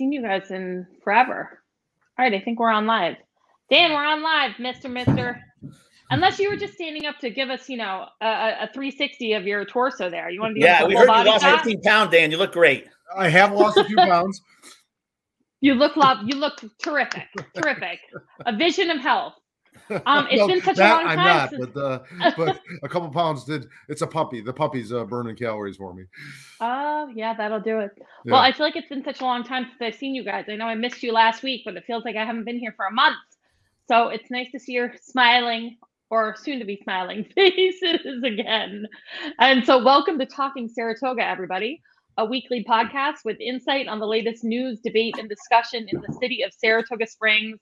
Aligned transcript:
seen 0.00 0.12
you 0.12 0.22
guys 0.22 0.50
in 0.50 0.86
forever. 1.04 1.62
All 2.18 2.24
right, 2.24 2.32
I 2.32 2.40
think 2.40 2.58
we're 2.58 2.70
on 2.70 2.86
live. 2.86 3.16
Dan, 3.68 3.92
we're 3.92 4.02
on 4.02 4.22
live, 4.22 4.52
Mister 4.58 4.88
Mister. 4.88 5.38
Unless 6.08 6.38
you 6.38 6.48
were 6.48 6.56
just 6.56 6.72
standing 6.72 7.04
up 7.04 7.18
to 7.18 7.28
give 7.28 7.50
us, 7.50 7.68
you 7.68 7.76
know, 7.76 8.06
a, 8.22 8.26
a 8.62 8.70
360 8.72 9.34
of 9.34 9.44
your 9.44 9.64
torso 9.66 10.08
there. 10.10 10.30
You 10.30 10.40
want 10.40 10.52
to 10.52 10.54
be 10.54 10.60
yeah? 10.62 10.84
We 10.84 10.96
heard 10.96 11.06
you 11.06 11.24
lost 11.24 11.44
15 11.44 11.82
pounds, 11.82 12.10
Dan. 12.12 12.30
You 12.30 12.38
look 12.38 12.52
great. 12.52 12.86
I 13.14 13.28
have 13.28 13.52
lost 13.52 13.76
a 13.76 13.84
few 13.84 13.96
pounds. 14.12 14.40
You 15.60 15.74
look 15.74 15.96
love. 15.96 16.18
You 16.24 16.36
look 16.36 16.64
terrific. 16.82 17.28
terrific. 17.54 18.00
A 18.46 18.56
vision 18.56 18.90
of 18.90 19.00
health. 19.00 19.34
Um, 20.06 20.26
it's 20.30 20.36
no, 20.40 20.48
been 20.48 20.62
such 20.62 20.78
a 20.78 20.82
long 20.82 21.04
time. 21.04 21.18
I'm 21.18 21.24
not, 21.24 21.50
since... 21.50 21.66
but 21.66 21.80
uh, 21.80 22.00
but 22.36 22.60
a 22.82 22.88
couple 22.88 23.08
pounds 23.10 23.44
did. 23.44 23.66
It's 23.88 24.02
a 24.02 24.06
puppy. 24.06 24.40
The 24.40 24.52
puppy's 24.52 24.92
uh, 24.92 25.04
burning 25.04 25.36
calories 25.36 25.76
for 25.76 25.94
me. 25.94 26.04
Oh 26.60 27.10
yeah, 27.14 27.34
that'll 27.34 27.60
do 27.60 27.80
it. 27.80 27.92
Yeah. 27.96 28.32
Well, 28.32 28.40
I 28.40 28.52
feel 28.52 28.66
like 28.66 28.76
it's 28.76 28.88
been 28.88 29.04
such 29.04 29.20
a 29.20 29.24
long 29.24 29.44
time 29.44 29.64
since 29.64 29.76
I've 29.80 29.98
seen 29.98 30.14
you 30.14 30.24
guys. 30.24 30.46
I 30.48 30.56
know 30.56 30.66
I 30.66 30.74
missed 30.74 31.02
you 31.02 31.12
last 31.12 31.42
week, 31.42 31.62
but 31.64 31.76
it 31.76 31.84
feels 31.86 32.04
like 32.04 32.16
I 32.16 32.24
haven't 32.24 32.44
been 32.44 32.58
here 32.58 32.74
for 32.76 32.86
a 32.86 32.92
month. 32.92 33.16
So 33.88 34.08
it's 34.08 34.30
nice 34.30 34.50
to 34.52 34.60
see 34.60 34.72
your 34.72 34.94
smiling 35.02 35.76
or 36.10 36.34
soon 36.36 36.58
to 36.58 36.64
be 36.64 36.80
smiling 36.82 37.24
faces 37.34 38.22
again. 38.24 38.86
And 39.38 39.64
so, 39.64 39.82
welcome 39.82 40.18
to 40.18 40.26
Talking 40.26 40.68
Saratoga, 40.68 41.24
everybody, 41.24 41.80
a 42.16 42.24
weekly 42.24 42.64
podcast 42.64 43.24
with 43.24 43.40
insight 43.40 43.88
on 43.88 43.98
the 43.98 44.06
latest 44.06 44.44
news, 44.44 44.80
debate, 44.80 45.16
and 45.18 45.28
discussion 45.28 45.86
in 45.88 46.00
the 46.00 46.12
city 46.20 46.42
of 46.42 46.52
Saratoga 46.52 47.06
Springs, 47.06 47.58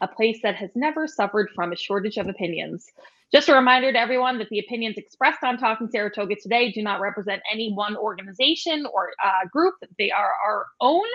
a 0.00 0.08
place 0.08 0.38
that 0.42 0.56
has 0.56 0.70
never 0.74 1.06
suffered 1.06 1.50
from 1.54 1.72
a 1.72 1.76
shortage 1.76 2.16
of 2.16 2.28
opinions. 2.28 2.86
Just 3.32 3.48
a 3.48 3.54
reminder 3.54 3.92
to 3.92 3.98
everyone 3.98 4.38
that 4.38 4.48
the 4.50 4.58
opinions 4.60 4.96
expressed 4.96 5.42
on 5.42 5.58
Talking 5.58 5.88
Saratoga 5.90 6.36
today 6.36 6.70
do 6.70 6.82
not 6.82 7.00
represent 7.00 7.42
any 7.52 7.72
one 7.72 7.96
organization 7.96 8.86
or 8.92 9.10
uh, 9.24 9.46
group; 9.50 9.74
they 9.98 10.10
are 10.10 10.32
our 10.44 10.66
own. 10.80 11.06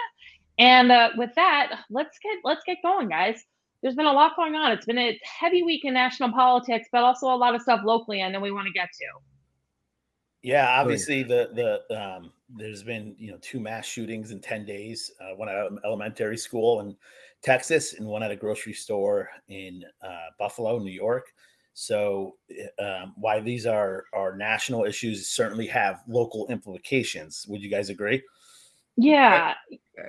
And 0.59 0.91
uh, 0.91 1.09
with 1.15 1.33
that, 1.35 1.83
let's 1.89 2.19
get 2.19 2.37
let's 2.43 2.63
get 2.65 2.77
going, 2.83 3.09
guys 3.09 3.45
there's 3.81 3.95
been 3.95 4.05
a 4.05 4.13
lot 4.13 4.35
going 4.35 4.55
on. 4.55 4.71
It's 4.71 4.85
been 4.85 4.97
a 4.97 5.19
heavy 5.23 5.63
week 5.63 5.85
in 5.85 5.93
national 5.93 6.31
politics, 6.31 6.87
but 6.91 7.03
also 7.03 7.27
a 7.27 7.35
lot 7.35 7.55
of 7.55 7.61
stuff 7.61 7.81
locally, 7.83 8.21
and 8.21 8.33
then 8.33 8.41
we 8.41 8.51
want 8.51 8.67
to 8.67 8.73
get 8.73 8.89
to. 8.93 9.05
Yeah, 10.43 10.79
obviously 10.79 11.23
the 11.23 11.81
the 11.89 11.99
um, 11.99 12.31
there's 12.49 12.83
been 12.83 13.15
you 13.17 13.31
know 13.31 13.37
two 13.41 13.59
mass 13.59 13.85
shootings 13.85 14.31
in 14.31 14.39
ten 14.39 14.65
days. 14.65 15.11
Uh, 15.21 15.35
one 15.35 15.49
at 15.49 15.67
elementary 15.85 16.37
school 16.37 16.81
in 16.81 16.95
Texas, 17.43 17.93
and 17.93 18.05
one 18.05 18.23
at 18.23 18.31
a 18.31 18.35
grocery 18.35 18.73
store 18.73 19.29
in 19.47 19.83
uh, 20.03 20.29
Buffalo, 20.37 20.79
New 20.79 20.91
York. 20.91 21.27
So, 21.73 22.35
um, 22.79 23.13
why 23.15 23.39
these 23.39 23.65
are 23.65 24.05
are 24.13 24.35
national 24.35 24.83
issues 24.83 25.29
certainly 25.29 25.67
have 25.67 26.01
local 26.07 26.47
implications. 26.47 27.45
Would 27.47 27.61
you 27.61 27.69
guys 27.69 27.89
agree? 27.89 28.21
Yeah, 28.97 29.53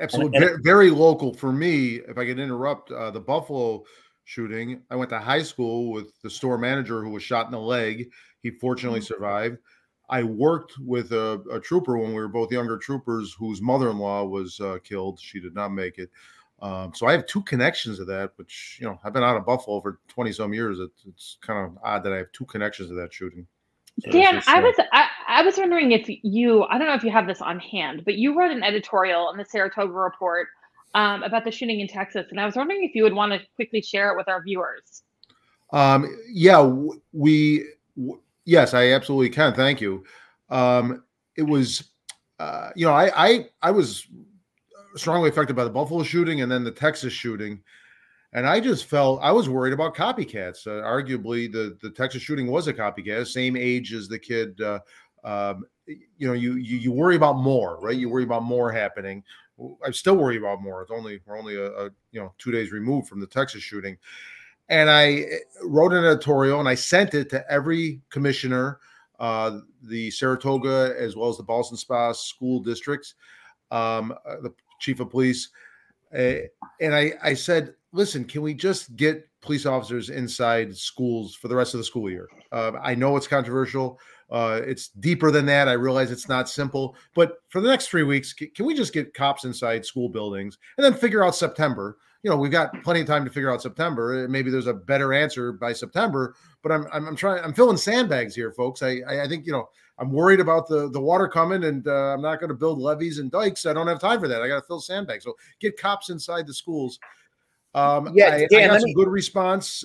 absolutely. 0.00 0.38
And, 0.38 0.44
and, 0.46 0.64
very, 0.64 0.90
local 0.90 1.32
for 1.32 1.52
me. 1.52 2.00
If 2.08 2.18
I 2.18 2.26
could 2.26 2.40
interrupt, 2.40 2.90
uh, 2.90 3.12
the 3.12 3.20
Buffalo 3.20 3.84
shooting. 4.24 4.82
I 4.90 4.96
went 4.96 5.10
to 5.10 5.18
high 5.18 5.42
school 5.42 5.92
with 5.92 6.20
the 6.22 6.30
store 6.30 6.58
manager 6.58 7.02
who 7.02 7.10
was 7.10 7.22
shot 7.22 7.46
in 7.46 7.52
the 7.52 7.58
leg. 7.58 8.10
He 8.40 8.50
fortunately 8.50 9.00
mm-hmm. 9.00 9.14
survived. 9.14 9.58
I 10.08 10.22
worked 10.22 10.74
with 10.78 11.12
a, 11.12 11.42
a, 11.50 11.58
trooper 11.58 11.96
when 11.96 12.08
we 12.08 12.20
were 12.20 12.28
both 12.28 12.52
younger 12.52 12.76
troopers 12.76 13.34
whose 13.38 13.62
mother-in-law 13.62 14.24
was 14.24 14.60
uh, 14.60 14.78
killed. 14.84 15.18
She 15.20 15.40
did 15.40 15.54
not 15.54 15.70
make 15.70 15.98
it. 15.98 16.10
Um, 16.62 16.92
so 16.94 17.06
I 17.08 17.12
have 17.12 17.26
two 17.26 17.42
connections 17.42 17.98
to 17.98 18.04
that, 18.04 18.32
which 18.36 18.78
you 18.80 18.86
know 18.86 18.98
I've 19.02 19.12
been 19.12 19.24
out 19.24 19.36
of 19.36 19.44
Buffalo 19.44 19.80
for 19.80 19.98
twenty 20.06 20.32
some 20.32 20.54
years. 20.54 20.78
It's, 20.78 21.04
it's 21.06 21.38
kind 21.42 21.66
of 21.66 21.76
odd 21.82 22.04
that 22.04 22.12
I 22.12 22.18
have 22.18 22.30
two 22.32 22.44
connections 22.44 22.88
to 22.88 22.94
that 22.94 23.12
shooting. 23.12 23.46
Dan, 24.10 24.40
I 24.46 24.60
was 24.60 24.74
I, 24.92 25.08
I 25.26 25.42
was 25.42 25.58
wondering 25.58 25.90
if 25.90 26.08
you 26.08 26.62
I 26.64 26.78
don't 26.78 26.86
know 26.86 26.94
if 26.94 27.02
you 27.02 27.10
have 27.10 27.26
this 27.26 27.42
on 27.42 27.58
hand, 27.58 28.02
but 28.04 28.14
you 28.14 28.38
wrote 28.38 28.52
an 28.52 28.62
editorial 28.62 29.30
in 29.30 29.36
the 29.36 29.44
Saratoga 29.44 29.92
Report 29.92 30.48
um, 30.94 31.24
about 31.24 31.44
the 31.44 31.50
shooting 31.50 31.80
in 31.80 31.88
Texas, 31.88 32.26
and 32.30 32.40
I 32.40 32.46
was 32.46 32.54
wondering 32.54 32.84
if 32.84 32.94
you 32.94 33.02
would 33.02 33.12
want 33.12 33.32
to 33.32 33.40
quickly 33.56 33.82
share 33.82 34.12
it 34.12 34.16
with 34.16 34.28
our 34.28 34.40
viewers. 34.42 35.02
Um, 35.72 36.16
yeah, 36.30 36.62
we 37.12 37.66
w- 37.96 38.20
yes, 38.44 38.72
I 38.72 38.92
absolutely 38.92 39.30
can. 39.30 39.52
Thank 39.52 39.80
you. 39.80 40.04
Um, 40.48 41.02
it 41.36 41.42
was, 41.42 41.90
uh, 42.38 42.70
you 42.76 42.86
know, 42.86 42.92
I 42.92 43.10
I 43.14 43.46
I 43.62 43.70
was 43.72 44.06
strongly 44.96 45.28
affected 45.28 45.56
by 45.56 45.64
the 45.64 45.70
Buffalo 45.70 46.02
shooting 46.02 46.42
and 46.42 46.50
then 46.50 46.64
the 46.64 46.70
Texas 46.70 47.12
shooting. 47.12 47.60
And 48.34 48.46
I 48.46 48.60
just 48.60 48.86
felt 48.86 49.20
I 49.22 49.30
was 49.32 49.48
worried 49.48 49.74
about 49.74 49.94
copycats. 49.94 50.66
Uh, 50.66 50.82
arguably, 50.84 51.52
the 51.52 51.76
the 51.82 51.90
Texas 51.90 52.22
shooting 52.22 52.46
was 52.46 52.66
a 52.66 52.72
copycat, 52.72 53.26
same 53.26 53.56
age 53.56 53.92
as 53.92 54.08
the 54.08 54.18
kid. 54.18 54.58
Uh, 54.60 54.78
um, 55.24 55.64
you 55.86 56.26
know, 56.26 56.32
you, 56.32 56.54
you 56.54 56.78
you 56.78 56.92
worry 56.92 57.16
about 57.16 57.36
more, 57.36 57.78
right? 57.80 57.96
You 57.96 58.08
worry 58.08 58.24
about 58.24 58.42
more 58.42 58.72
happening. 58.72 59.22
I 59.86 59.90
still 59.90 60.16
worry 60.16 60.38
about 60.38 60.62
more. 60.62 60.82
It's 60.82 60.90
only 60.90 61.20
we're 61.26 61.38
only 61.38 61.56
a, 61.56 61.66
a 61.72 61.84
you 62.10 62.20
know 62.20 62.32
two 62.38 62.50
days 62.50 62.72
removed 62.72 63.08
from 63.08 63.20
the 63.20 63.26
Texas 63.26 63.62
shooting, 63.62 63.98
and 64.68 64.88
I 64.88 65.12
eh, 65.12 65.38
wrote 65.64 65.92
an 65.92 66.04
editorial 66.04 66.60
and 66.60 66.68
I 66.68 66.74
sent 66.74 67.14
it 67.14 67.28
to 67.30 67.44
every 67.50 68.00
commissioner, 68.10 68.78
uh, 69.20 69.58
the 69.82 70.10
Saratoga 70.10 70.94
as 70.98 71.16
well 71.16 71.28
as 71.28 71.36
the 71.36 71.42
Ballston 71.42 71.76
Spa 71.76 72.12
school 72.12 72.60
districts, 72.60 73.14
um, 73.70 74.14
uh, 74.26 74.36
the 74.42 74.52
chief 74.82 75.00
of 75.00 75.10
police, 75.10 75.48
uh, 76.14 76.34
and 76.80 76.94
I 76.94 77.12
I 77.22 77.34
said 77.34 77.74
listen, 77.92 78.24
can 78.24 78.42
we 78.42 78.54
just 78.54 78.96
get 78.96 79.28
police 79.40 79.66
officers 79.66 80.10
inside 80.10 80.76
schools 80.76 81.34
for 81.34 81.48
the 81.48 81.56
rest 81.56 81.74
of 81.74 81.78
the 81.78 81.84
school 81.84 82.10
year? 82.10 82.28
Uh, 82.50 82.72
I 82.82 82.94
know 82.94 83.16
it's 83.16 83.28
controversial. 83.28 83.98
Uh, 84.30 84.60
it's 84.64 84.88
deeper 84.88 85.30
than 85.30 85.44
that. 85.46 85.68
I 85.68 85.72
realize 85.72 86.10
it's 86.10 86.28
not 86.28 86.48
simple, 86.48 86.96
but 87.14 87.34
for 87.50 87.60
the 87.60 87.68
next 87.68 87.88
three 87.88 88.02
weeks, 88.02 88.32
can 88.32 88.64
we 88.64 88.74
just 88.74 88.94
get 88.94 89.12
cops 89.12 89.44
inside 89.44 89.84
school 89.84 90.08
buildings 90.08 90.56
and 90.78 90.84
then 90.84 90.94
figure 90.94 91.22
out 91.22 91.34
September? 91.34 91.98
You 92.22 92.30
know, 92.30 92.36
we've 92.36 92.52
got 92.52 92.82
plenty 92.82 93.00
of 93.00 93.06
time 93.06 93.24
to 93.24 93.30
figure 93.30 93.52
out 93.52 93.60
September. 93.60 94.26
Maybe 94.28 94.50
there's 94.50 94.68
a 94.68 94.72
better 94.74 95.12
answer 95.12 95.52
by 95.52 95.72
September, 95.72 96.34
but 96.62 96.72
I'm 96.72 96.86
I'm, 96.92 97.08
I'm 97.08 97.16
trying. 97.16 97.44
I'm 97.44 97.52
filling 97.52 97.76
sandbags 97.76 98.34
here, 98.34 98.52
folks. 98.52 98.80
I, 98.82 99.00
I, 99.06 99.24
I 99.24 99.28
think 99.28 99.44
you 99.44 99.52
know 99.52 99.68
I'm 99.98 100.10
worried 100.10 100.40
about 100.40 100.68
the 100.68 100.90
the 100.90 101.00
water 101.00 101.28
coming, 101.28 101.64
and 101.64 101.86
uh, 101.86 102.14
I'm 102.14 102.22
not 102.22 102.40
going 102.40 102.48
to 102.48 102.54
build 102.54 102.78
levees 102.78 103.18
and 103.18 103.30
dikes. 103.30 103.66
I 103.66 103.72
don't 103.72 103.86
have 103.86 104.00
time 104.00 104.20
for 104.20 104.28
that. 104.28 104.42
I 104.42 104.48
got 104.48 104.60
to 104.60 104.66
fill 104.66 104.80
sandbags. 104.80 105.24
So 105.24 105.36
get 105.60 105.78
cops 105.78 106.10
inside 106.10 106.46
the 106.46 106.54
schools. 106.54 106.98
Um, 107.74 108.12
yeah, 108.14 108.34
I, 108.34 108.46
Dan, 108.50 108.64
I 108.64 108.74
got 108.74 108.80
some 108.80 108.88
me... 108.88 108.94
good 108.94 109.08
response 109.08 109.84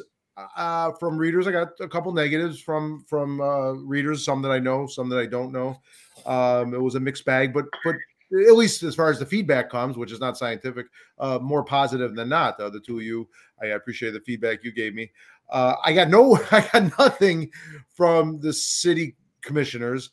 uh, 0.56 0.92
from 0.94 1.18
readers. 1.18 1.48
I 1.48 1.52
got 1.52 1.70
a 1.80 1.88
couple 1.88 2.12
negatives 2.14 2.60
from 2.60 3.04
from 3.08 3.42
uh, 3.42 3.74
readers, 3.74 4.24
some 4.24 4.42
that 4.44 4.52
I 4.52 4.60
know, 4.60 4.88
some 4.88 5.10
that 5.10 5.20
I 5.20 5.26
don't 5.26 5.52
know. 5.52 5.80
Um, 6.26 6.74
it 6.74 6.82
was 6.82 6.96
a 6.96 7.00
mixed 7.00 7.26
bag, 7.26 7.54
but 7.54 7.66
but 7.84 7.96
at 8.32 8.56
least 8.56 8.84
as 8.84 8.96
far 8.96 9.10
as 9.10 9.20
the 9.20 9.26
feedback 9.26 9.70
comes, 9.70 9.98
which 9.98 10.12
is 10.12 10.20
not 10.20 10.38
scientific, 10.38 10.88
uh, 11.20 11.40
more 11.42 11.64
positive 11.64 12.16
than 12.16 12.30
not. 12.30 12.60
Uh, 12.60 12.70
the 12.70 12.80
two 12.80 12.98
of 12.98 13.04
you, 13.04 13.28
I 13.62 13.68
appreciate 13.68 14.12
the 14.12 14.20
feedback 14.22 14.64
you 14.64 14.72
gave 14.72 14.94
me. 14.94 15.12
Uh, 15.50 15.76
I 15.84 15.94
got 15.94 16.10
no, 16.10 16.38
I 16.52 16.68
got 16.72 16.98
nothing 17.00 17.50
from 17.90 18.40
the 18.40 18.54
city 18.54 19.16
commissioners. 19.48 20.12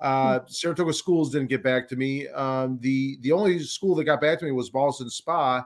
Uh, 0.00 0.38
hmm. 0.38 0.46
Saratoga 0.48 0.94
schools 0.94 1.30
didn't 1.30 1.48
get 1.48 1.62
back 1.62 1.88
to 1.88 1.96
me. 1.96 2.28
Um, 2.28 2.78
the 2.80 3.18
the 3.20 3.32
only 3.32 3.58
school 3.58 3.94
that 3.96 4.04
got 4.04 4.20
back 4.20 4.38
to 4.38 4.44
me 4.46 4.52
was 4.52 4.70
Ballston 4.70 5.10
Spa, 5.10 5.64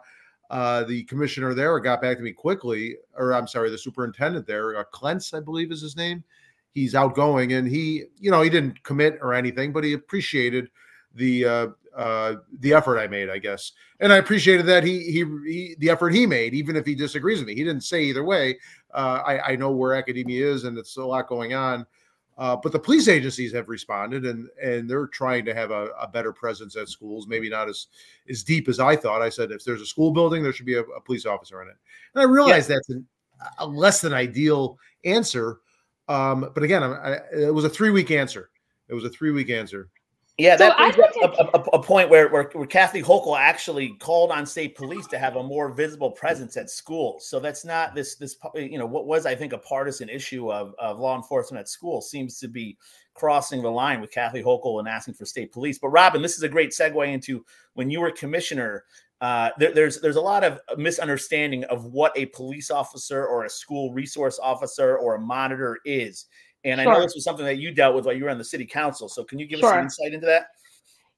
uh, 0.50 0.82
the 0.82 1.04
commissioner 1.04 1.54
there 1.54 1.78
got 1.78 2.02
back 2.02 2.16
to 2.16 2.22
me 2.24 2.32
quickly, 2.32 2.96
or 3.16 3.32
I'm 3.32 3.46
sorry, 3.46 3.70
the 3.70 3.78
superintendent 3.78 4.46
there, 4.48 4.76
uh, 4.76 4.84
I 5.02 5.40
believe 5.40 5.70
is 5.70 5.80
his 5.80 5.96
name. 5.96 6.24
He's 6.72 6.94
outgoing, 6.94 7.52
and 7.52 7.68
he, 7.68 8.04
you 8.18 8.30
know, 8.30 8.42
he 8.42 8.50
didn't 8.50 8.82
commit 8.82 9.18
or 9.22 9.32
anything, 9.32 9.72
but 9.72 9.84
he 9.84 9.92
appreciated 9.92 10.68
the 11.14 11.44
uh, 11.44 11.66
uh, 11.96 12.34
the 12.58 12.72
effort 12.72 12.98
I 12.98 13.06
made, 13.06 13.30
I 13.30 13.38
guess, 13.38 13.72
and 14.00 14.12
I 14.12 14.16
appreciated 14.16 14.66
that 14.66 14.82
he, 14.82 15.00
he 15.04 15.24
he 15.46 15.76
the 15.78 15.90
effort 15.90 16.14
he 16.14 16.26
made, 16.26 16.52
even 16.54 16.74
if 16.74 16.84
he 16.84 16.94
disagrees 16.96 17.38
with 17.38 17.48
me. 17.48 17.54
He 17.54 17.64
didn't 17.64 17.82
say 17.82 18.02
either 18.04 18.24
way. 18.24 18.58
Uh, 18.92 19.22
I 19.24 19.52
I 19.52 19.56
know 19.56 19.70
where 19.70 19.94
academia 19.94 20.48
is, 20.48 20.64
and 20.64 20.76
it's 20.78 20.96
a 20.96 21.04
lot 21.04 21.28
going 21.28 21.54
on. 21.54 21.86
Uh, 22.40 22.56
but 22.56 22.72
the 22.72 22.78
police 22.78 23.06
agencies 23.06 23.52
have 23.52 23.68
responded 23.68 24.24
and 24.24 24.48
and 24.62 24.88
they're 24.88 25.06
trying 25.06 25.44
to 25.44 25.52
have 25.52 25.70
a, 25.70 25.88
a, 26.00 26.08
better 26.08 26.32
presence 26.32 26.74
at 26.74 26.88
schools, 26.88 27.26
maybe 27.28 27.50
not 27.50 27.68
as 27.68 27.88
as 28.30 28.42
deep 28.42 28.66
as 28.66 28.80
I 28.80 28.96
thought. 28.96 29.20
I 29.20 29.28
said 29.28 29.52
if 29.52 29.62
there's 29.62 29.82
a 29.82 29.86
school 29.86 30.10
building, 30.10 30.42
there 30.42 30.50
should 30.54 30.64
be 30.64 30.76
a, 30.76 30.80
a 30.80 31.02
police 31.02 31.26
officer 31.26 31.60
in 31.60 31.68
it. 31.68 31.76
And 32.14 32.22
I 32.22 32.24
realize 32.24 32.66
yeah. 32.66 32.76
that's 32.76 32.88
an, 32.88 33.06
a 33.58 33.66
less 33.66 34.00
than 34.00 34.14
ideal 34.14 34.78
answer. 35.04 35.60
Um, 36.08 36.50
but 36.54 36.62
again, 36.62 36.82
I, 36.82 37.18
it 37.30 37.54
was 37.54 37.64
a 37.64 37.68
three 37.68 37.90
week 37.90 38.10
answer. 38.10 38.48
It 38.88 38.94
was 38.94 39.04
a 39.04 39.10
three 39.10 39.32
week 39.32 39.50
answer. 39.50 39.90
Yeah, 40.40 40.56
that 40.56 40.78
so 40.78 41.02
brings 41.02 41.14
up 41.22 41.34
a, 41.38 41.58
a, 41.58 41.62
a, 41.78 41.82
point 41.82 42.08
where, 42.08 42.28
where, 42.30 42.44
where 42.54 42.66
Kathy 42.66 43.02
Hochul 43.02 43.38
actually 43.38 43.90
called 43.98 44.30
on 44.30 44.46
state 44.46 44.74
police 44.74 45.06
to 45.08 45.18
have 45.18 45.36
a 45.36 45.42
more 45.42 45.70
visible 45.70 46.10
presence 46.10 46.56
at 46.56 46.70
schools. 46.70 47.28
So 47.28 47.40
that's 47.40 47.62
not 47.62 47.94
this 47.94 48.14
this 48.14 48.36
you 48.54 48.78
know 48.78 48.86
what 48.86 49.06
was 49.06 49.26
I 49.26 49.34
think 49.34 49.52
a 49.52 49.58
partisan 49.58 50.08
issue 50.08 50.50
of, 50.50 50.74
of 50.78 50.98
law 50.98 51.14
enforcement 51.14 51.60
at 51.60 51.68
school 51.68 52.00
seems 52.00 52.38
to 52.38 52.48
be 52.48 52.78
crossing 53.12 53.60
the 53.60 53.70
line 53.70 54.00
with 54.00 54.12
Kathy 54.12 54.42
Hochul 54.42 54.78
and 54.78 54.88
asking 54.88 55.14
for 55.14 55.26
state 55.26 55.52
police. 55.52 55.78
But 55.78 55.88
Robin, 55.88 56.22
this 56.22 56.38
is 56.38 56.42
a 56.42 56.48
great 56.48 56.70
segue 56.70 57.06
into 57.12 57.44
when 57.74 57.90
you 57.90 58.00
were 58.00 58.10
commissioner. 58.10 58.84
Uh, 59.20 59.50
there, 59.58 59.74
there's 59.74 60.00
there's 60.00 60.16
a 60.16 60.20
lot 60.22 60.42
of 60.42 60.58
misunderstanding 60.78 61.64
of 61.64 61.84
what 61.84 62.16
a 62.16 62.26
police 62.26 62.70
officer 62.70 63.26
or 63.26 63.44
a 63.44 63.50
school 63.50 63.92
resource 63.92 64.38
officer 64.42 64.96
or 64.96 65.16
a 65.16 65.20
monitor 65.20 65.78
is. 65.84 66.24
And 66.64 66.80
sure. 66.80 66.90
I 66.90 66.94
know 66.94 67.02
this 67.02 67.14
was 67.14 67.24
something 67.24 67.44
that 67.44 67.58
you 67.58 67.72
dealt 67.72 67.94
with 67.94 68.04
while 68.04 68.14
you 68.14 68.24
were 68.24 68.30
on 68.30 68.38
the 68.38 68.44
city 68.44 68.66
council. 68.66 69.08
So 69.08 69.24
can 69.24 69.38
you 69.38 69.46
give 69.46 69.60
sure. 69.60 69.70
us 69.70 69.74
some 69.74 69.84
insight 69.84 70.12
into 70.12 70.26
that? 70.26 70.48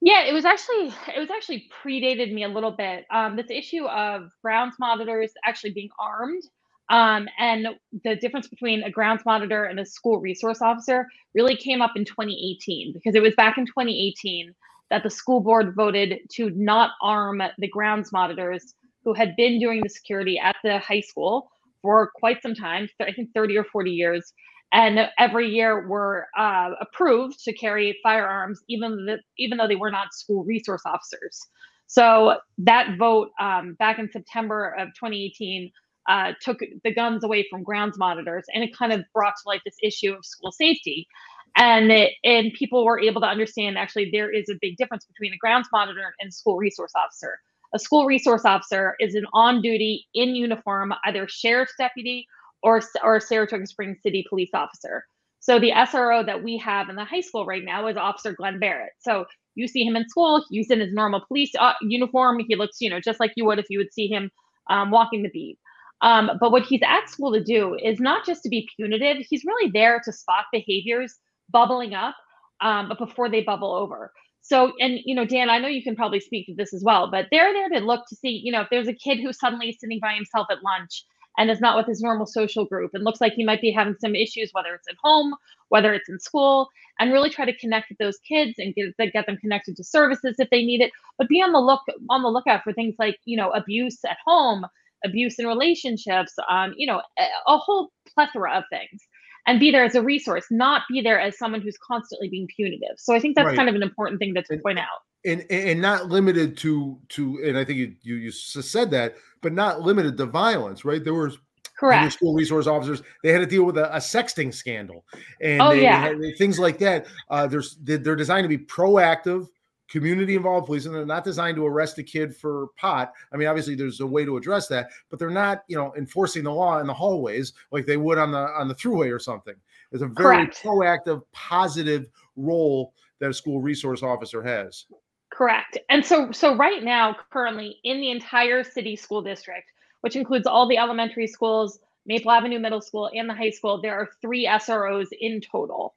Yeah, 0.01 0.23
it 0.25 0.33
was 0.33 0.45
actually 0.45 0.93
it 1.15 1.21
was 1.21 1.31
actually 1.31 1.69
predated 1.85 2.33
me 2.33 2.43
a 2.43 2.49
little 2.49 2.73
bit. 2.73 3.07
Um, 3.13 3.37
this 3.37 3.51
issue 3.51 3.87
of 3.87 4.31
grounds 4.43 4.75
monitors 4.81 5.33
actually 5.45 5.71
being 5.71 5.91
armed, 5.99 6.43
um, 6.89 7.29
and 7.39 7.69
the 8.03 8.17
difference 8.17 8.49
between 8.49 8.83
a 8.83 8.91
grounds 8.91 9.23
monitor 9.25 9.65
and 9.65 9.79
a 9.79 9.87
school 9.87 10.21
resource 10.21 10.61
officer 10.61 11.07
really 11.35 11.57
came 11.57 11.81
up 11.81 11.93
in 11.95 12.05
2018 12.05 12.93
because 12.93 13.15
it 13.15 13.23
was 13.23 13.35
back 13.37 13.59
in 13.59 13.65
2018 13.65 14.53
that 14.91 15.05
the 15.05 15.11
school 15.11 15.41
board 15.41 15.75
voted 15.77 16.19
to 16.33 16.51
not 16.51 16.91
arm 17.01 17.41
the 17.59 17.69
grounds 17.69 18.13
monitors 18.13 18.75
who 19.05 19.15
had 19.15 19.35
been 19.37 19.59
doing 19.61 19.81
the 19.83 19.89
security 19.89 20.39
at 20.39 20.57
the 20.65 20.81
high 20.81 21.01
school 21.01 21.49
for 21.81 22.11
quite 22.15 22.43
some 22.43 22.55
time, 22.55 22.89
I 23.01 23.13
think 23.13 23.31
30 23.35 23.57
or 23.57 23.65
40 23.65 23.91
years, 23.91 24.33
and 24.73 25.11
every 25.19 25.49
year 25.51 25.87
were 25.87 26.29
uh, 26.37 26.71
approved 26.81 27.43
to 27.45 27.53
carry 27.53 27.99
firearms, 28.03 28.61
even 28.69 29.19
even 29.39 29.59
though 29.59 29.69
they 29.69 29.77
were 29.77 29.91
not 29.91 30.15
school 30.15 30.45
resource 30.45 30.83
officers. 30.87 31.47
So 31.87 32.39
that 32.59 32.97
vote 32.99 33.31
um, 33.39 33.75
back 33.79 33.99
in 33.99 34.11
September 34.11 34.75
of 34.79 34.89
2018 34.95 35.71
uh, 36.09 36.33
took 36.41 36.61
the 36.85 36.95
guns 36.95 37.23
away 37.23 37.47
from 37.51 37.63
grounds 37.63 37.99
monitors, 37.99 38.45
and 38.55 38.65
it 38.65 38.77
kind 38.77 38.93
of 38.93 39.05
brought 39.13 39.35
to 39.43 39.43
light 39.49 39.61
this 39.65 39.77
issue 39.83 40.13
of 40.13 40.25
school 40.25 40.53
safety. 40.53 41.07
And 41.55 41.93
it, 41.93 42.15
and 42.25 42.51
people 42.55 42.87
were 42.87 42.99
able 42.99 43.21
to 43.21 43.27
understand 43.27 43.77
actually 43.77 44.09
there 44.11 44.33
is 44.33 44.49
a 44.49 44.55
big 44.59 44.79
difference 44.79 45.05
between 45.05 45.35
a 45.35 45.37
grounds 45.37 45.69
monitor 45.71 46.15
and 46.19 46.33
school 46.33 46.57
resource 46.57 46.93
officer. 46.97 47.39
A 47.75 47.79
school 47.79 48.07
resource 48.07 48.47
officer 48.47 48.95
is 49.01 49.15
an 49.15 49.27
on 49.35 49.61
duty 49.61 50.07
in 50.15 50.35
uniform, 50.35 50.95
either 51.05 51.29
sheriff's 51.29 51.75
deputy 51.79 52.27
or, 52.63 52.81
or 53.03 53.21
Saratoga 53.21 53.67
Springs 53.67 53.99
City 54.03 54.25
police 54.29 54.51
officer. 54.55 55.05
So 55.41 55.59
the 55.59 55.73
SRO 55.73 56.25
that 56.25 56.45
we 56.45 56.57
have 56.59 56.89
in 56.89 56.97
the 56.97 57.05
high 57.05 57.21
school 57.21 57.45
right 57.45 57.65
now 57.65 57.89
is 57.89 57.97
Officer 57.97 58.33
Glenn 58.33 58.61
Barrett. 58.61 58.93
So 59.01 59.25
you 59.57 59.67
see 59.67 59.85
him 59.85 59.97
in 59.97 60.09
school, 60.09 60.45
he's 60.51 60.71
in 60.71 60.81
his 60.81 60.93
normal 60.93 61.25
police 61.27 61.51
uh, 61.59 61.73
uniform. 61.83 62.41
He 62.47 62.55
looks, 62.55 62.81
you 62.81 62.89
know, 62.89 63.01
just 63.01 63.19
like 63.21 63.33
you 63.37 63.45
would 63.47 63.59
if 63.59 63.67
you 63.69 63.79
would 63.79 63.93
see 63.93 64.07
him 64.07 64.31
um, 64.71 64.91
walking 64.91 65.23
the 65.23 65.31
beat. 65.31 65.59
Um, 66.01 66.33
but 66.41 66.51
what 66.53 66.65
he's 66.65 66.81
at 66.87 67.09
school 67.09 67.33
to 67.33 67.43
do 67.43 67.77
is 67.83 68.01
not 68.01 68.25
just 68.27 68.43
to 68.45 68.49
be 68.49 68.69
punitive. 68.77 69.19
He's 69.29 69.45
really 69.45 69.71
there 69.71 70.01
to 70.05 70.13
spot 70.13 70.47
behaviors 70.53 71.15
bubbling 71.51 71.95
up, 71.95 72.17
um, 72.61 72.89
but 72.89 72.99
before 72.99 73.29
they 73.29 73.43
bubble 73.43 73.75
over. 73.75 74.13
So, 74.43 74.73
and 74.81 74.99
you 75.05 75.15
know, 75.15 75.25
Dan, 75.25 75.51
I 75.51 75.59
know 75.59 75.69
you 75.69 75.83
can 75.83 75.95
probably 75.95 76.19
speak 76.19 76.47
to 76.47 76.55
this 76.55 76.75
as 76.75 76.83
well, 76.85 77.09
but 77.11 77.27
they're 77.31 77.53
there 77.53 77.69
to 77.69 77.79
look 77.85 78.07
to 78.09 78.17
see, 78.17 78.41
you 78.45 78.51
know, 78.51 78.63
if 78.63 78.69
there's 78.71 78.89
a 78.89 78.95
kid 78.95 79.21
who's 79.21 79.39
suddenly 79.39 79.77
sitting 79.81 80.01
by 80.01 80.15
himself 80.15 80.49
at 80.51 80.65
lunch 80.65 81.05
and 81.39 81.51
is 81.51 81.61
not 81.61 81.77
with 81.77 81.87
his 81.87 82.01
normal 82.01 82.27
social 82.27 82.65
group 82.65 82.91
and 82.95 83.05
looks 83.05 83.21
like 83.21 83.33
he 83.33 83.45
might 83.45 83.61
be 83.61 83.71
having 83.71 83.97
some 84.01 84.15
issues, 84.15 84.51
whether 84.53 84.75
it's 84.75 84.89
at 84.89 84.97
home, 85.03 85.35
whether 85.69 85.95
it's 85.95 86.09
in 86.09 86.19
school, 86.19 86.69
and 86.99 87.13
really 87.13 87.31
try 87.31 87.45
to 87.45 87.57
connect 87.57 87.89
with 87.89 87.99
those 87.99 88.19
kids 88.19 88.55
and 88.59 88.75
get, 88.75 89.13
get 89.13 89.27
them 89.27 89.39
connected 89.39 89.77
to 89.77 89.85
services 89.85 90.37
if 90.39 90.51
they 90.51 90.65
need 90.65 90.81
it. 90.81 90.93
But 91.19 91.29
be 91.29 91.43
on 91.43 91.53
the 91.53 91.61
look 91.61 91.81
on 92.11 92.23
the 92.23 92.29
lookout 92.29 92.63
for 92.63 92.73
things 92.73 92.97
like 92.99 93.19
you 93.25 93.37
know 93.37 93.51
abuse 93.51 93.99
at 94.05 94.19
home, 94.25 94.67
abuse 95.05 95.39
in 95.39 95.47
relationships, 95.47 96.35
um, 96.49 96.75
you 96.77 96.87
know, 96.87 97.01
a, 97.19 97.25
a 97.49 97.59
whole 97.59 97.91
plethora 98.13 98.59
of 98.59 98.65
things. 98.71 99.07
And 99.45 99.59
be 99.59 99.73
there 99.73 99.85
as 99.85 99.97
a 99.97 100.03
resource, 100.03 100.47
not 100.53 100.83
be 100.89 101.01
there 101.01 101.21
as 101.21 101.37
someone 101.37 101.63
who's 101.63 101.77
constantly 101.77 102.29
being 102.29 102.47
punitive. 102.55 102.97
So 102.99 103.13
I 103.13 103.19
think 103.19 103.35
that's 103.35 103.47
right. 103.47 103.57
kind 103.57 103.69
of 103.69 103.75
an 103.75 103.83
important 103.83 104.21
thing 104.21 104.35
to, 104.35 104.43
to 104.43 104.59
point 104.59 104.79
out 104.79 104.87
and 105.25 105.45
and 105.51 105.81
not 105.81 106.09
limited 106.09 106.57
to 106.59 106.99
to 107.11 107.41
and 107.45 107.57
I 107.57 107.65
think 107.65 107.79
you 107.79 107.95
you, 108.03 108.17
you 108.17 108.31
said 108.31 108.91
that, 108.91 109.17
but 109.41 109.53
not 109.53 109.81
limited 109.81 110.17
to 110.19 110.27
violence, 110.27 110.85
right? 110.85 111.03
There 111.03 111.15
was 111.15 111.39
correct 111.77 112.13
school 112.13 112.35
resource 112.35 112.67
officers. 112.67 113.03
They 113.23 113.33
had 113.33 113.41
to 113.41 113.47
deal 113.47 113.65
with 113.65 113.79
a, 113.79 113.95
a 113.95 113.99
sexting 113.99 114.53
scandal, 114.53 115.05
and 115.41 115.61
oh, 115.61 115.71
they, 115.71 115.83
yeah. 115.83 116.13
they 116.15 116.29
had, 116.29 116.39
things 116.39 116.59
like 116.59 116.79
that. 116.79 117.07
Uh, 117.29 117.47
there's 117.47 117.77
they're 117.83 118.17
designed 118.17 118.45
to 118.45 118.49
be 118.49 118.65
proactive, 118.65 119.49
community 119.89 120.35
involved 120.35 120.67
police, 120.67 120.87
and 120.87 120.95
they're 120.95 121.07
not 121.07 121.25
designed 121.25 121.57
to 121.57 121.67
arrest 121.67 121.99
a 121.99 122.03
kid 122.03 122.35
for 122.35 122.69
pot. 122.77 123.13
I 123.33 123.37
mean, 123.37 123.49
obviously 123.49 123.75
there's 123.75 124.01
a 124.01 124.07
way 124.07 124.25
to 124.25 124.37
address 124.37 124.67
that, 124.69 124.89
but 125.11 125.19
they're 125.19 125.31
not 125.31 125.63
you 125.69 125.77
know 125.77 125.95
enforcing 125.97 126.45
the 126.45 126.53
law 126.53 126.79
in 126.79 126.87
the 126.87 126.95
hallways 126.95 127.53
like 127.71 127.87
they 127.87 127.97
would 127.97 128.19
on 128.19 128.33
the 128.33 128.39
on 128.39 128.69
the 128.69 128.75
throughway 128.75 129.15
or 129.15 129.19
something. 129.19 129.55
It's 129.93 130.03
a 130.03 130.07
very 130.07 130.47
correct. 130.47 130.63
proactive, 130.63 131.23
positive 131.33 132.07
role 132.37 132.95
that 133.21 133.31
a 133.31 133.35
school 133.35 133.61
resource 133.61 134.03
officer 134.03 134.43
has. 134.43 134.87
Correct. 135.33 135.79
And 135.89 136.05
so 136.05 136.31
so 136.33 136.55
right 136.57 136.83
now 136.83 137.17
currently 137.33 137.79
in 137.85 138.01
the 138.01 138.11
entire 138.11 138.63
city 138.63 138.97
school 138.97 139.23
district, 139.23 139.71
which 140.03 140.17
includes 140.17 140.47
all 140.47 140.69
the 140.69 140.77
elementary 140.79 141.27
schools, 141.27 141.79
Maple 142.07 142.31
Avenue 142.31 142.59
Middle 142.59 142.81
School 142.83 143.11
and 143.15 143.29
the 143.29 143.35
high 143.35 143.51
school, 143.51 143.81
there 143.81 143.95
are 143.95 144.09
3 144.21 144.47
SROs 144.47 145.09
in 145.21 145.41
total. 145.41 145.95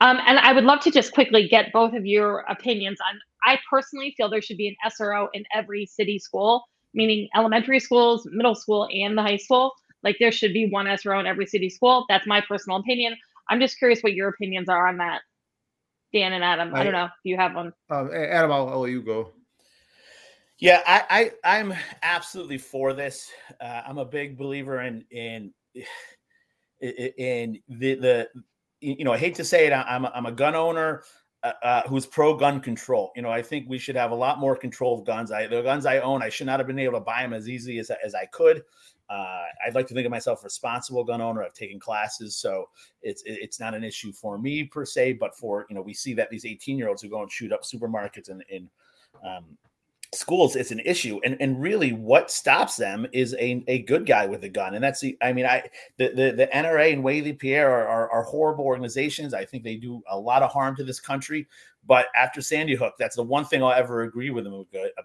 Um, 0.00 0.18
and 0.26 0.38
I 0.38 0.52
would 0.52 0.64
love 0.64 0.80
to 0.80 0.90
just 0.90 1.12
quickly 1.14 1.48
get 1.48 1.72
both 1.72 1.94
of 1.94 2.06
your 2.06 2.40
opinions 2.48 2.98
on 3.06 3.18
I 3.44 3.58
personally 3.70 4.12
feel 4.16 4.28
there 4.28 4.42
should 4.42 4.56
be 4.58 4.68
an 4.68 4.76
SRO 4.84 5.28
in 5.32 5.44
every 5.54 5.86
city 5.86 6.18
school, 6.18 6.64
meaning 6.94 7.28
elementary 7.36 7.80
schools, 7.80 8.26
middle 8.30 8.54
school 8.54 8.88
and 8.92 9.16
the 9.16 9.22
high 9.22 9.36
school. 9.36 9.72
Like 10.02 10.16
there 10.20 10.32
should 10.32 10.52
be 10.52 10.68
one 10.68 10.86
SRO 10.86 11.20
in 11.20 11.26
every 11.26 11.46
city 11.46 11.70
school. 11.70 12.04
That's 12.08 12.26
my 12.26 12.40
personal 12.40 12.78
opinion. 12.78 13.16
I'm 13.48 13.60
just 13.60 13.78
curious 13.78 14.00
what 14.02 14.14
your 14.14 14.28
opinions 14.28 14.68
are 14.68 14.86
on 14.88 14.98
that. 14.98 15.22
Dan 16.16 16.32
and 16.32 16.42
Adam. 16.42 16.74
I, 16.74 16.80
I 16.80 16.84
don't 16.84 16.92
know. 16.94 17.08
Do 17.22 17.30
you 17.30 17.36
have 17.36 17.54
one? 17.54 17.72
Um, 17.90 18.10
Adam, 18.14 18.50
I'll, 18.50 18.68
I'll 18.68 18.80
let 18.80 18.90
you 18.90 19.02
go. 19.02 19.32
Yeah, 20.58 20.80
I, 20.86 21.32
I 21.44 21.58
am 21.58 21.74
absolutely 22.02 22.56
for 22.56 22.94
this. 22.94 23.30
Uh, 23.60 23.82
I'm 23.86 23.98
a 23.98 24.04
big 24.04 24.38
believer 24.38 24.80
in 24.80 25.04
in 25.10 25.52
in 26.80 27.58
the 27.68 27.94
the 27.96 28.28
you 28.80 29.04
know 29.04 29.12
I 29.12 29.18
hate 29.18 29.34
to 29.34 29.44
say 29.44 29.66
it. 29.66 29.72
I'm 29.72 30.06
a, 30.06 30.12
I'm 30.14 30.24
a 30.24 30.32
gun 30.32 30.54
owner 30.54 31.02
uh, 31.42 31.52
uh, 31.62 31.82
who's 31.88 32.06
pro 32.06 32.34
gun 32.34 32.60
control. 32.60 33.12
You 33.14 33.20
know, 33.20 33.30
I 33.30 33.42
think 33.42 33.68
we 33.68 33.78
should 33.78 33.96
have 33.96 34.12
a 34.12 34.14
lot 34.14 34.40
more 34.40 34.56
control 34.56 34.98
of 34.98 35.04
guns. 35.04 35.30
I 35.30 35.46
the 35.46 35.60
guns 35.60 35.84
I 35.84 35.98
own, 35.98 36.22
I 36.22 36.30
should 36.30 36.46
not 36.46 36.58
have 36.58 36.66
been 36.66 36.78
able 36.78 36.98
to 36.98 37.04
buy 37.04 37.20
them 37.20 37.34
as 37.34 37.50
easily 37.50 37.78
as 37.78 37.90
as 38.02 38.14
I 38.14 38.24
could. 38.26 38.62
Uh, 39.08 39.42
I'd 39.64 39.74
like 39.74 39.86
to 39.88 39.94
think 39.94 40.04
of 40.04 40.10
myself 40.10 40.42
responsible 40.42 41.04
gun 41.04 41.20
owner. 41.20 41.42
I've 41.42 41.52
taken 41.52 41.78
classes, 41.78 42.36
so 42.36 42.68
it's 43.02 43.22
it's 43.24 43.60
not 43.60 43.74
an 43.74 43.84
issue 43.84 44.12
for 44.12 44.38
me 44.38 44.64
per 44.64 44.84
se, 44.84 45.14
but 45.14 45.36
for 45.36 45.66
you 45.68 45.74
know 45.76 45.82
we 45.82 45.94
see 45.94 46.12
that 46.14 46.30
these 46.30 46.44
18 46.44 46.76
year 46.76 46.88
olds 46.88 47.02
who 47.02 47.08
go 47.08 47.22
and 47.22 47.30
shoot 47.30 47.52
up 47.52 47.62
supermarkets 47.62 48.30
and 48.30 48.44
in 48.48 48.68
um, 49.24 49.56
schools, 50.14 50.56
it's 50.56 50.70
an 50.70 50.80
issue. 50.80 51.20
And 51.24 51.36
and 51.40 51.60
really, 51.60 51.92
what 51.92 52.30
stops 52.30 52.76
them 52.76 53.06
is 53.12 53.34
a, 53.34 53.62
a 53.68 53.82
good 53.82 54.06
guy 54.06 54.26
with 54.26 54.44
a 54.44 54.48
gun, 54.48 54.74
and 54.74 54.82
that's 54.82 55.00
the 55.00 55.16
I 55.22 55.32
mean 55.32 55.46
I 55.46 55.64
the 55.98 56.08
the, 56.08 56.32
the 56.32 56.48
NRA 56.52 56.92
and 56.92 57.04
Wayne 57.04 57.24
LaPierre 57.24 57.70
are, 57.70 57.86
are, 57.86 58.10
are 58.10 58.22
horrible 58.22 58.64
organizations. 58.64 59.34
I 59.34 59.44
think 59.44 59.62
they 59.62 59.76
do 59.76 60.02
a 60.08 60.18
lot 60.18 60.42
of 60.42 60.52
harm 60.52 60.76
to 60.76 60.84
this 60.84 61.00
country. 61.00 61.46
But 61.86 62.06
after 62.16 62.40
Sandy 62.40 62.74
Hook, 62.74 62.94
that's 62.98 63.16
the 63.16 63.22
one 63.22 63.44
thing 63.44 63.62
I'll 63.62 63.72
ever 63.72 64.02
agree 64.02 64.30
with 64.30 64.46
him 64.46 64.64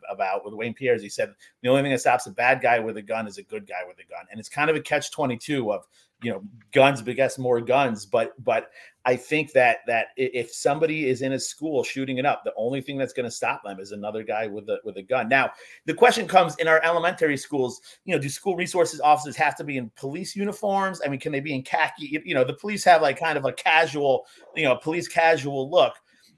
about 0.10 0.44
with 0.44 0.54
Wayne 0.54 0.72
LaPierre. 0.72 0.96
Is 0.96 1.04
he 1.04 1.10
said 1.10 1.34
the 1.62 1.70
only 1.70 1.84
thing 1.84 1.92
that 1.92 2.00
stops 2.00 2.26
a 2.28 2.32
bad 2.32 2.62
guy 2.62 2.80
with 2.80 2.98
a 2.98 3.02
gun 3.02 3.28
is 3.28 3.38
a 3.38 3.44
good 3.44 3.68
guy 3.68 3.82
with 3.88 3.98
a 4.00 4.10
gun, 4.10 4.26
and 4.32 4.40
it's 4.40 4.50
kind 4.50 4.70
of 4.70 4.76
a 4.76 4.82
catch 4.82 5.12
twenty 5.12 5.38
two 5.38 5.72
of 5.72 5.86
you 6.24 6.32
know 6.32 6.44
guns 6.72 7.02
begets 7.02 7.38
more 7.38 7.62
guns. 7.62 8.06
But 8.06 8.34
but 8.44 8.70
I 9.06 9.16
think 9.16 9.52
that 9.54 9.80
that 9.88 10.08
if 10.18 10.52
somebody 10.52 11.08
is 11.08 11.22
in 11.22 11.34
a 11.34 11.40
school 11.40 11.84
shooting 11.84 12.18
it 12.18 12.26
up, 12.26 12.44
the 12.44 12.54
only 12.58 12.82
thing 12.82 12.98
that's 12.98 13.14
going 13.14 13.26
to 13.26 13.32
stop 13.32 13.64
them 13.64 13.80
is 13.80 13.92
another 13.92 14.24
guy 14.24 14.48
with 14.48 14.68
a 14.70 14.80
with 14.84 14.98
a 14.98 15.04
gun. 15.04 15.30
Now 15.30 15.52
the 15.86 15.94
question 15.94 16.28
comes 16.28 16.56
in 16.56 16.68
our 16.68 16.84
elementary 16.84 17.38
schools. 17.38 17.82
You 18.06 18.16
know, 18.16 18.22
do 18.22 18.30
school 18.30 18.56
resources 18.56 19.02
officers 19.02 19.36
have 19.36 19.56
to 19.58 19.64
be 19.64 19.78
in 19.78 19.92
police 19.96 20.36
uniforms? 20.36 21.02
I 21.06 21.10
mean, 21.10 21.20
can 21.20 21.32
they 21.32 21.42
be 21.42 21.54
in 21.54 21.62
khaki? 21.62 22.22
You 22.26 22.34
know, 22.34 22.44
the 22.44 22.54
police 22.54 22.84
have 22.86 23.02
like 23.02 23.20
kind 23.20 23.38
of 23.38 23.46
a 23.46 23.54
casual, 23.54 24.26
you 24.56 24.64
know, 24.64 24.76
police 24.76 25.08
casual 25.08 25.70
look 25.70 25.94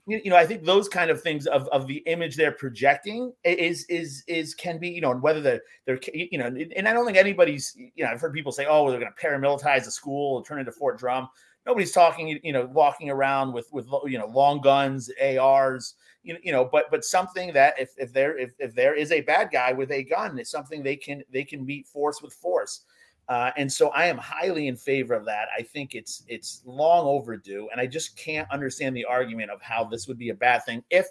you 0.06 0.30
know, 0.30 0.36
I 0.36 0.44
think 0.44 0.64
those 0.64 0.88
kind 0.88 1.10
of 1.10 1.22
things 1.22 1.46
of, 1.46 1.66
of 1.68 1.86
the 1.86 1.98
image 2.06 2.36
they're 2.36 2.52
projecting 2.52 3.32
is 3.42 3.86
is 3.86 4.22
is 4.26 4.54
can 4.54 4.78
be, 4.78 4.88
you 4.90 5.00
know, 5.00 5.10
and 5.10 5.22
whether 5.22 5.40
they're 5.40 5.62
they're 5.86 5.98
you 6.12 6.38
know, 6.38 6.46
and 6.76 6.86
I 6.86 6.92
don't 6.92 7.06
think 7.06 7.16
anybody's, 7.16 7.74
you 7.76 8.04
know, 8.04 8.10
I've 8.10 8.20
heard 8.20 8.34
people 8.34 8.52
say, 8.52 8.66
oh, 8.68 8.90
they're 8.90 9.00
going 9.00 9.12
to 9.12 9.26
paramilitarize 9.26 9.84
the 9.84 9.90
school 9.90 10.36
and 10.36 10.46
turn 10.46 10.58
into 10.58 10.72
Fort 10.72 10.98
Drum. 10.98 11.28
Nobody's 11.66 11.92
talking, 11.92 12.38
you 12.42 12.52
know, 12.52 12.66
walking 12.66 13.08
around 13.08 13.52
with 13.54 13.72
with 13.72 13.86
you 14.06 14.18
know 14.18 14.26
long 14.26 14.60
guns, 14.60 15.10
ARs, 15.22 15.94
you 16.22 16.34
know, 16.34 16.40
you 16.42 16.52
know, 16.52 16.68
but 16.70 16.90
but 16.90 17.04
something 17.04 17.54
that 17.54 17.74
if 17.78 17.90
if 17.96 18.12
there 18.12 18.36
if, 18.36 18.52
if 18.58 18.74
there 18.74 18.94
is 18.94 19.10
a 19.10 19.22
bad 19.22 19.48
guy 19.50 19.72
with 19.72 19.90
a 19.90 20.02
gun, 20.02 20.38
it's 20.38 20.50
something 20.50 20.82
they 20.82 20.96
can 20.96 21.22
they 21.32 21.44
can 21.44 21.64
meet 21.64 21.86
force 21.86 22.20
with 22.20 22.34
force. 22.34 22.82
Uh, 23.28 23.50
and 23.56 23.72
so 23.72 23.88
I 23.88 24.06
am 24.06 24.18
highly 24.18 24.68
in 24.68 24.76
favor 24.76 25.14
of 25.14 25.24
that. 25.26 25.48
I 25.56 25.62
think 25.62 25.94
it's 25.94 26.24
it's 26.28 26.62
long 26.66 27.06
overdue, 27.06 27.68
and 27.72 27.80
I 27.80 27.86
just 27.86 28.16
can't 28.16 28.50
understand 28.50 28.96
the 28.96 29.04
argument 29.04 29.50
of 29.50 29.62
how 29.62 29.84
this 29.84 30.06
would 30.08 30.18
be 30.18 30.28
a 30.28 30.34
bad 30.34 30.64
thing 30.64 30.84
if 30.90 31.06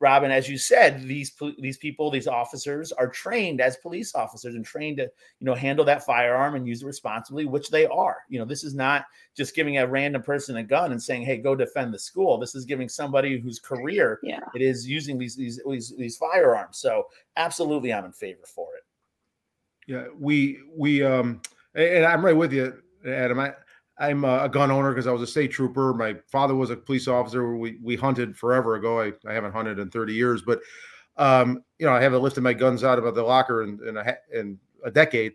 Robin, 0.00 0.30
as 0.30 0.48
you 0.48 0.58
said, 0.58 1.02
these 1.02 1.32
these 1.58 1.78
people, 1.78 2.10
these 2.10 2.26
officers 2.26 2.92
are 2.92 3.08
trained 3.08 3.60
as 3.60 3.76
police 3.76 4.14
officers 4.14 4.54
and 4.54 4.64
trained 4.64 4.98
to 4.98 5.04
you 5.04 5.46
know 5.46 5.54
handle 5.54 5.84
that 5.84 6.04
firearm 6.04 6.56
and 6.56 6.66
use 6.66 6.82
it 6.82 6.86
responsibly, 6.86 7.46
which 7.46 7.70
they 7.70 7.86
are. 7.86 8.18
You 8.28 8.38
know, 8.38 8.44
this 8.44 8.64
is 8.64 8.74
not 8.74 9.06
just 9.36 9.54
giving 9.54 9.78
a 9.78 9.86
random 9.86 10.22
person 10.22 10.56
a 10.56 10.62
gun 10.62 10.92
and 10.92 11.02
saying, 11.02 11.22
"Hey, 11.22 11.38
go 11.38 11.54
defend 11.54 11.94
the 11.94 11.98
school." 11.98 12.38
This 12.38 12.54
is 12.54 12.64
giving 12.64 12.88
somebody 12.88 13.40
whose 13.40 13.58
career 13.58 14.18
yeah. 14.22 14.40
it 14.54 14.62
is 14.62 14.86
using 14.86 15.16
these, 15.16 15.36
these 15.36 15.60
these 15.66 15.94
these 15.96 16.16
firearms. 16.16 16.76
So, 16.76 17.06
absolutely, 17.36 17.92
I'm 17.92 18.04
in 18.04 18.12
favor 18.12 18.44
for 18.44 18.68
it. 18.76 18.82
Yeah, 19.86 20.08
we 20.18 20.58
we 20.76 21.02
um 21.02 21.40
and 21.74 22.04
I'm 22.04 22.24
right 22.24 22.36
with 22.36 22.52
you, 22.52 22.72
Adam. 23.06 23.40
I 23.40 23.54
I'm 23.98 24.24
a 24.24 24.48
gun 24.48 24.70
owner 24.70 24.90
because 24.90 25.06
I 25.06 25.12
was 25.12 25.22
a 25.22 25.26
state 25.26 25.52
trooper. 25.52 25.94
My 25.94 26.16
father 26.30 26.54
was 26.54 26.70
a 26.70 26.76
police 26.76 27.06
officer. 27.06 27.56
We 27.56 27.78
we 27.82 27.96
hunted 27.96 28.36
forever 28.36 28.74
ago. 28.74 29.00
I, 29.00 29.12
I 29.26 29.32
haven't 29.32 29.52
hunted 29.52 29.78
in 29.78 29.90
30 29.90 30.12
years, 30.12 30.42
but 30.42 30.60
um, 31.16 31.62
you 31.78 31.86
know, 31.86 31.92
I 31.92 32.02
haven't 32.02 32.22
lifted 32.22 32.42
my 32.42 32.54
guns 32.54 32.82
out 32.82 32.98
of 32.98 33.14
the 33.14 33.22
locker 33.22 33.62
in 33.62 33.78
in 33.86 33.96
a, 33.96 34.16
in 34.32 34.58
a 34.84 34.90
decade. 34.90 35.34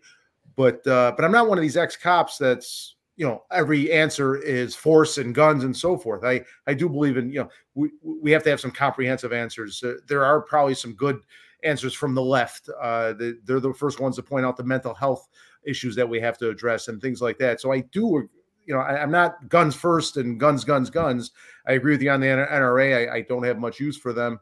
But 0.56 0.86
uh, 0.86 1.12
but 1.16 1.24
I'm 1.24 1.32
not 1.32 1.48
one 1.48 1.56
of 1.56 1.62
these 1.62 1.76
ex 1.76 1.96
cops 1.96 2.36
that's 2.36 2.96
you 3.16 3.26
know 3.26 3.44
every 3.50 3.90
answer 3.92 4.36
is 4.36 4.74
force 4.74 5.16
and 5.16 5.34
guns 5.34 5.64
and 5.64 5.74
so 5.74 5.96
forth. 5.96 6.24
I 6.24 6.44
I 6.66 6.74
do 6.74 6.88
believe 6.88 7.16
in 7.16 7.32
you 7.32 7.40
know 7.40 7.48
we 7.74 7.90
we 8.02 8.30
have 8.30 8.42
to 8.44 8.50
have 8.50 8.60
some 8.60 8.72
comprehensive 8.72 9.32
answers. 9.32 9.82
Uh, 9.82 9.94
there 10.06 10.24
are 10.24 10.42
probably 10.42 10.74
some 10.74 10.92
good 10.94 11.20
answers 11.64 11.94
from 11.94 12.14
the 12.14 12.22
left. 12.22 12.68
Uh, 12.80 13.14
they, 13.14 13.32
they're 13.44 13.60
the 13.60 13.72
first 13.72 14.00
ones 14.00 14.16
to 14.16 14.22
point 14.22 14.44
out 14.44 14.56
the 14.56 14.64
mental 14.64 14.94
health 14.94 15.28
issues 15.66 15.96
that 15.96 16.08
we 16.08 16.20
have 16.20 16.38
to 16.38 16.48
address 16.48 16.88
and 16.88 17.00
things 17.00 17.20
like 17.20 17.38
that. 17.38 17.60
So 17.60 17.72
I 17.72 17.80
do 17.92 18.28
you 18.66 18.74
know, 18.74 18.82
I, 18.82 19.02
am 19.02 19.10
not 19.10 19.48
guns 19.48 19.74
first 19.74 20.16
and 20.16 20.38
guns, 20.38 20.64
guns, 20.64 20.90
guns. 20.90 21.32
I 21.66 21.72
agree 21.72 21.92
with 21.92 22.02
you 22.02 22.10
on 22.10 22.20
the 22.20 22.28
NRA. 22.28 23.10
I, 23.10 23.16
I 23.16 23.20
don't 23.22 23.42
have 23.42 23.58
much 23.58 23.80
use 23.80 23.96
for 23.96 24.12
them, 24.12 24.38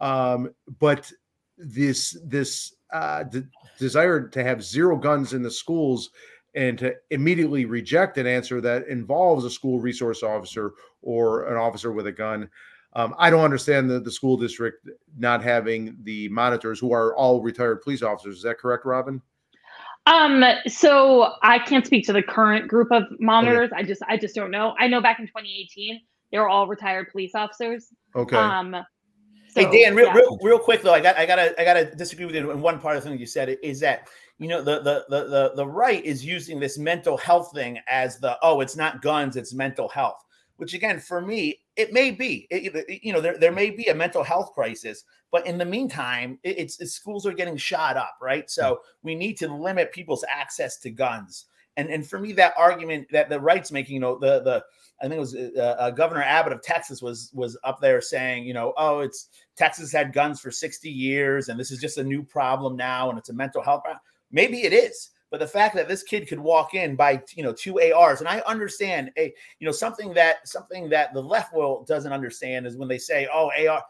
um, 0.00 0.50
but 0.78 1.10
this 1.56 2.18
this 2.24 2.74
uh, 2.92 3.22
d- 3.22 3.44
desire 3.78 4.28
to 4.28 4.44
have 4.44 4.62
zero 4.62 4.96
guns 4.96 5.32
in 5.32 5.42
the 5.42 5.50
schools 5.50 6.10
and 6.54 6.78
to 6.78 6.94
immediately 7.10 7.64
reject 7.64 8.18
an 8.18 8.26
answer 8.26 8.60
that 8.60 8.86
involves 8.88 9.44
a 9.44 9.50
school 9.50 9.80
resource 9.80 10.22
officer 10.22 10.72
or 11.00 11.46
an 11.46 11.56
officer 11.56 11.92
with 11.92 12.06
a 12.06 12.12
gun. 12.12 12.48
Um, 12.94 13.14
I 13.16 13.30
don't 13.30 13.44
understand 13.44 13.88
the, 13.88 14.00
the 14.00 14.10
school 14.10 14.36
district 14.36 14.86
not 15.16 15.42
having 15.42 15.96
the 16.02 16.28
monitors 16.28 16.78
who 16.78 16.92
are 16.92 17.16
all 17.16 17.40
retired 17.40 17.80
police 17.80 18.02
officers. 18.02 18.36
Is 18.36 18.42
that 18.42 18.58
correct, 18.58 18.84
Robin? 18.84 19.22
Um, 20.06 20.44
so 20.66 21.34
I 21.42 21.58
can't 21.58 21.86
speak 21.86 22.06
to 22.06 22.12
the 22.12 22.22
current 22.22 22.68
group 22.68 22.90
of 22.90 23.04
monitors. 23.20 23.70
Okay. 23.72 23.80
I 23.80 23.84
just 23.84 24.02
I 24.08 24.16
just 24.16 24.34
don't 24.34 24.50
know. 24.50 24.74
I 24.78 24.88
know 24.88 25.00
back 25.00 25.20
in 25.20 25.26
2018 25.26 26.00
they 26.32 26.38
were 26.38 26.48
all 26.48 26.66
retired 26.66 27.10
police 27.10 27.34
officers. 27.34 27.88
Okay. 28.16 28.36
Um 28.36 28.76
so, 29.48 29.60
hey 29.60 29.84
Dan, 29.84 29.94
real, 29.94 30.06
yeah. 30.06 30.14
real 30.14 30.38
real 30.40 30.58
quick 30.58 30.82
though, 30.82 30.94
I 30.94 31.00
got 31.00 31.16
I 31.18 31.26
gotta 31.26 31.60
I 31.60 31.64
gotta 31.64 31.94
disagree 31.94 32.24
with 32.24 32.34
you 32.34 32.50
in 32.50 32.60
one 32.60 32.80
part 32.80 32.96
of 32.96 33.04
the 33.04 33.10
thing 33.10 33.18
you 33.18 33.26
said 33.26 33.56
is 33.62 33.80
that 33.80 34.08
you 34.38 34.48
know 34.48 34.62
the, 34.62 34.80
the 34.80 35.04
the 35.08 35.24
the 35.28 35.52
the 35.56 35.66
right 35.66 36.04
is 36.04 36.24
using 36.24 36.58
this 36.58 36.78
mental 36.78 37.16
health 37.18 37.52
thing 37.54 37.78
as 37.86 38.18
the 38.18 38.38
oh 38.42 38.60
it's 38.60 38.76
not 38.76 39.02
guns 39.02 39.36
it's 39.36 39.52
mental 39.52 39.88
health 39.88 40.24
which 40.62 40.74
again 40.74 41.00
for 41.00 41.20
me 41.20 41.58
it 41.74 41.92
may 41.92 42.12
be 42.12 42.46
it, 42.48 43.02
you 43.02 43.12
know 43.12 43.20
there, 43.20 43.36
there 43.36 43.50
may 43.50 43.68
be 43.68 43.86
a 43.86 43.94
mental 43.94 44.22
health 44.22 44.52
crisis 44.54 45.02
but 45.32 45.44
in 45.44 45.58
the 45.58 45.64
meantime 45.64 46.38
it, 46.44 46.56
it's, 46.56 46.78
it's, 46.78 46.92
schools 46.92 47.26
are 47.26 47.32
getting 47.32 47.56
shot 47.56 47.96
up 47.96 48.16
right? 48.22 48.48
So 48.48 48.78
we 49.02 49.16
need 49.16 49.36
to 49.38 49.52
limit 49.52 49.90
people's 49.90 50.24
access 50.28 50.78
to 50.78 50.90
guns. 50.90 51.46
And 51.76 51.90
and 51.90 52.06
for 52.06 52.20
me 52.20 52.32
that 52.34 52.54
argument 52.56 53.08
that 53.10 53.28
the 53.28 53.40
right's 53.40 53.72
making 53.72 53.94
you 53.94 54.00
know 54.00 54.16
the 54.16 54.40
the 54.42 54.62
i 55.00 55.08
think 55.08 55.16
it 55.16 55.18
was 55.18 55.34
uh, 55.34 55.76
uh, 55.80 55.90
governor 55.90 56.22
abbott 56.22 56.52
of 56.52 56.62
texas 56.62 57.02
was 57.02 57.32
was 57.34 57.58
up 57.64 57.80
there 57.80 58.00
saying 58.00 58.44
you 58.44 58.54
know 58.54 58.72
oh 58.76 59.00
it's 59.00 59.30
texas 59.56 59.90
had 59.90 60.12
guns 60.12 60.38
for 60.38 60.50
60 60.50 60.88
years 60.90 61.48
and 61.48 61.58
this 61.58 61.70
is 61.70 61.80
just 61.80 61.96
a 61.96 62.04
new 62.04 62.22
problem 62.22 62.76
now 62.76 63.08
and 63.08 63.18
it's 63.18 63.30
a 63.30 63.32
mental 63.32 63.62
health 63.62 63.82
problem 63.82 64.00
maybe 64.30 64.64
it 64.64 64.74
is 64.74 65.11
but 65.32 65.40
the 65.40 65.46
fact 65.46 65.74
that 65.74 65.88
this 65.88 66.02
kid 66.02 66.28
could 66.28 66.38
walk 66.38 66.74
in 66.74 66.94
buy 66.94 67.20
you 67.34 67.42
know 67.42 67.54
two 67.54 67.80
ARs, 67.80 68.20
and 68.20 68.28
I 68.28 68.40
understand 68.40 69.10
a 69.16 69.32
you 69.58 69.66
know 69.66 69.72
something 69.72 70.12
that 70.12 70.46
something 70.46 70.90
that 70.90 71.14
the 71.14 71.22
left 71.22 71.54
will 71.54 71.84
doesn't 71.88 72.12
understand 72.12 72.66
is 72.66 72.76
when 72.76 72.86
they 72.86 72.98
say, 72.98 73.26
oh, 73.32 73.50
AR 73.66 73.82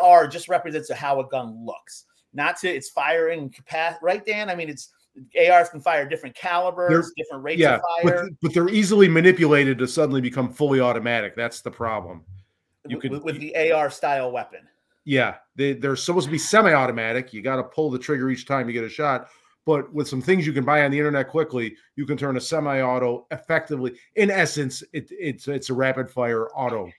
AR 0.00 0.26
just 0.26 0.48
represents 0.48 0.90
how 0.90 1.20
a 1.20 1.28
gun 1.28 1.64
looks, 1.64 2.06
not 2.32 2.56
to 2.60 2.68
its 2.68 2.88
firing 2.88 3.50
capacity, 3.50 4.00
right, 4.02 4.24
Dan? 4.24 4.48
I 4.48 4.54
mean, 4.54 4.70
it's 4.70 4.88
ARs 5.38 5.68
can 5.68 5.80
fire 5.80 6.08
different 6.08 6.34
calibers, 6.34 6.88
they're, 6.88 7.24
different 7.24 7.44
rates 7.44 7.60
yeah, 7.60 7.74
of 7.74 7.82
fire, 8.02 8.28
but, 8.30 8.40
but, 8.40 8.54
they're 8.54 8.70
easily 8.70 9.06
manipulated 9.06 9.76
to 9.78 9.86
suddenly 9.86 10.22
become 10.22 10.50
fully 10.50 10.80
automatic. 10.80 11.36
That's 11.36 11.60
the 11.60 11.70
problem. 11.70 12.24
You 12.88 12.98
could 12.98 13.10
with, 13.10 13.22
with 13.22 13.38
the 13.38 13.70
AR 13.70 13.90
style 13.90 14.32
weapon. 14.32 14.60
Yeah, 15.04 15.34
they, 15.56 15.74
they're 15.74 15.94
supposed 15.94 16.24
to 16.24 16.32
be 16.32 16.38
semi-automatic. 16.38 17.34
You 17.34 17.42
got 17.42 17.56
to 17.56 17.64
pull 17.64 17.90
the 17.90 17.98
trigger 17.98 18.30
each 18.30 18.46
time 18.46 18.66
you 18.66 18.72
get 18.72 18.82
a 18.82 18.88
shot 18.88 19.28
but 19.66 19.92
with 19.92 20.08
some 20.08 20.22
things 20.22 20.46
you 20.46 20.52
can 20.52 20.64
buy 20.64 20.84
on 20.84 20.92
the 20.92 20.98
internet 20.98 21.28
quickly, 21.28 21.76
you 21.96 22.06
can 22.06 22.16
turn 22.16 22.36
a 22.36 22.40
semi-auto 22.40 23.26
effectively. 23.32 23.96
In 24.14 24.30
essence, 24.30 24.82
it, 24.92 25.08
it's 25.10 25.48
it's 25.48 25.68
a 25.68 25.74
rapid 25.74 26.08
fire 26.08 26.48
auto. 26.54 26.90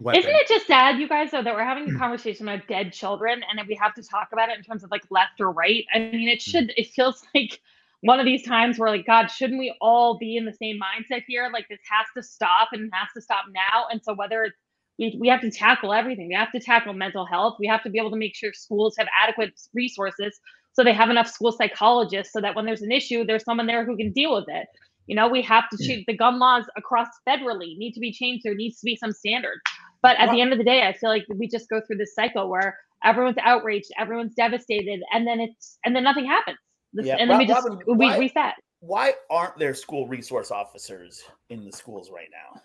Weapon. 0.00 0.18
Isn't 0.18 0.34
it 0.34 0.48
just 0.48 0.66
sad, 0.66 0.98
you 0.98 1.06
guys, 1.06 1.30
though, 1.30 1.42
that 1.42 1.54
we're 1.54 1.62
having 1.62 1.94
a 1.94 1.98
conversation 1.98 2.48
about 2.48 2.66
dead 2.66 2.90
children 2.90 3.42
and 3.46 3.58
that 3.58 3.66
we 3.66 3.74
have 3.74 3.92
to 3.96 4.02
talk 4.02 4.28
about 4.32 4.48
it 4.48 4.56
in 4.56 4.64
terms 4.64 4.82
of 4.82 4.90
like 4.90 5.02
left 5.10 5.38
or 5.40 5.52
right? 5.52 5.84
I 5.94 5.98
mean, 5.98 6.26
it 6.26 6.40
should, 6.40 6.72
it 6.78 6.86
feels 6.86 7.22
like 7.34 7.60
one 8.00 8.18
of 8.18 8.24
these 8.24 8.42
times 8.42 8.78
where, 8.78 8.88
like, 8.88 9.04
God, 9.04 9.26
shouldn't 9.26 9.58
we 9.58 9.74
all 9.78 10.16
be 10.16 10.38
in 10.38 10.46
the 10.46 10.54
same 10.54 10.80
mindset 10.80 11.24
here? 11.28 11.50
Like, 11.52 11.68
this 11.68 11.80
has 11.90 12.06
to 12.16 12.22
stop 12.22 12.70
and 12.72 12.86
it 12.86 12.90
has 12.94 13.10
to 13.14 13.20
stop 13.20 13.44
now. 13.52 13.88
And 13.92 14.02
so, 14.02 14.14
whether 14.14 14.44
it's 14.44 14.56
we, 14.98 15.16
we 15.18 15.28
have 15.28 15.42
to 15.42 15.50
tackle 15.50 15.92
everything, 15.92 16.28
we 16.28 16.34
have 16.34 16.52
to 16.52 16.60
tackle 16.60 16.94
mental 16.94 17.26
health, 17.26 17.56
we 17.58 17.66
have 17.66 17.82
to 17.82 17.90
be 17.90 17.98
able 17.98 18.10
to 18.10 18.16
make 18.16 18.34
sure 18.34 18.52
schools 18.54 18.96
have 18.98 19.08
adequate 19.18 19.58
resources 19.74 20.40
so 20.72 20.84
they 20.84 20.92
have 20.92 21.10
enough 21.10 21.28
school 21.28 21.52
psychologists 21.52 22.32
so 22.32 22.40
that 22.40 22.54
when 22.54 22.64
there's 22.64 22.82
an 22.82 22.92
issue, 22.92 23.24
there's 23.24 23.44
someone 23.44 23.66
there 23.66 23.84
who 23.84 23.96
can 23.96 24.12
deal 24.12 24.34
with 24.34 24.46
it. 24.48 24.66
You 25.06 25.16
know, 25.16 25.28
we 25.28 25.42
have 25.42 25.68
to 25.70 25.84
change 25.84 26.04
the 26.06 26.16
gun 26.16 26.38
laws 26.38 26.64
across 26.76 27.08
federally 27.28 27.76
need 27.76 27.92
to 27.94 28.00
be 28.00 28.12
changed. 28.12 28.44
There 28.44 28.54
needs 28.54 28.78
to 28.78 28.84
be 28.84 28.94
some 28.94 29.12
standard. 29.12 29.58
But 30.02 30.16
at 30.18 30.30
the 30.30 30.40
end 30.40 30.52
of 30.52 30.58
the 30.58 30.64
day, 30.64 30.86
I 30.86 30.92
feel 30.92 31.10
like 31.10 31.26
we 31.34 31.48
just 31.48 31.68
go 31.68 31.80
through 31.86 31.96
this 31.96 32.14
cycle 32.14 32.48
where 32.48 32.78
everyone's 33.04 33.36
outraged, 33.42 33.90
everyone's 33.98 34.34
devastated, 34.34 35.00
and 35.12 35.26
then 35.26 35.40
it's 35.40 35.78
and 35.84 35.94
then 35.94 36.04
nothing 36.04 36.26
happens. 36.26 36.58
Yeah. 36.92 37.16
and 37.18 37.30
then 37.30 37.38
we 37.38 37.46
just 37.46 37.68
Robin, 37.68 37.84
we 37.86 38.06
why, 38.06 38.18
reset. 38.18 38.54
Why 38.80 39.14
aren't 39.30 39.58
there 39.58 39.74
school 39.74 40.06
resource 40.06 40.50
officers 40.50 41.22
in 41.50 41.64
the 41.64 41.72
schools 41.72 42.10
right 42.10 42.28
now? 42.30 42.60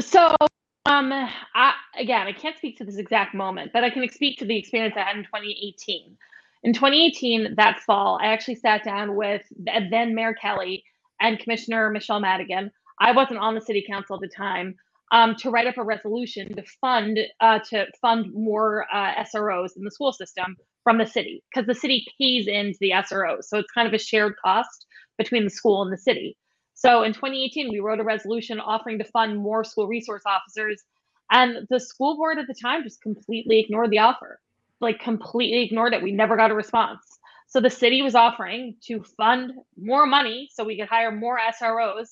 So 0.00 0.34
um 0.86 1.12
I 1.12 1.74
again 1.96 2.26
I 2.26 2.32
can't 2.32 2.56
speak 2.56 2.76
to 2.78 2.84
this 2.84 2.96
exact 2.96 3.34
moment, 3.34 3.72
but 3.72 3.84
I 3.84 3.90
can 3.90 4.08
speak 4.10 4.38
to 4.38 4.44
the 4.44 4.56
experience 4.56 4.94
I 4.96 5.04
had 5.04 5.16
in 5.16 5.24
2018. 5.24 6.16
In 6.64 6.72
2018, 6.72 7.54
that 7.56 7.80
fall, 7.80 8.18
I 8.20 8.26
actually 8.26 8.56
sat 8.56 8.84
down 8.84 9.14
with 9.14 9.42
then 9.90 10.14
Mayor 10.14 10.34
Kelly 10.34 10.84
and 11.20 11.38
Commissioner 11.38 11.88
Michele 11.90 12.20
Madigan. 12.20 12.70
I 13.00 13.12
wasn't 13.12 13.38
on 13.38 13.54
the 13.54 13.60
city 13.60 13.84
council 13.88 14.16
at 14.16 14.20
the 14.20 14.28
time. 14.28 14.74
Um, 15.10 15.36
to 15.36 15.48
write 15.48 15.66
up 15.66 15.78
a 15.78 15.82
resolution 15.82 16.54
to 16.54 16.62
fund 16.82 17.18
uh, 17.40 17.60
to 17.70 17.86
fund 18.02 18.30
more 18.34 18.84
uh, 18.92 19.14
SROs 19.24 19.70
in 19.74 19.82
the 19.82 19.90
school 19.90 20.12
system 20.12 20.54
from 20.84 20.98
the 20.98 21.06
city 21.06 21.42
because 21.48 21.66
the 21.66 21.74
city 21.74 22.04
pays 22.20 22.46
into 22.46 22.76
the 22.78 22.90
SROs, 22.90 23.44
so 23.44 23.58
it's 23.58 23.72
kind 23.72 23.88
of 23.88 23.94
a 23.94 23.98
shared 23.98 24.34
cost 24.44 24.84
between 25.16 25.44
the 25.44 25.50
school 25.50 25.80
and 25.80 25.90
the 25.90 25.96
city. 25.96 26.36
So 26.74 27.04
in 27.04 27.14
2018, 27.14 27.70
we 27.70 27.80
wrote 27.80 28.00
a 28.00 28.04
resolution 28.04 28.60
offering 28.60 28.98
to 28.98 29.04
fund 29.04 29.38
more 29.38 29.64
school 29.64 29.86
resource 29.86 30.24
officers, 30.26 30.82
and 31.30 31.66
the 31.70 31.80
school 31.80 32.18
board 32.18 32.38
at 32.38 32.46
the 32.46 32.54
time 32.54 32.82
just 32.82 33.00
completely 33.00 33.60
ignored 33.60 33.90
the 33.90 34.00
offer 34.00 34.38
like 34.80 35.00
completely 35.00 35.62
ignored 35.64 35.94
it. 35.94 36.02
We 36.02 36.12
never 36.12 36.36
got 36.36 36.50
a 36.50 36.54
response. 36.54 37.00
So 37.48 37.60
the 37.60 37.70
city 37.70 38.02
was 38.02 38.14
offering 38.14 38.76
to 38.86 39.02
fund 39.16 39.52
more 39.76 40.06
money 40.06 40.48
so 40.52 40.64
we 40.64 40.78
could 40.78 40.88
hire 40.88 41.10
more 41.10 41.38
SROs. 41.38 42.08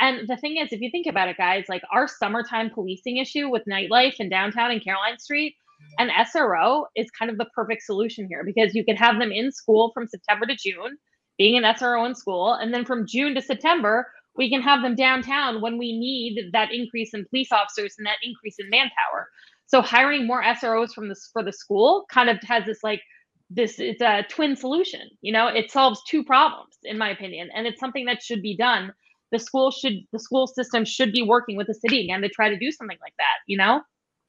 And 0.00 0.28
the 0.28 0.36
thing 0.36 0.56
is, 0.56 0.72
if 0.72 0.80
you 0.80 0.90
think 0.90 1.06
about 1.06 1.28
it, 1.28 1.36
guys, 1.36 1.66
like 1.68 1.82
our 1.92 2.08
summertime 2.08 2.70
policing 2.70 3.18
issue 3.18 3.48
with 3.48 3.62
nightlife 3.70 4.16
in 4.18 4.28
downtown 4.28 4.72
and 4.72 4.82
Caroline 4.82 5.18
Street, 5.18 5.54
an 5.98 6.08
SRO 6.08 6.84
is 6.96 7.10
kind 7.10 7.30
of 7.30 7.38
the 7.38 7.46
perfect 7.54 7.82
solution 7.82 8.26
here 8.28 8.42
because 8.44 8.74
you 8.74 8.84
can 8.84 8.96
have 8.96 9.18
them 9.18 9.30
in 9.30 9.52
school 9.52 9.92
from 9.94 10.08
September 10.08 10.46
to 10.46 10.56
June, 10.56 10.96
being 11.38 11.56
an 11.56 11.74
SRO 11.74 12.06
in 12.06 12.14
school. 12.14 12.54
And 12.54 12.74
then 12.74 12.84
from 12.84 13.06
June 13.06 13.34
to 13.34 13.42
September, 13.42 14.06
we 14.36 14.50
can 14.50 14.62
have 14.62 14.82
them 14.82 14.96
downtown 14.96 15.60
when 15.60 15.78
we 15.78 15.96
need 15.96 16.50
that 16.52 16.72
increase 16.72 17.14
in 17.14 17.26
police 17.26 17.52
officers 17.52 17.94
and 17.98 18.06
that 18.06 18.18
increase 18.22 18.56
in 18.58 18.70
manpower. 18.70 19.28
So 19.72 19.80
hiring 19.80 20.26
more 20.26 20.42
SROs 20.42 20.92
from 20.92 21.08
this 21.08 21.30
for 21.32 21.42
the 21.42 21.52
school 21.52 22.04
kind 22.10 22.28
of 22.28 22.36
has 22.42 22.66
this 22.66 22.80
like 22.82 23.00
this 23.48 23.78
it's 23.78 24.02
a 24.02 24.22
twin 24.28 24.54
solution. 24.54 25.08
You 25.22 25.32
know, 25.32 25.46
it 25.46 25.70
solves 25.70 26.02
two 26.06 26.22
problems 26.22 26.74
in 26.84 26.98
my 26.98 27.08
opinion, 27.08 27.48
and 27.54 27.66
it's 27.66 27.80
something 27.80 28.04
that 28.04 28.22
should 28.22 28.42
be 28.42 28.54
done. 28.54 28.92
The 29.30 29.38
school 29.38 29.70
should 29.70 29.94
the 30.12 30.18
school 30.18 30.46
system 30.46 30.84
should 30.84 31.10
be 31.10 31.22
working 31.22 31.56
with 31.56 31.68
the 31.68 31.74
city 31.74 32.04
again 32.04 32.20
to 32.20 32.28
try 32.28 32.50
to 32.50 32.58
do 32.58 32.70
something 32.70 32.98
like 33.00 33.14
that. 33.16 33.38
You 33.46 33.56
know. 33.56 33.80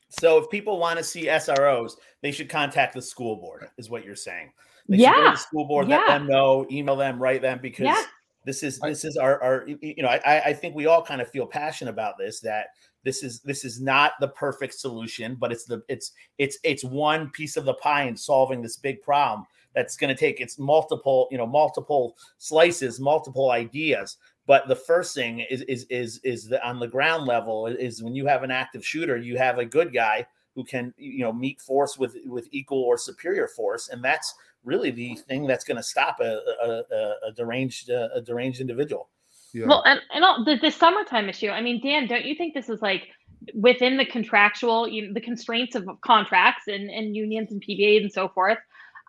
So 0.10 0.38
if 0.38 0.50
people 0.50 0.80
want 0.80 0.98
to 1.00 1.04
see 1.04 1.26
SROs, 1.26 1.94
they 2.22 2.32
should 2.32 2.48
contact 2.48 2.94
the 2.94 3.02
school 3.02 3.36
board, 3.36 3.68
is 3.78 3.90
what 3.90 4.06
you're 4.06 4.16
saying. 4.16 4.54
They 4.88 4.98
yeah. 4.98 5.32
the 5.32 5.36
school 5.36 5.66
board, 5.66 5.90
yeah. 5.90 5.98
let 5.98 6.20
them 6.20 6.28
know, 6.28 6.66
email 6.72 6.96
them, 6.96 7.20
write 7.20 7.42
them, 7.42 7.60
because 7.62 7.86
yeah. 7.86 8.02
this 8.46 8.64
is 8.64 8.80
this 8.80 9.04
is 9.04 9.18
our 9.18 9.44
our 9.44 9.68
you 9.68 10.04
know 10.04 10.08
I 10.08 10.42
I 10.46 10.54
think 10.54 10.74
we 10.74 10.86
all 10.86 11.04
kind 11.04 11.20
of 11.20 11.30
feel 11.30 11.48
passionate 11.48 11.92
about 11.92 12.18
this 12.18 12.40
that 12.42 12.68
this 13.04 13.24
is 13.24 13.42
this 13.42 13.66
is 13.66 13.82
not 13.82 14.14
the 14.20 14.28
perfect 14.30 14.74
solution 14.74 15.36
but 15.40 15.52
it's 15.52 15.66
the 15.66 15.82
it's 15.88 16.14
it's 16.38 16.58
it's 16.64 16.84
one 16.84 17.30
piece 17.32 17.58
of 17.58 17.66
the 17.66 17.74
pie 17.76 18.04
in 18.04 18.16
solving 18.16 18.62
this 18.62 18.78
big 18.78 19.02
problem 19.02 19.46
that's 19.74 19.98
going 19.98 20.14
to 20.14 20.20
take 20.20 20.40
its 20.40 20.60
multiple 20.60 21.28
you 21.32 21.38
know 21.38 21.46
multiple 21.46 22.18
slices 22.38 23.00
multiple 23.00 23.52
ideas. 23.52 24.18
But 24.46 24.68
the 24.68 24.76
first 24.76 25.16
thing 25.16 25.40
is 25.50 25.62
is 25.64 25.86
is 25.90 26.20
is 26.24 26.48
the, 26.48 26.66
on 26.68 26.80
the 26.80 26.88
ground 26.88 27.26
level 27.26 27.68
is 27.68 28.04
when 28.04 28.16
you 28.16 28.26
have 28.28 28.44
an 28.44 28.52
active 28.52 28.86
shooter 28.86 29.18
you 29.18 29.38
have 29.38 29.58
a 29.58 29.66
good 29.66 29.94
guy 29.94 30.26
who 30.56 30.64
can 30.64 30.94
you 30.98 31.24
know 31.24 31.34
meet 31.34 31.62
force 31.62 31.98
with 31.98 32.16
with 32.26 32.48
equal 32.52 32.84
or 32.84 32.98
superior 32.98 33.48
force 33.48 33.90
and 33.90 34.04
that's 34.04 34.36
really 34.64 34.92
the 34.92 35.16
thing 35.16 35.46
that's 35.46 35.66
going 35.66 35.78
to 35.78 35.84
stop 35.84 36.20
a, 36.22 36.40
a, 36.64 37.28
a, 37.28 37.32
deranged 37.34 37.90
a 37.90 38.22
deranged 38.22 38.62
individual 38.62 39.10
Yeah. 39.54 39.68
Well, 39.68 39.84
and, 39.86 40.02
and 40.14 40.24
all, 40.24 40.44
the, 40.44 40.58
the 40.62 40.72
summertime 40.72 41.30
issue. 41.30 41.50
I 41.50 41.62
mean, 41.62 41.82
Dan, 41.82 42.08
don't 42.08 42.26
you 42.26 42.36
think 42.36 42.54
this 42.54 42.70
is 42.70 42.82
like 42.82 43.08
within 43.54 43.98
the 43.98 44.06
contractual, 44.06 44.88
you 44.88 45.08
know, 45.08 45.14
the 45.14 45.22
constraints 45.22 45.76
of 45.76 45.88
contracts 46.02 46.68
and, 46.68 46.90
and 46.90 47.16
unions 47.16 47.52
and 47.52 47.64
PBAs 47.64 48.02
and 48.02 48.12
so 48.12 48.30
forth? 48.30 48.58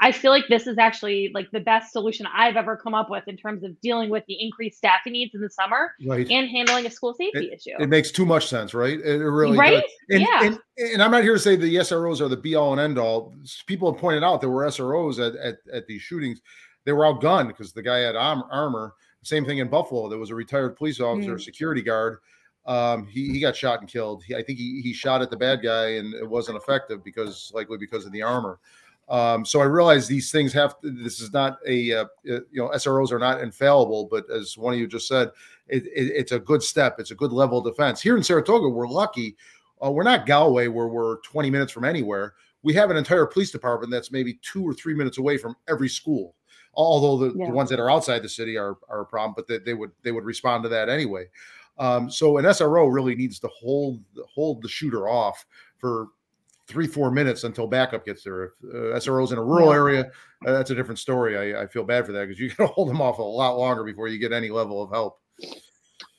I 0.01 0.11
feel 0.11 0.33
like 0.33 0.45
this 0.49 0.67
is 0.67 0.77
actually 0.77 1.31
like 1.35 1.51
the 1.53 1.61
best 1.61 1.93
solution 1.93 2.27
I've 2.35 2.57
ever 2.57 2.77
come 2.77 2.95
up 2.95 3.11
with 3.11 3.29
in 3.29 3.37
terms 3.37 3.63
of 3.63 3.81
dealing 3.81 4.11
with 4.11 4.25
the 4.27 4.37
increased 4.43 4.77
staffing 4.77 5.13
needs 5.13 5.35
in 5.35 5.41
the 5.41 5.49
summer 5.49 5.95
right. 6.05 6.29
and 6.29 6.49
handling 6.49 6.85
a 6.87 6.91
school 6.91 7.15
safety 7.15 7.47
it, 7.47 7.55
issue. 7.55 7.77
It 7.79 7.89
makes 7.89 8.11
too 8.11 8.27
much 8.27 8.49
sense, 8.49 8.75
right? 8.75 8.99
It 8.99 9.25
really 9.25 9.57
right. 9.57 9.85
And, 10.11 10.21
yeah. 10.21 10.43
And, 10.43 10.59
and, 10.79 11.03
I'm 11.03 11.13
not 11.13 11.23
here 11.23 11.35
to 11.35 11.39
say 11.39 11.55
the 11.55 11.77
SROs 11.77 12.21
are 12.21 12.29
the 12.29 12.37
be 12.37 12.57
all 12.57 12.73
and 12.73 12.81
end 12.81 12.99
all. 12.99 13.35
People 13.67 13.93
have 13.93 14.01
pointed 14.01 14.25
out 14.25 14.41
there 14.41 14.51
were 14.51 14.65
SROs 14.65 15.25
at, 15.25 15.37
at, 15.37 15.59
at 15.73 15.87
these 15.87 16.03
shootings. 16.03 16.41
They 16.85 16.93
were 16.93 17.05
outgunned 17.05 17.49
because 17.49 17.73
the 17.73 17.83
guy 17.83 17.99
had 17.99 18.17
armor. 18.17 18.95
Same 19.25 19.45
thing 19.45 19.59
in 19.59 19.69
Buffalo. 19.69 20.09
There 20.09 20.19
was 20.19 20.31
a 20.31 20.35
retired 20.35 20.77
police 20.77 21.01
officer, 21.01 21.35
mm. 21.35 21.41
security 21.41 21.83
guard. 21.83 22.19
Um, 22.67 23.07
he, 23.07 23.31
he 23.31 23.41
got 23.41 23.57
shot 23.57 23.81
and 23.81 23.89
killed. 23.89 24.23
He, 24.25 24.35
I 24.35 24.43
think 24.43 24.59
he, 24.59 24.81
he 24.81 24.93
shot 24.93 25.21
at 25.21 25.31
the 25.31 25.37
bad 25.37 25.63
guy 25.63 25.97
and 25.97 26.15
it 26.15 26.29
wasn't 26.29 26.57
effective 26.57 27.05
because 27.05 27.53
likely 27.55 27.77
because 27.77 28.07
of 28.07 28.13
the 28.13 28.23
armor. 28.23 28.59
Um, 29.09 29.45
so 29.45 29.61
I 29.61 29.65
realize 29.65 30.07
these 30.07 30.33
things 30.33 30.53
have. 30.55 30.81
To, 30.81 30.91
this 30.91 31.21
is 31.21 31.33
not 31.33 31.59
a 31.67 31.93
uh, 31.93 32.05
you 32.23 32.41
know 32.53 32.71
SROs 32.71 33.13
are 33.13 33.19
not 33.19 33.43
infallible, 33.43 34.09
but 34.11 34.25
as 34.31 34.57
one 34.57 34.73
of 34.73 34.81
you 34.81 34.87
just 34.87 35.07
said, 35.07 35.31
it, 35.69 35.85
it, 35.87 36.13
it's 36.15 36.33
a 36.33 36.39
good 36.39 36.63
step. 36.63 36.99
It's 36.99 37.11
a 37.11 37.15
good 37.15 37.33
level 37.33 37.59
of 37.59 37.65
defense. 37.65 38.01
Here 38.01 38.17
in 38.17 38.23
Saratoga, 38.23 38.69
we're 38.69 38.89
lucky. 38.89 39.37
Uh, 39.85 39.91
we're 39.91 40.05
not 40.05 40.25
Galway 40.25 40.69
where 40.69 40.87
we're 40.87 41.19
20 41.19 41.51
minutes 41.51 41.71
from 41.71 41.85
anywhere. 41.85 42.35
We 42.65 42.75
have 42.75 42.91
an 42.91 42.97
entire 42.97 43.27
police 43.27 43.53
department 43.53 43.93
that's 43.93 44.11
maybe 44.11 44.41
two 44.43 44.65
or 44.65 44.75
three 44.75 44.95
minutes 44.95 45.19
away 45.19 45.37
from 45.39 45.55
every 45.69 45.89
school. 45.89 46.35
Although 46.77 47.29
the, 47.29 47.39
yeah. 47.39 47.47
the 47.47 47.53
ones 47.53 47.71
that 47.71 47.79
are 47.79 47.89
outside 47.89 48.23
the 48.23 48.29
city 48.29 48.57
are, 48.57 48.77
are 48.89 49.03
a 49.03 49.07
problem, 49.07 49.35
but 49.37 49.47
they, 49.47 49.59
they 49.59 49.75
would 49.75 49.93
they 50.03 50.11
would 50.11 50.25
respond 50.25 50.65
to 50.65 50.69
that 50.71 50.89
anyway. 50.89 51.27
Um, 51.79 52.11
so 52.11 52.39
an 52.39 52.45
SRO 52.45 52.93
really 52.93 53.15
needs 53.15 53.39
to 53.41 53.49
hold 53.49 54.03
hold 54.33 54.63
the 54.63 54.69
shooter 54.69 55.09
off 55.09 55.47
for 55.79 56.09
three 56.67 56.87
four 56.87 57.11
minutes 57.11 57.45
until 57.45 57.67
backup 57.67 58.05
gets 58.05 58.25
there. 58.25 58.45
If 58.45 58.51
uh, 58.65 58.99
SRO's 58.99 59.33
in 59.33 59.39
a 59.39 59.45
rural 59.45 59.69
yeah. 59.69 59.75
area, 59.75 60.11
uh, 60.47 60.53
that's 60.53 60.71
a 60.71 60.75
different 60.75 60.99
story. 60.99 61.55
I, 61.55 61.63
I 61.63 61.67
feel 61.67 61.85
bad 61.85 62.07
for 62.07 62.13
that 62.13 62.27
because 62.27 62.41
you 62.41 62.49
got 62.57 62.67
to 62.67 62.73
hold 62.73 62.89
them 62.89 63.01
off 63.01 63.19
a 63.19 63.23
lot 63.23 63.57
longer 63.57 63.85
before 63.85 64.09
you 64.09 64.19
get 64.19 64.33
any 64.33 64.51
level 64.51 64.83
of 64.83 64.91
help. 64.91 65.21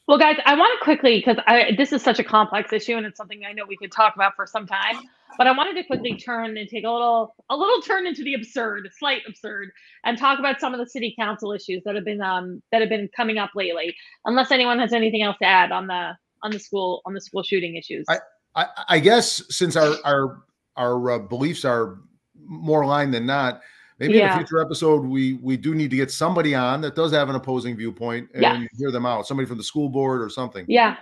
Well, 0.07 0.19
guys, 0.19 0.37
I 0.45 0.55
want 0.55 0.71
to 0.79 0.83
quickly 0.83 1.17
because 1.17 1.37
this 1.77 1.91
is 1.91 2.03
such 2.03 2.19
a 2.19 2.23
complex 2.23 2.71
issue 2.71 2.95
and 2.95 3.05
it's 3.05 3.17
something 3.17 3.41
I 3.43 3.53
know 3.53 3.63
we 3.67 3.75
could 3.75 3.91
talk 3.91 4.15
about 4.15 4.35
for 4.35 4.45
some 4.45 4.67
time. 4.67 4.97
But 5.37 5.47
I 5.47 5.51
wanted 5.51 5.73
to 5.81 5.83
quickly 5.83 6.15
turn 6.15 6.57
and 6.57 6.69
take 6.69 6.85
a 6.85 6.89
little 6.89 7.35
a 7.49 7.57
little 7.57 7.81
turn 7.81 8.05
into 8.05 8.23
the 8.23 8.35
absurd, 8.35 8.87
slight 8.97 9.23
absurd, 9.27 9.71
and 10.05 10.17
talk 10.17 10.39
about 10.39 10.61
some 10.61 10.73
of 10.73 10.79
the 10.79 10.87
city 10.87 11.13
council 11.19 11.51
issues 11.51 11.81
that 11.85 11.95
have 11.95 12.05
been 12.05 12.21
um 12.21 12.61
that 12.71 12.81
have 12.81 12.89
been 12.89 13.09
coming 13.15 13.37
up 13.37 13.49
lately. 13.55 13.95
Unless 14.25 14.51
anyone 14.51 14.79
has 14.79 14.93
anything 14.93 15.23
else 15.23 15.37
to 15.41 15.45
add 15.45 15.71
on 15.71 15.87
the 15.87 16.11
on 16.43 16.51
the 16.51 16.59
school 16.59 17.01
on 17.05 17.13
the 17.13 17.21
school 17.21 17.43
shooting 17.43 17.75
issues. 17.75 18.05
I, 18.07 18.19
I, 18.55 18.65
I 18.89 18.99
guess 18.99 19.43
since 19.49 19.75
our 19.75 19.95
our 20.05 20.43
our 20.77 21.11
uh, 21.11 21.19
beliefs 21.19 21.65
are 21.65 21.97
more 22.45 22.81
aligned 22.81 23.13
than 23.13 23.25
not, 23.25 23.61
maybe 23.99 24.15
yeah. 24.15 24.25
in 24.25 24.31
a 24.31 24.37
future 24.37 24.61
episode 24.61 25.03
we 25.05 25.33
we 25.35 25.57
do 25.57 25.75
need 25.75 25.89
to 25.89 25.95
get 25.95 26.11
somebody 26.11 26.55
on 26.55 26.81
that 26.81 26.95
does 26.95 27.11
have 27.11 27.29
an 27.29 27.35
opposing 27.35 27.75
viewpoint 27.75 28.29
and 28.33 28.43
yeah. 28.43 28.63
hear 28.77 28.91
them 28.91 29.05
out. 29.05 29.27
Somebody 29.27 29.47
from 29.47 29.57
the 29.57 29.63
school 29.63 29.89
board 29.89 30.21
or 30.21 30.29
something. 30.29 30.65
Yeah. 30.67 30.97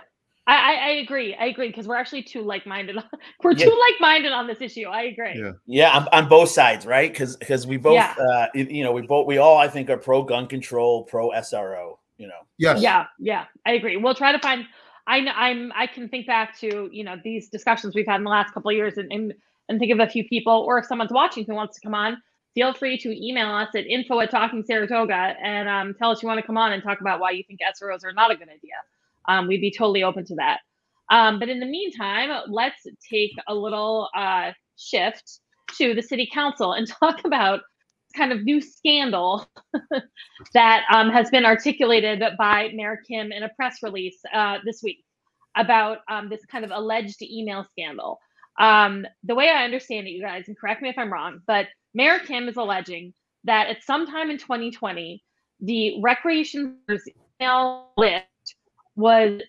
I, 0.46 0.74
I 0.74 0.88
agree. 1.02 1.34
I 1.34 1.46
agree 1.46 1.68
because 1.68 1.88
we're 1.88 1.96
actually 1.96 2.22
too 2.22 2.42
like-minded. 2.42 2.96
We're 3.42 3.52
yeah. 3.52 3.64
too 3.64 3.78
like-minded 3.80 4.30
on 4.30 4.46
this 4.46 4.60
issue. 4.60 4.84
I 4.84 5.04
agree. 5.04 5.32
Yeah, 5.36 5.52
yeah, 5.64 5.96
on, 5.96 6.06
on 6.12 6.28
both 6.28 6.50
sides, 6.50 6.84
right? 6.84 7.10
Because 7.10 7.36
because 7.36 7.66
we 7.66 7.78
both, 7.78 7.94
yeah. 7.94 8.14
uh, 8.30 8.48
you 8.52 8.84
know, 8.84 8.92
we 8.92 9.00
both, 9.00 9.26
we 9.26 9.38
all, 9.38 9.56
I 9.56 9.68
think, 9.68 9.88
are 9.88 9.96
pro 9.96 10.22
gun 10.22 10.46
control, 10.46 11.04
pro 11.04 11.30
SRO. 11.30 11.96
You 12.18 12.26
know. 12.26 12.40
Yes. 12.58 12.82
Yeah, 12.82 13.06
yeah, 13.18 13.46
I 13.64 13.72
agree. 13.72 13.96
We'll 13.96 14.14
try 14.14 14.32
to 14.32 14.38
find 14.38 14.66
I 15.06 15.18
I'm 15.18 15.72
I 15.74 15.86
can 15.86 16.08
think 16.08 16.26
back 16.26 16.58
to 16.60 16.88
you 16.92 17.04
know 17.04 17.16
these 17.22 17.48
discussions 17.48 17.94
we've 17.94 18.06
had 18.06 18.16
in 18.16 18.24
the 18.24 18.30
last 18.30 18.52
couple 18.52 18.70
of 18.70 18.76
years 18.76 18.96
and, 18.96 19.10
and 19.12 19.34
and 19.68 19.78
think 19.78 19.92
of 19.92 20.00
a 20.00 20.06
few 20.06 20.24
people 20.28 20.64
or 20.66 20.78
if 20.78 20.86
someone's 20.86 21.12
watching 21.12 21.44
who 21.44 21.54
wants 21.54 21.78
to 21.78 21.80
come 21.82 21.94
on 21.94 22.20
feel 22.54 22.72
free 22.74 22.98
to 22.98 23.26
email 23.26 23.50
us 23.50 23.68
at 23.74 23.86
info 23.86 24.20
at 24.20 24.30
talking 24.30 24.62
saratoga 24.64 25.34
and 25.42 25.68
um, 25.68 25.94
tell 25.94 26.10
us 26.10 26.22
you 26.22 26.28
want 26.28 26.40
to 26.40 26.46
come 26.46 26.56
on 26.56 26.72
and 26.72 26.82
talk 26.82 27.00
about 27.00 27.20
why 27.20 27.30
you 27.30 27.42
think 27.46 27.60
sros 27.80 28.04
are 28.04 28.12
not 28.12 28.30
a 28.30 28.36
good 28.36 28.48
idea 28.48 28.74
um, 29.28 29.46
we'd 29.48 29.60
be 29.60 29.70
totally 29.70 30.02
open 30.02 30.24
to 30.24 30.34
that 30.34 30.60
um, 31.10 31.38
but 31.38 31.48
in 31.48 31.60
the 31.60 31.66
meantime 31.66 32.30
let's 32.48 32.86
take 33.10 33.32
a 33.48 33.54
little 33.54 34.08
uh, 34.16 34.52
shift 34.76 35.40
to 35.76 35.94
the 35.94 36.02
city 36.02 36.28
council 36.32 36.72
and 36.72 36.86
talk 37.00 37.24
about 37.24 37.60
kind 38.16 38.32
of 38.32 38.44
new 38.44 38.60
scandal 38.60 39.46
that 40.54 40.84
um, 40.92 41.10
has 41.10 41.30
been 41.30 41.44
articulated 41.44 42.22
by 42.38 42.70
Mayor 42.74 43.00
Kim 43.08 43.32
in 43.32 43.42
a 43.42 43.48
press 43.50 43.78
release 43.82 44.18
uh, 44.32 44.58
this 44.64 44.82
week 44.82 45.04
about 45.56 45.98
um, 46.08 46.28
this 46.28 46.44
kind 46.46 46.64
of 46.64 46.70
alleged 46.72 47.22
email 47.22 47.66
scandal. 47.70 48.18
Um, 48.58 49.04
the 49.24 49.34
way 49.34 49.48
I 49.50 49.64
understand 49.64 50.06
it, 50.06 50.10
you 50.10 50.22
guys, 50.22 50.44
and 50.46 50.58
correct 50.58 50.82
me 50.82 50.88
if 50.88 50.98
I'm 50.98 51.12
wrong, 51.12 51.40
but 51.46 51.66
Mayor 51.94 52.18
Kim 52.18 52.48
is 52.48 52.56
alleging 52.56 53.14
that 53.44 53.68
at 53.68 53.82
some 53.84 54.06
time 54.06 54.30
in 54.30 54.38
2020, 54.38 55.22
the 55.60 56.00
recreation 56.02 56.78
email 57.40 57.90
list 57.96 58.24
was 58.96 59.42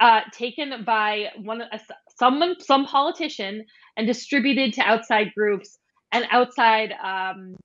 uh, 0.00 0.20
taken 0.32 0.84
by 0.84 1.26
one 1.42 1.62
uh, 1.62 1.78
someone, 2.16 2.56
some 2.60 2.86
politician, 2.86 3.64
and 3.96 4.06
distributed 4.06 4.72
to 4.74 4.80
outside 4.82 5.28
groups 5.36 5.78
and 6.12 6.24
outside 6.30 6.92
um, 7.02 7.56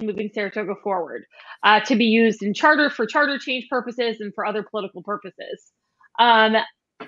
moving 0.00 0.30
Saratoga 0.32 0.74
forward 0.82 1.24
uh, 1.64 1.80
to 1.80 1.96
be 1.96 2.04
used 2.04 2.42
in 2.42 2.54
charter 2.54 2.90
for 2.90 3.06
charter 3.06 3.38
change 3.38 3.66
purposes 3.68 4.20
and 4.20 4.32
for 4.34 4.46
other 4.46 4.62
political 4.62 5.02
purposes. 5.02 5.72
Um, 6.18 6.56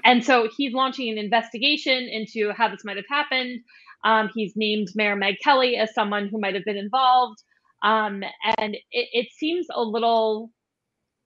and 0.04 0.24
so 0.24 0.48
he's 0.56 0.72
launching 0.72 1.10
an 1.10 1.18
investigation 1.18 2.08
into 2.10 2.52
how 2.52 2.68
this 2.68 2.84
might 2.84 2.96
have 2.96 3.06
happened. 3.08 3.60
Um, 4.04 4.30
he's 4.34 4.54
named 4.56 4.88
Mayor 4.94 5.16
Meg 5.16 5.36
Kelly 5.42 5.76
as 5.76 5.94
someone 5.94 6.28
who 6.28 6.38
might 6.40 6.54
have 6.54 6.64
been 6.64 6.76
involved. 6.76 7.42
Um, 7.82 8.22
and 8.58 8.74
it, 8.74 9.08
it 9.12 9.28
seems 9.32 9.66
a 9.74 9.82
little 9.82 10.50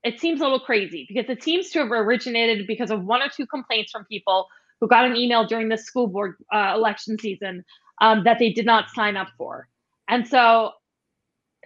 it 0.05 0.21
seems 0.21 0.41
a 0.41 0.45
little 0.45 0.61
crazy 0.61 1.07
because 1.09 1.31
it 1.31 1.43
seems 1.43 1.71
to 1.71 1.79
have 1.79 1.91
originated 1.91 2.67
because 2.67 2.91
of 2.91 3.05
one 3.05 3.23
or 3.23 3.29
two 3.35 3.47
complaints 3.47 3.91
from 3.91 4.05
people 4.05 4.47
who 4.81 4.87
got 4.87 5.07
an 5.07 5.17
email 5.17 5.47
during 5.47 5.71
the 5.71 5.79
school 5.79 6.07
board 6.07 6.35
uh, 6.53 6.73
election 6.77 7.19
season 7.19 7.65
um, 8.03 8.23
that 8.25 8.39
they 8.39 8.53
did 8.53 8.67
not 8.67 8.91
sign 8.91 9.17
up 9.17 9.29
for. 9.39 9.67
And 10.07 10.29
so 10.29 10.73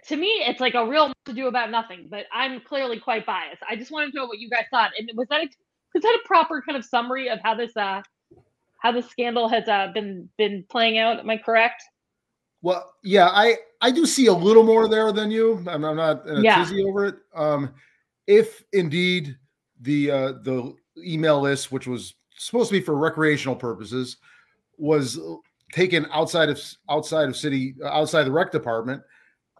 to 0.07 0.15
me, 0.15 0.27
it's 0.47 0.61
like 0.61 0.73
a 0.73 0.87
real 0.87 1.11
to 1.25 1.33
do 1.33 1.47
about 1.47 1.69
nothing, 1.69 2.07
but 2.09 2.25
I'm 2.31 2.61
clearly 2.61 2.99
quite 2.99 3.25
biased. 3.25 3.61
I 3.69 3.75
just 3.75 3.91
wanted 3.91 4.11
to 4.11 4.17
know 4.17 4.25
what 4.25 4.39
you 4.39 4.49
guys 4.49 4.65
thought. 4.71 4.91
And 4.97 5.09
was 5.15 5.27
that 5.29 5.41
a, 5.41 5.49
was 5.93 6.03
that 6.03 6.19
a 6.23 6.27
proper 6.27 6.61
kind 6.61 6.77
of 6.77 6.85
summary 6.85 7.29
of 7.29 7.39
how 7.43 7.55
this 7.55 7.75
uh 7.75 8.01
how 8.79 8.91
the 8.91 9.01
scandal 9.01 9.47
has 9.47 9.67
uh, 9.67 9.91
been 9.93 10.29
been 10.37 10.65
playing 10.69 10.97
out? 10.97 11.19
Am 11.19 11.29
I 11.29 11.37
correct? 11.37 11.83
Well, 12.61 12.93
yeah, 13.03 13.27
I 13.27 13.57
I 13.81 13.91
do 13.91 14.05
see 14.05 14.27
a 14.27 14.33
little 14.33 14.63
more 14.63 14.89
there 14.89 15.11
than 15.11 15.31
you. 15.31 15.63
I'm, 15.67 15.85
I'm 15.85 15.95
not 15.95 16.25
in 16.27 16.37
a 16.37 16.41
yeah. 16.41 16.63
tizzy 16.63 16.83
over 16.83 17.05
it. 17.05 17.15
Um, 17.35 17.73
if 18.27 18.63
indeed 18.73 19.37
the 19.81 20.11
uh, 20.11 20.31
the 20.43 20.75
email 20.97 21.41
list, 21.41 21.71
which 21.71 21.87
was 21.87 22.15
supposed 22.37 22.69
to 22.69 22.79
be 22.79 22.81
for 22.81 22.95
recreational 22.95 23.55
purposes, 23.55 24.17
was 24.77 25.19
taken 25.71 26.07
outside 26.11 26.49
of 26.49 26.61
outside 26.89 27.29
of 27.29 27.35
city 27.35 27.75
outside 27.85 28.23
the 28.23 28.31
rec 28.31 28.51
department 28.51 29.01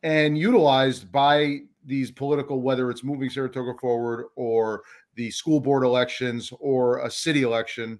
and 0.04 0.38
utilized 0.38 1.12
by 1.12 1.60
these 1.86 2.12
political, 2.12 2.62
whether 2.62 2.90
it's 2.90 3.04
moving 3.04 3.30
Saratoga 3.30 3.74
forward 3.80 4.28
or 4.36 4.84
the 5.16 5.32
school 5.32 5.60
board 5.60 5.84
elections 5.84 6.52
or 6.60 7.00
a 7.00 7.12
city 7.12 7.44
election. 7.44 8.00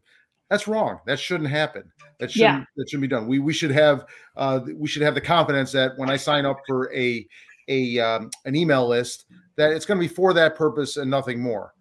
That's 0.50 0.68
wrong. 0.68 1.00
That 1.06 1.20
shouldn't 1.20 1.50
happen. 1.50 1.92
That 2.20 2.32
shouldn't 2.32 2.60
yeah. 2.60 2.66
that 2.76 2.90
shouldn't 2.90 3.02
be 3.02 3.08
done. 3.08 3.28
We 3.28 3.40
we 3.40 3.54
should 3.54 3.72
have 3.72 4.06
uh, 4.36 4.62
we 4.76 4.88
should 4.88 5.04
have 5.04 5.16
the 5.16 5.22
confidence 5.22 5.72
that 5.74 5.98
when 5.98 6.10
I 6.10 6.18
sign 6.18 6.46
up 6.46 6.58
for 6.68 6.94
a 6.94 7.26
a 7.68 8.00
um, 8.00 8.30
an 8.46 8.56
email 8.56 8.88
list 8.88 9.26
that 9.56 9.72
it's 9.72 9.86
going 9.86 10.00
to 10.00 10.08
be 10.08 10.14
for 10.14 10.34
that 10.34 10.56
purpose 10.56 10.98
and 10.98 11.10
nothing 11.10 11.40
more. 11.40 11.74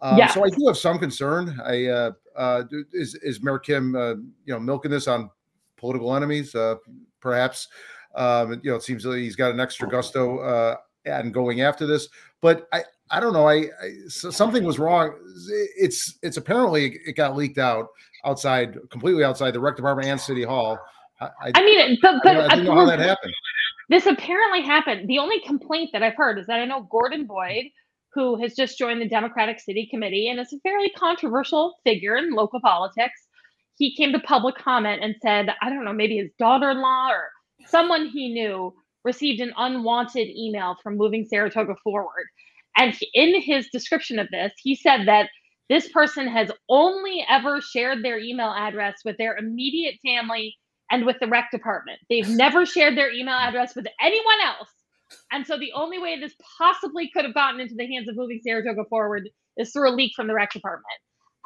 Um, 0.00 0.18
yeah. 0.18 0.28
So 0.28 0.44
I 0.44 0.50
do 0.50 0.66
have 0.66 0.78
some 0.78 0.98
concern. 0.98 1.60
I 1.64 1.86
uh, 1.86 2.12
uh, 2.36 2.64
is 2.92 3.14
is 3.16 3.42
Mayor 3.42 3.58
Kim 3.58 3.94
uh, 3.94 4.14
you 4.14 4.54
know 4.54 4.60
milking 4.60 4.90
this 4.90 5.08
on 5.08 5.30
political 5.76 6.14
enemies, 6.14 6.54
uh, 6.54 6.76
perhaps. 7.20 7.68
Um, 8.14 8.60
you 8.62 8.70
know, 8.70 8.76
it 8.76 8.82
seems 8.82 9.04
like 9.04 9.18
he's 9.18 9.36
got 9.36 9.52
an 9.52 9.60
extra 9.60 9.88
gusto 9.88 10.38
uh, 10.38 10.76
and 11.06 11.32
going 11.32 11.62
after 11.62 11.86
this. 11.86 12.08
But 12.40 12.68
I, 12.72 12.84
I 13.10 13.20
don't 13.20 13.32
know. 13.32 13.48
I, 13.48 13.54
I 13.54 13.94
so 14.08 14.30
something 14.30 14.64
was 14.64 14.78
wrong. 14.78 15.14
It's 15.76 16.18
it's 16.22 16.36
apparently 16.36 16.98
it 17.06 17.16
got 17.16 17.36
leaked 17.36 17.58
out 17.58 17.88
outside, 18.24 18.76
completely 18.90 19.24
outside 19.24 19.52
the 19.52 19.60
rec 19.60 19.76
department 19.76 20.08
and 20.08 20.20
city 20.20 20.44
hall. 20.44 20.78
I, 21.20 21.52
I 21.54 21.64
mean, 21.64 21.98
but, 22.02 22.16
but 22.24 22.36
I, 22.36 22.48
didn't 22.48 22.64
know 22.64 22.74
how 22.74 22.86
that 22.86 22.98
happened. 22.98 23.32
This 23.88 24.06
apparently 24.06 24.62
happened. 24.62 25.08
The 25.08 25.18
only 25.18 25.40
complaint 25.40 25.90
that 25.92 26.02
I've 26.02 26.16
heard 26.16 26.38
is 26.38 26.46
that 26.46 26.60
I 26.60 26.64
know 26.64 26.88
Gordon 26.90 27.26
Boyd, 27.26 27.66
who 28.14 28.40
has 28.40 28.54
just 28.54 28.78
joined 28.78 29.00
the 29.00 29.08
Democratic 29.08 29.60
City 29.60 29.86
Committee 29.90 30.28
and 30.28 30.40
is 30.40 30.52
a 30.52 30.58
fairly 30.60 30.90
controversial 30.96 31.76
figure 31.84 32.16
in 32.16 32.32
local 32.32 32.60
politics. 32.60 33.20
He 33.78 33.94
came 33.94 34.12
to 34.12 34.20
public 34.20 34.56
comment 34.56 35.02
and 35.02 35.14
said, 35.22 35.48
I 35.60 35.70
don't 35.70 35.84
know, 35.84 35.92
maybe 35.92 36.16
his 36.16 36.30
daughter-in-law 36.38 37.10
or 37.10 37.30
someone 37.66 38.06
he 38.06 38.32
knew 38.32 38.74
received 39.04 39.40
an 39.40 39.52
unwanted 39.56 40.28
email 40.28 40.76
from 40.82 40.96
moving 40.96 41.26
Saratoga 41.28 41.74
forward. 41.82 42.26
And 42.76 42.96
in 43.14 43.40
his 43.40 43.68
description 43.68 44.18
of 44.18 44.28
this, 44.30 44.52
he 44.58 44.74
said 44.74 45.06
that 45.06 45.28
this 45.72 45.88
person 45.88 46.28
has 46.28 46.50
only 46.68 47.24
ever 47.30 47.62
shared 47.62 48.04
their 48.04 48.18
email 48.18 48.52
address 48.54 48.96
with 49.06 49.16
their 49.16 49.38
immediate 49.38 49.94
family 50.04 50.54
and 50.90 51.06
with 51.06 51.16
the 51.18 51.26
rec 51.26 51.50
department. 51.50 51.98
They've 52.10 52.28
never 52.44 52.66
shared 52.66 52.94
their 52.94 53.10
email 53.10 53.36
address 53.36 53.74
with 53.74 53.86
anyone 53.98 54.40
else. 54.44 54.68
And 55.30 55.46
so 55.46 55.58
the 55.58 55.72
only 55.74 55.98
way 55.98 56.20
this 56.20 56.34
possibly 56.58 57.10
could 57.14 57.24
have 57.24 57.32
gotten 57.32 57.58
into 57.58 57.74
the 57.74 57.86
hands 57.86 58.06
of 58.06 58.16
moving 58.16 58.40
Saratoga 58.44 58.84
forward 58.90 59.30
is 59.56 59.72
through 59.72 59.88
a 59.88 59.96
leak 59.96 60.12
from 60.14 60.26
the 60.26 60.34
rec 60.34 60.52
department. 60.52 60.84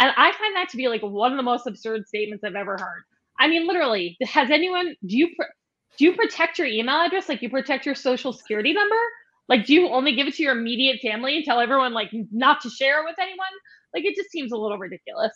And 0.01 0.11
I 0.17 0.33
find 0.33 0.57
that 0.57 0.71
to 0.71 0.77
be 0.77 0.89
like 0.89 1.03
one 1.03 1.31
of 1.31 1.37
the 1.37 1.45
most 1.45 1.69
absurd 1.69 2.09
statements 2.09 2.43
I've 2.43 2.57
ever 2.57 2.77
heard. 2.81 3.05
I 3.39 3.47
mean, 3.47 3.69
literally, 3.69 4.17
has 4.23 4.51
anyone 4.51 4.97
do 5.07 5.17
you 5.17 5.29
do 5.99 6.05
you 6.05 6.15
protect 6.15 6.59
your 6.59 6.67
email 6.67 6.97
address 6.97 7.29
like 7.29 7.43
you 7.43 7.49
protect 7.49 7.87
your 7.87 7.95
social 7.95 8.33
security 8.33 8.73
number? 8.73 8.97
Like, 9.49 9.67
do 9.67 9.75
you 9.75 9.89
only 9.89 10.17
give 10.17 10.27
it 10.27 10.35
to 10.35 10.43
your 10.43 10.59
immediate 10.59 11.01
family 11.01 11.37
and 11.37 11.45
tell 11.45 11.61
everyone 11.61 11.93
like 11.93 12.11
not 12.33 12.61
to 12.63 12.71
share 12.71 13.01
it 13.01 13.05
with 13.05 13.17
anyone? 13.21 13.47
Like, 13.97 14.05
it 14.05 14.15
just 14.15 14.31
seems 14.31 14.53
a 14.53 14.57
little 14.57 14.79
ridiculous. 14.79 15.33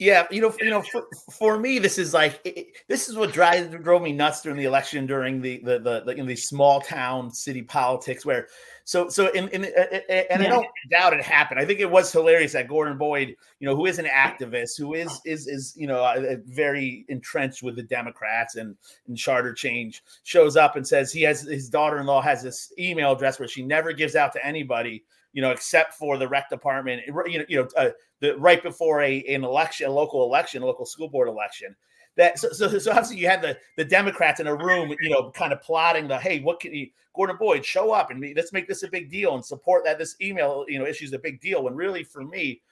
Yeah, 0.00 0.26
you 0.28 0.40
know, 0.40 0.52
you 0.60 0.70
know, 0.70 0.82
for, 0.82 1.06
for 1.32 1.58
me, 1.58 1.78
this 1.78 1.98
is 1.98 2.12
like 2.12 2.40
it, 2.44 2.66
this 2.88 3.08
is 3.08 3.16
what 3.16 3.32
drives 3.32 3.72
drove 3.76 4.02
me 4.02 4.12
nuts 4.12 4.42
during 4.42 4.58
the 4.58 4.64
election, 4.64 5.06
during 5.06 5.40
the 5.40 5.58
the 5.58 5.78
the, 5.78 6.02
the 6.04 6.12
in 6.16 6.26
these 6.26 6.48
small 6.48 6.80
town 6.80 7.32
city 7.32 7.62
politics, 7.62 8.26
where 8.26 8.48
so 8.82 9.08
so 9.08 9.28
in, 9.28 9.48
in 9.50 9.66
and 9.66 9.74
uh, 9.76 9.80
uh, 9.80 9.96
uh, 9.96 10.00
yeah. 10.08 10.26
I 10.30 10.48
don't 10.48 10.66
doubt 10.90 11.12
it 11.12 11.22
happened. 11.22 11.60
I 11.60 11.64
think 11.64 11.78
it 11.78 11.88
was 11.88 12.10
hilarious 12.10 12.54
that 12.54 12.66
Gordon 12.66 12.98
Boyd, 12.98 13.36
you 13.60 13.68
know, 13.68 13.76
who 13.76 13.86
is 13.86 14.00
an 14.00 14.06
activist, 14.06 14.76
who 14.76 14.94
is 14.94 15.20
is 15.24 15.46
is 15.46 15.74
you 15.76 15.86
know 15.86 16.42
very 16.44 17.04
entrenched 17.08 17.62
with 17.62 17.76
the 17.76 17.84
Democrats 17.84 18.56
and 18.56 18.74
and 19.06 19.16
charter 19.16 19.54
change, 19.54 20.02
shows 20.24 20.56
up 20.56 20.74
and 20.74 20.84
says 20.84 21.12
he 21.12 21.22
has 21.22 21.42
his 21.42 21.68
daughter-in-law 21.68 22.20
has 22.20 22.42
this 22.42 22.72
email 22.80 23.12
address 23.12 23.38
where 23.38 23.48
she 23.48 23.62
never 23.62 23.92
gives 23.92 24.16
out 24.16 24.32
to 24.32 24.44
anybody 24.44 25.04
you 25.34 25.42
know, 25.42 25.50
except 25.50 25.94
for 25.94 26.16
the 26.16 26.26
rec 26.26 26.48
department, 26.48 27.02
you 27.06 27.38
know, 27.38 27.44
you 27.48 27.56
know, 27.58 27.68
uh, 27.76 27.90
the 28.20 28.38
right 28.38 28.62
before 28.62 29.02
a 29.02 29.22
an 29.24 29.44
election, 29.44 29.86
a 29.86 29.90
local 29.90 30.24
election, 30.24 30.62
a 30.62 30.66
local 30.66 30.86
school 30.86 31.08
board 31.08 31.28
election. 31.28 31.76
That 32.16 32.38
so, 32.38 32.50
so, 32.52 32.78
so 32.78 32.92
obviously 32.92 33.16
you 33.16 33.26
had 33.26 33.42
the 33.42 33.58
the 33.76 33.84
Democrats 33.84 34.40
in 34.40 34.46
a 34.46 34.54
room, 34.54 34.94
you 35.00 35.10
know, 35.10 35.32
kind 35.32 35.52
of 35.52 35.60
plotting 35.60 36.08
the 36.08 36.16
hey, 36.18 36.40
what 36.40 36.60
can 36.60 36.72
you 36.72 36.86
Gordon 37.14 37.36
Boyd 37.36 37.64
show 37.64 37.92
up 37.92 38.10
and 38.10 38.24
let's 38.36 38.52
make 38.52 38.68
this 38.68 38.84
a 38.84 38.88
big 38.88 39.10
deal 39.10 39.34
and 39.34 39.44
support 39.44 39.84
that 39.84 39.98
this 39.98 40.16
email, 40.20 40.64
you 40.68 40.78
know, 40.78 40.86
issue 40.86 41.04
is 41.04 41.12
a 41.12 41.18
big 41.18 41.40
deal. 41.40 41.64
When 41.64 41.74
really 41.74 42.04
for 42.04 42.22
me, 42.22 42.62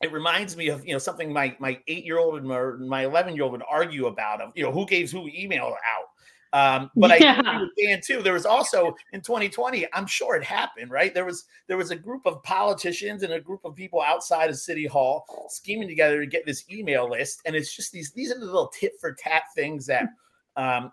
it 0.00 0.12
reminds 0.12 0.56
me 0.56 0.68
of 0.68 0.86
you 0.86 0.92
know 0.92 0.98
something 0.98 1.32
my 1.32 1.56
my 1.58 1.78
eight 1.88 2.04
year 2.04 2.18
old 2.18 2.40
and 2.40 2.88
my 2.88 3.04
eleven 3.04 3.34
year 3.34 3.42
old 3.42 3.52
would 3.52 3.62
argue 3.68 4.06
about 4.06 4.40
of 4.40 4.52
you 4.54 4.62
know 4.62 4.70
who 4.70 4.86
gave 4.86 5.10
who 5.10 5.28
email 5.28 5.74
out 5.86 6.09
um, 6.52 6.90
but 6.96 7.20
yeah. 7.20 7.40
I 7.44 7.54
understand 7.56 8.02
too. 8.04 8.22
There 8.22 8.32
was 8.32 8.46
also 8.46 8.94
in 9.12 9.20
2020. 9.20 9.86
I'm 9.92 10.06
sure 10.06 10.34
it 10.34 10.44
happened, 10.44 10.90
right? 10.90 11.14
There 11.14 11.24
was 11.24 11.44
there 11.68 11.76
was 11.76 11.90
a 11.90 11.96
group 11.96 12.22
of 12.26 12.42
politicians 12.42 13.22
and 13.22 13.32
a 13.32 13.40
group 13.40 13.64
of 13.64 13.74
people 13.74 14.00
outside 14.00 14.50
of 14.50 14.58
City 14.58 14.86
Hall 14.86 15.24
scheming 15.48 15.88
together 15.88 16.20
to 16.20 16.26
get 16.26 16.44
this 16.46 16.64
email 16.70 17.08
list, 17.08 17.42
and 17.46 17.54
it's 17.54 17.74
just 17.74 17.92
these 17.92 18.12
these 18.12 18.32
are 18.32 18.38
the 18.38 18.46
little 18.46 18.68
tit 18.68 18.92
for 19.00 19.12
tat 19.12 19.44
things 19.54 19.86
that 19.86 20.08
um, 20.56 20.92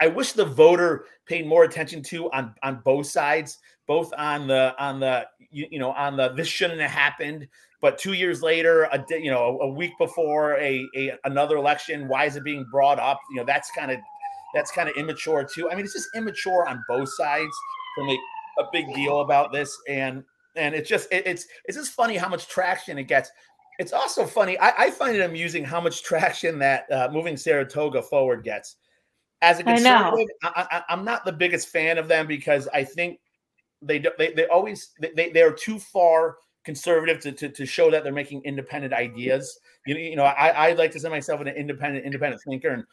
I 0.00 0.06
wish 0.06 0.32
the 0.32 0.44
voter 0.44 1.04
paid 1.26 1.46
more 1.46 1.64
attention 1.64 2.02
to 2.04 2.30
on 2.32 2.54
on 2.62 2.80
both 2.84 3.06
sides, 3.06 3.58
both 3.86 4.12
on 4.16 4.46
the 4.46 4.74
on 4.78 5.00
the 5.00 5.26
you, 5.50 5.66
you 5.70 5.78
know 5.78 5.92
on 5.92 6.16
the 6.16 6.30
this 6.30 6.48
shouldn't 6.48 6.80
have 6.80 6.90
happened, 6.90 7.46
but 7.80 7.98
two 7.98 8.14
years 8.14 8.42
later, 8.42 8.84
a 8.84 9.04
you 9.10 9.30
know 9.30 9.58
a 9.60 9.68
week 9.68 9.92
before 9.98 10.56
a, 10.56 10.86
a 10.96 11.12
another 11.24 11.56
election, 11.56 12.08
why 12.08 12.24
is 12.24 12.36
it 12.36 12.44
being 12.44 12.66
brought 12.70 12.98
up? 12.98 13.20
You 13.30 13.36
know 13.36 13.44
that's 13.44 13.70
kind 13.70 13.90
of 13.90 13.98
that's 14.56 14.72
kind 14.72 14.88
of 14.88 14.96
immature 14.96 15.44
too. 15.44 15.70
I 15.70 15.74
mean, 15.74 15.84
it's 15.84 15.94
just 15.94 16.08
immature 16.14 16.66
on 16.66 16.82
both 16.88 17.08
sides 17.14 17.54
to 17.98 18.06
make 18.06 18.20
a 18.58 18.64
big 18.72 18.92
deal 18.94 19.20
about 19.20 19.52
this, 19.52 19.76
and 19.88 20.24
and 20.56 20.74
it's 20.74 20.88
just 20.88 21.12
it, 21.12 21.26
it's 21.26 21.46
it's 21.66 21.76
just 21.76 21.92
funny 21.92 22.16
how 22.16 22.28
much 22.28 22.48
traction 22.48 22.98
it 22.98 23.04
gets. 23.04 23.30
It's 23.78 23.92
also 23.92 24.26
funny. 24.26 24.58
I, 24.58 24.86
I 24.86 24.90
find 24.90 25.14
it 25.14 25.20
amusing 25.20 25.62
how 25.62 25.80
much 25.80 26.02
traction 26.02 26.58
that 26.60 26.90
uh, 26.90 27.08
moving 27.12 27.36
Saratoga 27.36 28.02
forward 28.02 28.42
gets. 28.42 28.76
As 29.42 29.60
a 29.60 29.64
conservative, 29.64 30.26
I 30.42 30.82
i'm 30.88 31.04
not 31.04 31.26
the 31.26 31.32
biggest 31.32 31.68
fan 31.68 31.98
of 31.98 32.08
them 32.08 32.26
because 32.26 32.68
I 32.72 32.84
think 32.84 33.20
they 33.82 34.02
they 34.16 34.32
they 34.32 34.46
always 34.46 34.92
they 35.14 35.30
they 35.30 35.42
are 35.42 35.52
too 35.52 35.78
far 35.78 36.36
conservative 36.64 37.20
to, 37.20 37.32
to, 37.32 37.48
to 37.48 37.64
show 37.64 37.90
that 37.90 38.02
they're 38.02 38.12
making 38.12 38.42
independent 38.44 38.92
ideas. 38.92 39.60
You, 39.86 39.96
you 39.96 40.16
know, 40.16 40.24
I, 40.24 40.48
I 40.48 40.72
like 40.72 40.90
to 40.92 41.00
say 41.00 41.08
myself 41.08 41.40
an 41.40 41.48
independent 41.48 42.04
independent 42.04 42.42
thinker, 42.46 42.70
and 42.70 42.84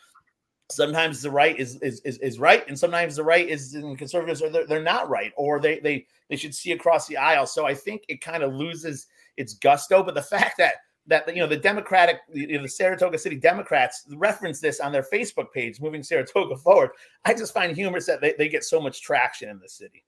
sometimes 0.71 1.21
the 1.21 1.31
right 1.31 1.59
is 1.59 1.75
is 1.81 1.99
is, 2.01 2.17
is 2.19 2.39
right 2.39 2.67
and 2.67 2.77
sometimes 2.77 3.15
the 3.15 3.23
right 3.23 3.47
is 3.47 3.75
in 3.75 3.95
conservatives 3.95 4.41
or 4.41 4.49
they're, 4.49 4.65
they're 4.65 4.83
not 4.83 5.09
right 5.09 5.31
or 5.35 5.59
they 5.59 5.79
they 5.79 6.05
they 6.29 6.35
should 6.35 6.55
see 6.55 6.71
across 6.71 7.07
the 7.07 7.17
aisle. 7.17 7.45
So 7.45 7.65
i 7.65 7.73
think 7.73 8.03
it 8.07 8.21
kind 8.21 8.43
of 8.43 8.53
loses 8.53 9.07
its 9.37 9.53
gusto 9.53 10.03
but 10.03 10.15
the 10.15 10.21
fact 10.35 10.57
that 10.57 10.75
that 11.07 11.27
you 11.35 11.41
know 11.41 11.47
the 11.47 11.57
democratic 11.57 12.19
you 12.33 12.55
know, 12.55 12.63
the 12.63 12.69
saratoga 12.69 13.17
city 13.17 13.35
democrats 13.35 14.05
reference 14.15 14.61
this 14.61 14.79
on 14.79 14.91
their 14.91 15.03
facebook 15.03 15.51
page 15.53 15.81
moving 15.81 16.01
saratoga 16.01 16.55
forward 16.63 16.91
i 17.25 17.33
just 17.33 17.53
find 17.53 17.75
humorous 17.75 18.05
that 18.05 18.21
they, 18.21 18.33
they 18.37 18.47
get 18.47 18.63
so 18.63 18.79
much 18.79 19.01
traction 19.01 19.49
in 19.49 19.59
the 19.59 19.69
city. 19.69 20.03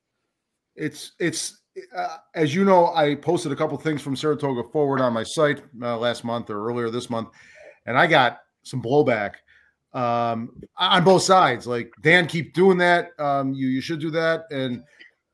It's 0.76 1.14
it's 1.20 1.62
uh, 1.96 2.18
as 2.34 2.56
you 2.56 2.64
know 2.64 2.94
i 2.94 3.16
posted 3.16 3.52
a 3.52 3.56
couple 3.56 3.78
things 3.78 4.02
from 4.02 4.16
saratoga 4.16 4.64
forward 4.64 5.02
on 5.02 5.12
my 5.12 5.24
site 5.24 5.62
uh, 5.82 5.98
last 5.98 6.24
month 6.24 6.50
or 6.50 6.66
earlier 6.66 6.90
this 6.90 7.10
month 7.10 7.30
and 7.86 7.98
i 7.98 8.08
got 8.08 8.40
some 8.64 8.82
blowback 8.82 9.36
um, 9.96 10.52
on 10.78 11.04
both 11.04 11.24
sides. 11.24 11.66
Like 11.66 11.92
Dan, 12.02 12.28
keep 12.28 12.54
doing 12.54 12.78
that. 12.80 13.10
Um, 13.18 13.54
you 13.54 13.68
you 13.68 13.82
should 13.82 14.00
do 14.00 14.12
that. 14.12 14.44
And 14.52 14.84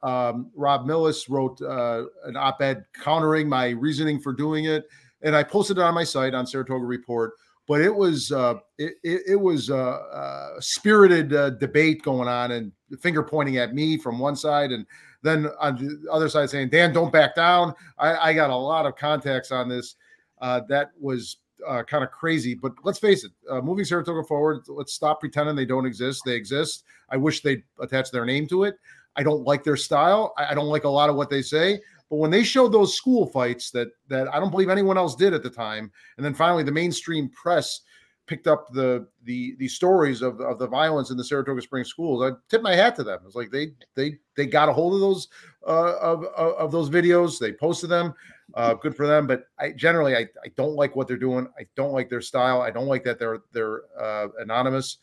um, 0.03 0.51
Rob 0.55 0.85
Millis 0.87 1.29
wrote 1.29 1.61
uh, 1.61 2.05
an 2.23 2.37
op-ed 2.37 2.85
countering 2.93 3.49
my 3.49 3.69
reasoning 3.69 4.19
for 4.19 4.33
doing 4.33 4.65
it, 4.65 4.85
and 5.23 5.35
I 5.35 5.43
posted 5.43 5.77
it 5.77 5.81
on 5.81 5.93
my 5.93 6.03
site 6.03 6.33
on 6.33 6.47
Saratoga 6.47 6.85
Report. 6.85 7.33
But 7.67 7.81
it 7.81 7.93
was 7.93 8.31
uh, 8.31 8.55
it, 8.77 8.93
it, 9.03 9.39
was 9.39 9.69
a, 9.69 9.75
a 9.75 10.55
spirited 10.59 11.33
uh, 11.33 11.51
debate 11.51 12.01
going 12.03 12.27
on, 12.27 12.51
and 12.51 12.71
finger 12.99 13.23
pointing 13.23 13.57
at 13.57 13.73
me 13.73 13.97
from 13.97 14.19
one 14.19 14.35
side, 14.35 14.71
and 14.71 14.85
then 15.21 15.47
on 15.59 15.75
the 15.77 16.11
other 16.11 16.27
side 16.27 16.49
saying, 16.49 16.69
"Dan, 16.69 16.91
don't 16.91 17.13
back 17.13 17.35
down." 17.35 17.73
I, 17.97 18.29
I 18.29 18.33
got 18.33 18.49
a 18.49 18.55
lot 18.55 18.85
of 18.85 18.95
context 18.95 19.51
on 19.51 19.69
this. 19.69 19.95
Uh, 20.41 20.61
that 20.69 20.89
was 20.99 21.37
uh, 21.67 21.83
kind 21.83 22.03
of 22.03 22.11
crazy. 22.11 22.53
But 22.53 22.73
let's 22.83 22.99
face 22.99 23.23
it, 23.23 23.31
uh, 23.49 23.61
moving 23.61 23.85
Saratoga 23.85 24.23
forward, 24.23 24.63
let's 24.67 24.93
stop 24.93 25.19
pretending 25.19 25.55
they 25.55 25.65
don't 25.65 25.85
exist. 25.85 26.23
They 26.25 26.35
exist. 26.35 26.83
I 27.09 27.17
wish 27.17 27.41
they'd 27.41 27.63
attach 27.79 28.11
their 28.11 28.25
name 28.25 28.47
to 28.47 28.63
it. 28.63 28.75
I 29.15 29.23
don't 29.23 29.43
like 29.43 29.63
their 29.63 29.77
style. 29.77 30.33
I, 30.37 30.47
I 30.47 30.53
don't 30.53 30.69
like 30.69 30.85
a 30.85 30.89
lot 30.89 31.09
of 31.09 31.15
what 31.15 31.29
they 31.29 31.41
say. 31.41 31.79
But 32.09 32.17
when 32.17 32.31
they 32.31 32.43
showed 32.43 32.71
those 32.73 32.93
school 32.95 33.25
fights 33.27 33.71
that 33.71 33.89
that 34.09 34.33
I 34.33 34.39
don't 34.39 34.51
believe 34.51 34.69
anyone 34.69 34.97
else 34.97 35.15
did 35.15 35.33
at 35.33 35.43
the 35.43 35.49
time, 35.49 35.91
and 36.17 36.25
then 36.25 36.33
finally 36.33 36.63
the 36.63 36.71
mainstream 36.71 37.29
press 37.29 37.81
picked 38.27 38.47
up 38.47 38.71
the 38.71 39.07
the 39.23 39.55
the 39.59 39.67
stories 39.67 40.21
of, 40.21 40.39
of 40.41 40.59
the 40.59 40.67
violence 40.67 41.09
in 41.09 41.17
the 41.17 41.23
Saratoga 41.23 41.61
Springs 41.61 41.89
schools. 41.89 42.21
I 42.21 42.35
tip 42.49 42.61
my 42.61 42.75
hat 42.75 42.95
to 42.97 43.03
them. 43.03 43.19
It's 43.25 43.35
like 43.35 43.51
they 43.51 43.73
they 43.95 44.17
they 44.35 44.45
got 44.45 44.69
a 44.69 44.73
hold 44.73 44.93
of 44.93 44.99
those 44.99 45.27
uh, 45.67 45.97
of, 45.99 46.23
of 46.35 46.71
those 46.71 46.89
videos. 46.89 47.39
They 47.39 47.53
posted 47.53 47.89
them. 47.89 48.13
Uh, 48.53 48.73
good 48.73 48.95
for 48.95 49.07
them. 49.07 49.27
But 49.27 49.45
I 49.59 49.71
generally 49.71 50.15
I, 50.15 50.27
I 50.43 50.49
don't 50.57 50.75
like 50.75 50.95
what 50.95 51.07
they're 51.07 51.17
doing. 51.17 51.47
I 51.59 51.65
don't 51.75 51.93
like 51.93 52.09
their 52.09 52.21
style. 52.21 52.61
I 52.61 52.71
don't 52.71 52.87
like 52.87 53.03
that 53.03 53.19
they're 53.19 53.39
they're 53.51 53.81
uh, 53.99 54.27
anonymous. 54.39 54.97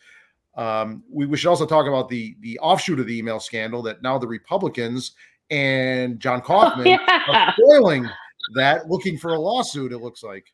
Um, 0.56 1.04
we, 1.10 1.26
we 1.26 1.36
should 1.36 1.48
also 1.48 1.66
talk 1.66 1.86
about 1.86 2.08
the 2.08 2.36
the 2.40 2.58
offshoot 2.58 3.00
of 3.00 3.06
the 3.06 3.16
email 3.16 3.40
scandal 3.40 3.82
that 3.82 4.02
now 4.02 4.18
the 4.18 4.26
Republicans 4.26 5.12
and 5.50 6.20
John 6.20 6.40
Kaufman 6.42 6.86
oh, 6.86 6.90
yeah. 6.90 7.22
are 7.28 7.54
spoiling 7.58 8.08
that, 8.54 8.88
looking 8.88 9.18
for 9.18 9.34
a 9.34 9.40
lawsuit. 9.40 9.92
It 9.92 9.98
looks 9.98 10.22
like. 10.22 10.46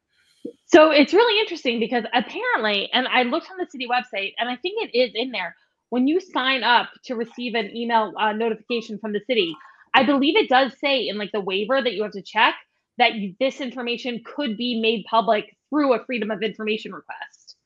So 0.67 0.91
it's 0.91 1.15
really 1.15 1.41
interesting 1.41 1.81
because 1.81 2.05
apparently, 2.13 2.91
and 2.93 3.09
I 3.09 3.23
looked 3.23 3.51
on 3.51 3.57
the 3.57 3.67
city 3.71 3.87
website, 3.87 4.35
and 4.39 4.49
I 4.49 4.57
think 4.57 4.83
it 4.85 4.97
is 4.97 5.13
in 5.15 5.31
there. 5.31 5.57
When 5.91 6.09
you 6.09 6.21
sign 6.21 6.65
up 6.65 6.91
to 7.05 7.15
receive 7.15 7.55
an 7.55 7.75
email 7.75 8.13
uh, 8.19 8.33
notification 8.33 8.99
from 8.99 9.13
the 9.13 9.21
city, 9.27 9.55
I 9.95 10.03
believe 10.03 10.37
it 10.37 10.49
does 10.49 10.73
say 10.81 11.07
in 11.07 11.19
like 11.19 11.31
the 11.33 11.41
waiver 11.41 11.81
that 11.81 11.95
you 11.95 12.03
have 12.03 12.13
to 12.13 12.23
check 12.23 12.57
that 12.99 13.13
this 13.41 13.61
information 13.61 14.23
could 14.25 14.57
be 14.57 14.81
made 14.81 15.05
public 15.09 15.57
through 15.71 15.95
a 15.95 16.05
freedom 16.05 16.31
of 16.31 16.43
information 16.43 16.93
request. 16.93 17.57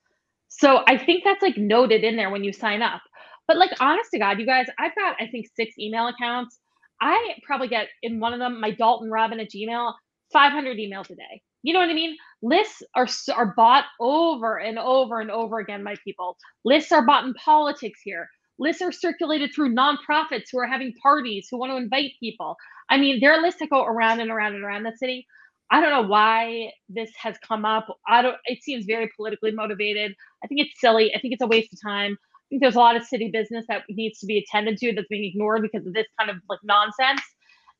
So 0.48 0.82
I 0.86 0.98
think 0.98 1.22
that's 1.24 1.42
like 1.42 1.56
noted 1.56 2.04
in 2.04 2.16
there 2.16 2.30
when 2.30 2.44
you 2.44 2.52
sign 2.52 2.82
up. 2.82 3.02
But 3.46 3.58
like 3.58 3.70
honest 3.80 4.10
to 4.12 4.18
God, 4.18 4.38
you 4.40 4.46
guys, 4.46 4.66
I've 4.78 4.94
got 4.94 5.16
I 5.20 5.28
think 5.28 5.46
six 5.54 5.78
email 5.78 6.08
accounts. 6.08 6.58
I 7.00 7.34
probably 7.46 7.68
get 7.68 7.88
in 8.02 8.20
one 8.20 8.32
of 8.32 8.40
them 8.40 8.60
my 8.60 8.72
Dalton 8.72 9.10
Robin 9.10 9.40
at 9.40 9.50
Gmail 9.50 9.94
500 10.32 10.76
emails 10.76 11.10
a 11.10 11.14
day. 11.14 11.42
You 11.62 11.72
know 11.72 11.80
what 11.80 11.88
I 11.88 11.94
mean? 11.94 12.16
Lists 12.42 12.82
are 12.94 13.08
are 13.34 13.54
bought 13.56 13.84
over 14.00 14.58
and 14.58 14.78
over 14.78 15.20
and 15.20 15.30
over 15.30 15.58
again 15.58 15.84
by 15.84 15.96
people. 16.04 16.36
Lists 16.64 16.92
are 16.92 17.04
bought 17.04 17.24
in 17.24 17.34
politics 17.34 18.00
here. 18.02 18.28
Lists 18.58 18.82
are 18.82 18.92
circulated 18.92 19.52
through 19.54 19.74
nonprofits 19.74 20.46
who 20.50 20.58
are 20.58 20.66
having 20.66 20.94
parties 21.02 21.48
who 21.50 21.58
want 21.58 21.70
to 21.70 21.76
invite 21.76 22.12
people. 22.20 22.56
I 22.90 22.96
mean, 22.96 23.20
there 23.20 23.32
are 23.32 23.42
lists 23.42 23.60
that 23.60 23.70
go 23.70 23.84
around 23.84 24.20
and 24.20 24.30
around 24.30 24.54
and 24.54 24.64
around 24.64 24.82
the 24.82 24.96
city. 24.96 25.26
I 25.70 25.80
don't 25.80 25.90
know 25.90 26.08
why 26.08 26.72
this 26.88 27.10
has 27.20 27.36
come 27.46 27.64
up. 27.64 27.86
I 28.06 28.22
don't. 28.22 28.36
It 28.46 28.62
seems 28.62 28.86
very 28.86 29.10
politically 29.16 29.50
motivated. 29.50 30.14
I 30.42 30.46
think 30.46 30.60
it's 30.62 30.80
silly. 30.80 31.14
I 31.14 31.20
think 31.20 31.34
it's 31.34 31.42
a 31.42 31.46
waste 31.46 31.72
of 31.72 31.80
time. 31.82 32.12
I 32.12 32.46
think 32.48 32.62
there's 32.62 32.76
a 32.76 32.78
lot 32.80 32.96
of 32.96 33.04
city 33.04 33.30
business 33.30 33.66
that 33.68 33.82
needs 33.90 34.18
to 34.20 34.26
be 34.26 34.38
attended 34.38 34.78
to 34.78 34.94
that's 34.94 35.08
being 35.08 35.24
ignored 35.24 35.60
because 35.60 35.86
of 35.86 35.92
this 35.92 36.06
kind 36.18 36.30
of 36.30 36.36
like 36.48 36.60
nonsense. 36.64 37.20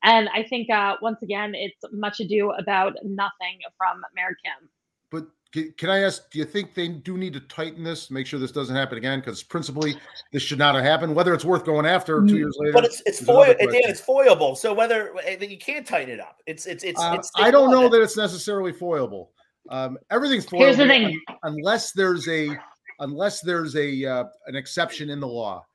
And 0.03 0.29
I 0.29 0.43
think 0.43 0.69
uh, 0.69 0.95
once 1.01 1.21
again, 1.23 1.53
it's 1.55 1.83
much 1.91 2.19
ado 2.19 2.51
about 2.51 2.93
nothing 3.03 3.57
from 3.77 4.01
Mayor 4.15 4.37
Kim. 4.45 4.69
But 5.11 5.25
can 5.51 5.89
I 5.89 5.99
ask, 5.99 6.29
do 6.29 6.37
you 6.37 6.45
think 6.45 6.75
they 6.75 6.87
do 6.87 7.17
need 7.17 7.33
to 7.33 7.39
tighten 7.39 7.83
this, 7.83 8.11
make 8.11 8.27
sure 8.27 8.39
this 8.39 8.51
doesn't 8.51 8.75
happen 8.75 8.97
again? 8.97 9.19
Because 9.19 9.41
principally, 9.41 9.95
this 10.31 10.43
should 10.43 10.59
not 10.59 10.75
have 10.75 10.83
happened. 10.83 11.15
Whether 11.15 11.33
it's 11.33 11.45
worth 11.45 11.65
going 11.65 11.87
after 11.87 12.25
two 12.25 12.37
years 12.37 12.55
later, 12.59 12.73
but 12.73 12.85
it's 12.85 13.01
it's 13.05 13.23
foil, 13.23 13.55
Dan, 13.59 13.69
it's 13.71 14.01
foilable. 14.01 14.55
So 14.55 14.73
whether 14.73 15.15
eh, 15.25 15.37
you 15.43 15.57
can't 15.57 15.87
tighten 15.87 16.13
it 16.13 16.19
up, 16.19 16.41
it's 16.45 16.67
it's 16.67 16.83
it's. 16.83 17.01
Uh, 17.01 17.15
it's 17.17 17.31
I 17.35 17.49
don't 17.49 17.71
know 17.71 17.89
that 17.89 18.01
it's 18.01 18.15
necessarily 18.15 18.71
foilable. 18.71 19.29
Um, 19.69 19.97
everything's 20.11 20.45
foilable 20.45 20.59
Here's 20.59 20.77
the 20.77 20.87
thing. 20.87 21.19
unless 21.43 21.93
there's 21.93 22.27
a 22.27 22.55
unless 22.99 23.41
there's 23.41 23.75
a 23.75 24.05
uh, 24.05 24.25
an 24.45 24.55
exception 24.55 25.09
in 25.09 25.19
the 25.19 25.27
law. 25.27 25.65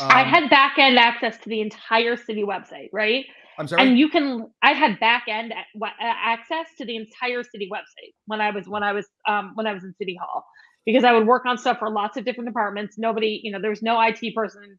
Um, 0.00 0.08
I 0.10 0.24
had 0.24 0.50
back 0.50 0.78
end 0.78 0.98
access 0.98 1.38
to 1.38 1.48
the 1.48 1.60
entire 1.60 2.16
city 2.16 2.42
website, 2.42 2.88
right? 2.92 3.24
I'm 3.58 3.68
sorry. 3.68 3.82
And 3.82 3.98
you 3.98 4.08
can. 4.08 4.50
I 4.62 4.72
had 4.72 4.98
back 5.00 5.24
end 5.28 5.52
access 6.00 6.66
to 6.78 6.84
the 6.84 6.96
entire 6.96 7.42
city 7.42 7.68
website 7.72 8.12
when 8.26 8.40
I 8.40 8.50
was 8.50 8.66
when 8.66 8.82
I 8.82 8.92
was 8.92 9.06
um, 9.28 9.52
when 9.54 9.66
I 9.66 9.74
was 9.74 9.84
in 9.84 9.94
City 9.94 10.16
Hall 10.20 10.44
because 10.86 11.04
I 11.04 11.12
would 11.12 11.26
work 11.26 11.46
on 11.46 11.58
stuff 11.58 11.78
for 11.78 11.90
lots 11.90 12.16
of 12.16 12.24
different 12.24 12.48
departments. 12.48 12.96
Nobody, 12.98 13.40
you 13.42 13.52
know, 13.52 13.60
there 13.60 13.70
was 13.70 13.82
no 13.82 14.00
IT 14.00 14.34
person. 14.34 14.78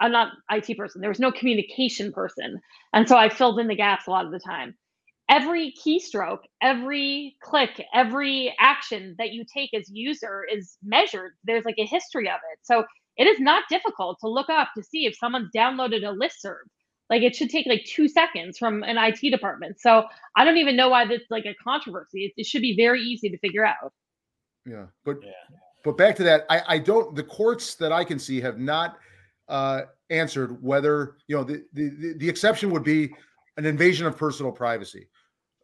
I'm 0.00 0.12
not 0.12 0.32
IT 0.50 0.76
person. 0.76 1.00
There 1.00 1.10
was 1.10 1.20
no 1.20 1.30
communication 1.30 2.12
person, 2.12 2.60
and 2.92 3.08
so 3.08 3.16
I 3.16 3.28
filled 3.28 3.58
in 3.60 3.68
the 3.68 3.76
gaps 3.76 4.06
a 4.06 4.10
lot 4.10 4.26
of 4.26 4.32
the 4.32 4.40
time. 4.40 4.74
Every 5.30 5.72
keystroke, 5.84 6.40
every 6.62 7.36
click, 7.42 7.82
every 7.94 8.54
action 8.60 9.14
that 9.18 9.30
you 9.30 9.44
take 9.52 9.72
as 9.72 9.88
user 9.90 10.44
is 10.50 10.76
measured. 10.82 11.32
There's 11.44 11.64
like 11.64 11.78
a 11.78 11.86
history 11.86 12.28
of 12.28 12.36
it. 12.52 12.58
So 12.62 12.84
it 13.16 13.26
is 13.26 13.40
not 13.40 13.64
difficult 13.70 14.18
to 14.20 14.28
look 14.28 14.50
up 14.50 14.68
to 14.76 14.82
see 14.82 15.06
if 15.06 15.16
someone's 15.16 15.50
downloaded 15.56 16.06
a 16.06 16.10
list 16.10 16.42
serve 16.42 16.66
like 17.10 17.22
it 17.22 17.36
should 17.36 17.50
take 17.50 17.66
like 17.66 17.84
two 17.84 18.08
seconds 18.08 18.58
from 18.58 18.82
an 18.82 18.96
IT 18.98 19.30
department. 19.30 19.80
So 19.80 20.04
I 20.36 20.44
don't 20.44 20.56
even 20.56 20.76
know 20.76 20.88
why 20.88 21.06
that's 21.06 21.30
like 21.30 21.44
a 21.44 21.54
controversy. 21.62 22.26
It, 22.26 22.32
it 22.40 22.46
should 22.46 22.62
be 22.62 22.76
very 22.76 23.00
easy 23.00 23.28
to 23.28 23.38
figure 23.38 23.64
out. 23.64 23.92
Yeah, 24.66 24.86
but 25.04 25.18
yeah. 25.22 25.30
but 25.84 25.96
back 25.96 26.16
to 26.16 26.24
that, 26.24 26.46
I 26.48 26.62
I 26.66 26.78
don't. 26.78 27.14
The 27.14 27.22
courts 27.22 27.74
that 27.76 27.92
I 27.92 28.04
can 28.04 28.18
see 28.18 28.40
have 28.40 28.58
not 28.58 28.98
uh, 29.48 29.82
answered 30.10 30.62
whether 30.62 31.16
you 31.28 31.36
know 31.36 31.44
the, 31.44 31.64
the 31.72 32.14
the 32.18 32.28
exception 32.28 32.70
would 32.70 32.84
be 32.84 33.12
an 33.56 33.66
invasion 33.66 34.06
of 34.06 34.16
personal 34.16 34.52
privacy. 34.52 35.08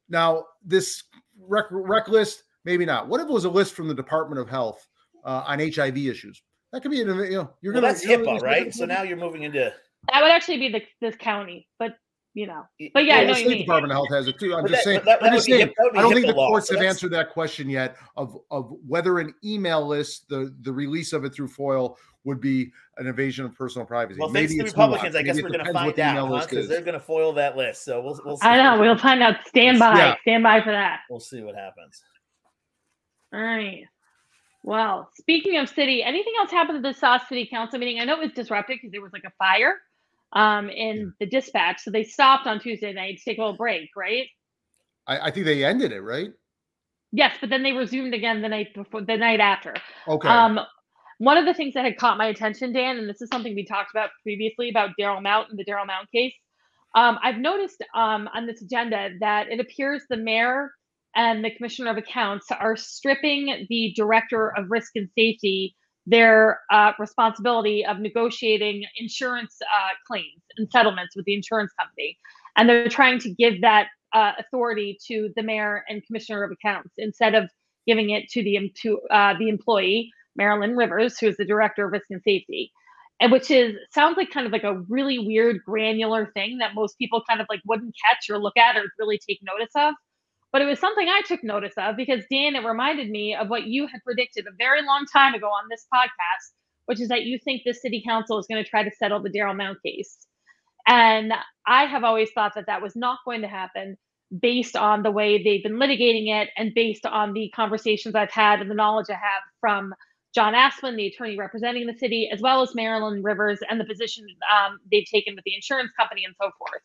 Now 0.09 0.45
this 0.65 1.05
rec, 1.41 1.67
rec 1.71 2.09
list, 2.09 2.43
maybe 2.65 2.85
not. 2.85 3.09
What 3.09 3.21
if 3.21 3.29
it 3.29 3.33
was 3.33 3.47
a 3.47 3.51
list 3.51 3.75
from 3.75 3.89
the 3.89 3.95
Department 3.95 4.41
of 4.41 4.49
Health 4.49 4.87
uh, 5.25 5.45
on 5.47 5.59
HIV 5.59 5.97
issues? 5.97 6.43
That 6.73 6.83
could 6.83 6.91
be 6.91 7.01
an 7.01 7.09
you 7.09 7.31
know 7.31 7.51
you're 7.63 7.73
well, 7.73 7.83
gonna 7.83 7.95
that's 7.95 8.05
HIPAA, 8.05 8.43
right? 8.43 8.75
So 8.75 8.85
now 8.85 9.03
you're 9.03 9.17
moving 9.17 9.45
into 9.45 9.73
that 10.13 10.23
would 10.23 10.31
actually 10.31 10.59
be 10.59 10.69
the 10.69 10.83
this 11.01 11.17
county, 11.17 11.69
but 11.79 11.97
you 12.35 12.47
know, 12.47 12.63
but 12.95 13.05
yeah, 13.05 13.17
yeah 13.17 13.21
I 13.23 13.25
know 13.25 13.35
the 13.35 13.41
State 13.41 13.59
Department 13.59 13.93
of 13.93 13.97
Health 13.97 14.11
has 14.11 14.29
it 14.29 14.39
too. 14.39 14.55
I'm 14.55 14.63
but 14.63 14.71
just 14.71 14.85
that, 14.85 14.85
saying. 14.85 15.01
That, 15.05 15.21
that 15.21 15.27
I'm 15.27 15.35
just 15.35 15.47
saying. 15.47 15.73
I 15.97 16.03
don't 16.03 16.15
think 16.15 16.27
the 16.27 16.33
courts 16.33 16.71
have 16.71 16.81
answered 16.81 17.11
that 17.11 17.31
question 17.31 17.69
yet 17.69 17.97
of 18.17 18.39
of 18.51 18.73
whether 18.87 19.19
an 19.19 19.35
email 19.45 19.87
list, 19.87 20.29
the 20.29 20.55
the 20.61 20.73
release 20.73 21.13
of 21.13 21.25
it 21.25 21.35
through 21.35 21.49
FOIL, 21.49 21.99
would 22.25 22.41
be 22.41 22.71
an 22.99 23.07
invasion 23.07 23.45
of 23.45 23.55
personal 23.55 23.87
privacy. 23.87 24.21
Well, 24.21 24.29
Maybe 24.29 24.57
thanks 24.59 24.73
to 24.73 24.79
Republicans, 24.79 25.17
I 25.17 25.23
guess 25.23 25.43
we're 25.43 25.49
going 25.49 25.65
to 25.65 25.73
find 25.73 25.99
out 25.99 26.49
because 26.49 26.69
they're 26.69 26.83
going 26.83 26.95
to 26.95 27.01
foil 27.01 27.33
that 27.33 27.57
list. 27.57 27.85
So 27.85 28.01
we'll, 28.01 28.21
we'll 28.25 28.37
see. 28.37 28.47
I 28.47 28.57
know 28.63 28.81
we'll 28.81 28.99
find 28.99 29.23
out. 29.23 29.37
Stand 29.47 29.79
by. 29.79 29.97
Yeah. 29.97 30.15
Stand 30.23 30.43
by 30.43 30.61
for 30.61 30.71
that. 30.71 31.01
We'll 31.09 31.21
see 31.21 31.43
what 31.43 31.57
happens. 31.57 32.03
All 33.33 33.41
right. 33.41 33.85
Well, 34.63 35.11
speaking 35.17 35.57
of 35.57 35.69
city, 35.69 36.03
anything 36.03 36.35
else 36.39 36.51
happened 36.51 36.85
at 36.85 36.95
the 36.95 36.99
Sauce 36.99 37.23
City 37.29 37.47
Council 37.51 37.79
meeting? 37.79 38.01
I 38.01 38.05
know 38.05 38.21
it 38.21 38.25
was 38.25 38.33
disrupted 38.33 38.77
because 38.77 38.93
there 38.93 39.01
was 39.01 39.13
like 39.13 39.25
a 39.25 39.33
fire 39.39 39.77
um, 40.33 40.71
in 40.71 41.13
the 41.21 41.27
dispatch. 41.27 41.81
So 41.83 41.91
they 41.91 42.05
stopped 42.05 42.47
on 42.47 42.61
Tuesday 42.61 42.93
night 42.93 43.19
to 43.19 43.25
take 43.25 43.39
a 43.39 43.41
little 43.41 43.57
break, 43.57 43.91
right? 43.97 44.27
I, 45.07 45.27
I, 45.27 45.31
think 45.31 45.47
they 45.47 45.65
ended 45.65 45.93
it, 45.93 46.01
right? 46.01 46.31
Yes, 47.13 47.37
but 47.41 47.51
then 47.51 47.63
they 47.63 47.73
resumed 47.73 48.15
again 48.15 48.43
the 48.43 48.49
night 48.49 48.75
before, 48.75 49.03
the 49.03 49.17
night 49.17 49.41
after. 49.41 49.75
Okay. 50.07 50.29
Um, 50.29 50.61
one 51.19 51.37
of 51.37 51.45
the 51.45 51.55
things 51.55 51.75
that 51.75 51.85
had 51.85 51.99
caught 51.99 52.17
my 52.17 52.27
attention, 52.27 52.73
Dan, 52.73 52.99
and 52.99 53.09
this 53.09 53.21
is 53.21 53.29
something 53.33 53.55
we 53.55 53.67
talked 53.67 53.91
about 53.91 54.11
previously 54.23 54.71
about 54.71 54.91
Darryl 54.99 55.23
Mount 55.23 55.51
and 55.51 55.59
the 55.59 55.65
Darryl 55.65 55.87
Mount 55.87 56.11
case. 56.15 56.35
Um, 56.95 57.19
I've 57.23 57.37
noticed 57.37 57.83
um, 57.95 58.29
on 58.35 58.47
this 58.47 58.63
agenda 58.63 59.11
that 59.21 59.51
it 59.51 59.61
appears 59.61 60.03
the 60.09 60.17
mayor 60.17 60.71
and 61.15 61.45
the 61.45 61.51
commissioner 61.55 61.91
of 61.91 61.99
accounts 61.99 62.47
are 62.51 62.77
stripping 62.77 63.67
the 63.69 63.93
director 63.97 64.57
of 64.57 64.71
risk 64.71 64.93
and 64.95 65.09
safety 65.17 65.77
their 66.11 66.61
uh, 66.71 66.93
responsibility 66.99 67.85
of 67.87 67.99
negotiating 67.99 68.85
insurance 68.99 69.57
uh, 69.63 69.91
claims 70.07 70.43
and 70.57 70.69
settlements 70.71 71.15
with 71.15 71.25
the 71.25 71.35
insurance 71.35 71.73
company. 71.79 72.19
And 72.57 72.69
they're 72.69 72.89
trying 72.89 73.21
to 73.21 73.31
give 73.31 73.61
that 73.61 73.89
uh, 74.13 74.33
authority 74.39 74.99
to 75.07 75.31
the 75.37 75.43
mayor 75.43 75.85
and 75.89 76.05
commissioner 76.05 76.43
of 76.43 76.51
accounts 76.51 76.95
instead 76.99 77.35
of 77.35 77.49
giving 77.87 78.11
it 78.11 78.29
to 78.31 78.43
the 78.43 78.73
to 78.83 79.01
uh, 79.11 79.35
the 79.39 79.49
employee 79.49 80.11
Marilyn 80.37 80.77
Rivers, 80.77 81.19
who 81.19 81.29
is 81.29 81.37
the 81.37 81.45
director 81.45 81.87
of 81.87 81.93
risk 81.93 82.07
and 82.11 82.23
safety, 82.23 82.73
and 83.21 83.31
which 83.31 83.51
is 83.51 83.77
sounds 83.93 84.17
like 84.17 84.31
kind 84.31 84.47
of 84.47 84.53
like 84.53 84.65
a 84.65 84.81
really 84.89 85.19
weird 85.19 85.59
granular 85.65 86.31
thing 86.35 86.59
that 86.59 86.75
most 86.75 86.99
people 86.99 87.23
kind 87.29 87.41
of 87.41 87.47
like 87.49 87.61
wouldn't 87.67 87.95
catch 88.05 88.29
or 88.29 88.39
look 88.39 88.57
at 88.57 88.77
or 88.77 88.85
really 88.99 89.19
take 89.19 89.39
notice 89.43 89.73
of. 89.77 89.95
But 90.53 90.63
it 90.63 90.67
was 90.67 90.81
something 90.81 91.09
I 91.09 91.23
took 91.27 91.45
notice 91.45 91.75
of 91.79 91.97
because 91.97 92.25
Dan, 92.31 92.57
it 92.57 92.65
reminded 92.65 93.11
me 93.11 93.35
of 93.35 93.49
what 93.49 93.67
you 93.67 93.87
had 93.87 94.03
predicted 94.05 94.47
a 94.47 94.57
very 94.59 94.83
long 94.83 95.07
time 95.13 95.35
ago 95.35 95.47
on 95.47 95.65
this 95.71 95.87
podcast, 95.93 96.53
which 96.87 97.01
is 97.01 97.09
that 97.09 97.23
you 97.23 97.39
think 97.45 97.63
the 97.65 97.73
city 97.75 98.03
council 98.07 98.39
is 98.39 98.47
going 98.49 98.63
to 98.63 98.69
try 98.69 98.83
to 98.83 98.91
settle 98.99 99.23
the 99.23 99.31
Darryl 99.31 99.57
Mount 99.57 99.79
case. 99.85 100.19
And 100.87 101.33
I 101.67 101.85
have 101.85 102.05
always 102.05 102.31
thought 102.33 102.53
that 102.57 102.67
that 102.67 102.83
was 102.83 102.97
not 102.97 103.19
going 103.25 103.43
to 103.43 103.49
happen 103.49 103.97
based 104.41 104.77
on 104.77 105.03
the 105.03 105.11
way 105.11 105.43
they've 105.43 105.63
been 105.63 105.79
litigating 105.79 106.29
it 106.29 106.51
and 106.57 106.73
based 106.75 107.07
on 107.07 107.33
the 107.33 107.51
conversations 107.55 108.15
I've 108.15 108.31
had 108.31 108.61
and 108.61 108.71
the 108.71 108.75
knowledge 108.75 109.07
I 109.11 109.15
have 109.15 109.43
from 109.61 109.95
John 110.35 110.55
Aspland, 110.55 110.99
the 110.99 111.07
attorney 111.09 111.37
representing 111.37 111.87
the 111.87 111.99
city, 111.99 112.31
as 112.33 112.41
well 112.41 112.63
as 112.63 112.75
Marilyn 112.75 113.23
Rivers 113.23 113.59
and 113.69 113.81
the 113.81 113.85
position 113.85 114.25
um, 114.53 114.79
they've 114.91 115.07
taken 115.13 115.35
with 115.35 115.45
the 115.45 115.55
insurance 115.55 115.91
company 115.99 116.25
and 116.25 116.35
so 116.41 116.51
forth. 116.59 116.83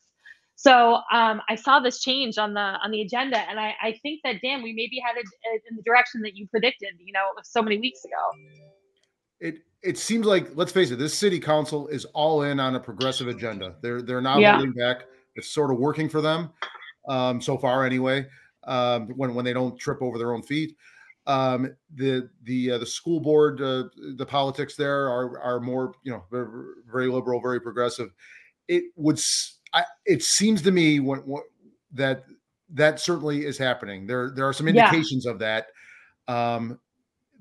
So 0.55 0.99
um, 1.11 1.41
I 1.49 1.55
saw 1.55 1.79
this 1.79 1.99
change 2.01 2.37
on 2.37 2.53
the 2.53 2.61
on 2.61 2.91
the 2.91 3.01
agenda, 3.01 3.39
and 3.49 3.59
I, 3.59 3.75
I 3.81 3.99
think 4.01 4.21
that 4.23 4.37
Dan, 4.41 4.63
we 4.63 4.73
may 4.73 4.87
be 4.89 5.01
headed 5.05 5.25
in 5.69 5.75
the 5.75 5.83
direction 5.83 6.21
that 6.21 6.35
you 6.35 6.47
predicted. 6.47 6.93
You 6.99 7.13
know, 7.13 7.25
so 7.43 7.61
many 7.61 7.77
weeks 7.77 8.03
ago. 8.05 8.13
It 9.41 9.55
it 9.83 9.97
seems 9.97 10.25
like 10.25 10.55
let's 10.55 10.71
face 10.71 10.91
it, 10.91 10.97
this 10.97 11.13
city 11.13 11.39
council 11.39 11.87
is 11.87 12.05
all 12.05 12.43
in 12.43 12.59
on 12.59 12.75
a 12.75 12.79
progressive 12.79 13.27
agenda. 13.27 13.75
They're 13.81 14.01
they're 14.01 14.21
not 14.21 14.39
yeah. 14.39 14.53
holding 14.55 14.71
back. 14.71 15.03
It's 15.35 15.49
sort 15.49 15.71
of 15.71 15.77
working 15.77 16.07
for 16.07 16.21
them 16.21 16.51
um, 17.09 17.41
so 17.41 17.57
far, 17.57 17.85
anyway. 17.85 18.25
Um, 18.63 19.09
when 19.09 19.35
when 19.35 19.45
they 19.45 19.53
don't 19.53 19.77
trip 19.77 20.01
over 20.01 20.17
their 20.17 20.33
own 20.33 20.41
feet. 20.41 20.75
Um, 21.27 21.75
the 21.93 22.29
the 22.43 22.71
uh, 22.71 22.77
the 22.77 22.85
school 22.85 23.19
board, 23.19 23.61
uh, 23.61 23.85
the 24.15 24.25
politics 24.25 24.75
there 24.75 25.07
are 25.07 25.39
are 25.39 25.59
more 25.59 25.93
you 26.03 26.11
know 26.11 26.23
very, 26.31 26.47
very 26.91 27.07
liberal, 27.07 27.41
very 27.41 27.59
progressive. 27.59 28.11
It 28.67 28.85
would 28.95 29.19
I, 29.75 29.83
it 30.05 30.23
seems 30.23 30.61
to 30.63 30.71
me 30.71 30.99
when, 30.99 31.19
when, 31.19 31.43
that 31.93 32.23
that 32.73 32.99
certainly 32.99 33.45
is 33.45 33.57
happening. 33.57 34.07
There 34.07 34.31
there 34.31 34.47
are 34.47 34.53
some 34.53 34.67
indications 34.67 35.25
yeah. 35.25 35.31
of 35.31 35.39
that 35.39 35.67
um, 36.27 36.79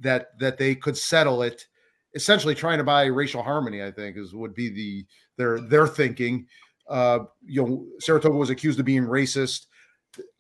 that 0.01 0.39
that 0.41 0.59
they 0.59 0.75
could 0.75 0.97
settle 0.97 1.43
it. 1.43 1.67
Essentially, 2.15 2.55
trying 2.55 2.79
to 2.79 2.85
buy 2.85 3.07
racial 3.07 3.43
harmony, 3.43 3.83
I 3.83 3.91
think, 3.91 4.17
is 4.17 4.35
would 4.35 4.55
be 4.55 4.69
the 4.69 5.07
their 5.37 5.61
their 5.61 5.87
thinking. 5.87 6.47
Uh, 6.89 7.21
you 7.43 7.63
know, 7.63 7.87
Saratoga 7.99 8.37
was 8.37 8.51
accused 8.51 8.79
of 8.79 8.85
being 8.85 9.05
racist. 9.05 9.67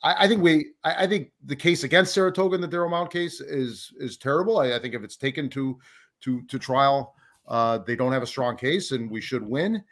I, 0.03 0.25
I 0.25 0.29
think 0.29 0.43
we, 0.43 0.73
I, 0.85 1.05
I, 1.05 1.07
think 1.07 1.33
the 1.47 1.57
case 1.57 1.83
against 1.83 2.13
Saratoga 2.13 2.55
in 2.55 2.61
the 2.61 2.69
Darryl 2.69 2.91
Mount 2.91 3.11
case 3.11 3.41
is 3.41 3.93
is 3.99 4.19
terrible. 4.19 4.59
I, 4.59 4.75
I, 4.75 4.79
think 4.79 4.95
if 4.95 5.03
it's 5.03 5.17
taken 5.17 5.49
to 5.51 5.79
to 6.21 6.43
to 6.43 6.59
trial, 6.59 7.15
uh, 7.49 7.79
they 7.79 7.97
don't 7.97 8.13
have 8.13 8.23
a 8.23 8.27
strong 8.27 8.57
case, 8.57 8.93
and 8.93 9.11
we 9.11 9.21
should 9.21 9.43
win. 9.43 9.83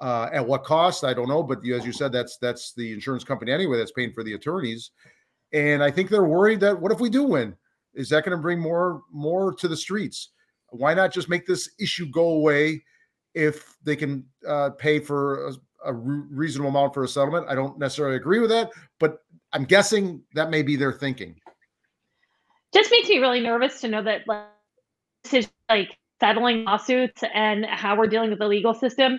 Uh, 0.00 0.28
at 0.32 0.46
what 0.46 0.62
cost? 0.62 1.02
I 1.02 1.12
don't 1.12 1.28
know, 1.28 1.42
but 1.42 1.58
as 1.66 1.84
you 1.84 1.92
said, 1.92 2.12
that's 2.12 2.36
that's 2.38 2.72
the 2.72 2.92
insurance 2.92 3.24
company 3.24 3.50
anyway 3.50 3.78
that's 3.78 3.90
paying 3.90 4.12
for 4.12 4.22
the 4.22 4.34
attorneys, 4.34 4.92
and 5.52 5.82
I 5.82 5.90
think 5.90 6.08
they're 6.08 6.24
worried 6.24 6.60
that 6.60 6.80
what 6.80 6.92
if 6.92 7.00
we 7.00 7.10
do 7.10 7.24
win? 7.24 7.56
Is 7.94 8.08
that 8.10 8.24
going 8.24 8.36
to 8.36 8.40
bring 8.40 8.60
more 8.60 9.02
more 9.10 9.52
to 9.54 9.66
the 9.66 9.76
streets? 9.76 10.30
Why 10.70 10.94
not 10.94 11.12
just 11.12 11.28
make 11.28 11.46
this 11.46 11.70
issue 11.80 12.06
go 12.06 12.30
away 12.30 12.84
if 13.34 13.76
they 13.82 13.96
can 13.96 14.24
uh, 14.46 14.70
pay 14.70 15.00
for 15.00 15.48
a, 15.48 15.52
a 15.86 15.92
reasonable 15.92 16.70
amount 16.70 16.94
for 16.94 17.02
a 17.02 17.08
settlement? 17.08 17.46
I 17.48 17.56
don't 17.56 17.78
necessarily 17.78 18.16
agree 18.16 18.38
with 18.38 18.50
that, 18.50 18.70
but 19.00 19.22
I'm 19.52 19.64
guessing 19.64 20.22
that 20.34 20.50
may 20.50 20.62
be 20.62 20.76
their 20.76 20.92
thinking. 20.92 21.34
Just 22.72 22.90
makes 22.90 23.08
me 23.08 23.18
really 23.18 23.40
nervous 23.40 23.80
to 23.80 23.88
know 23.88 24.02
that 24.02 24.28
like, 24.28 24.44
this 25.24 25.32
is 25.34 25.50
like 25.68 25.96
settling 26.20 26.64
lawsuits 26.64 27.22
and 27.34 27.64
how 27.64 27.96
we're 27.96 28.06
dealing 28.06 28.30
with 28.30 28.38
the 28.38 28.46
legal 28.46 28.74
system 28.74 29.18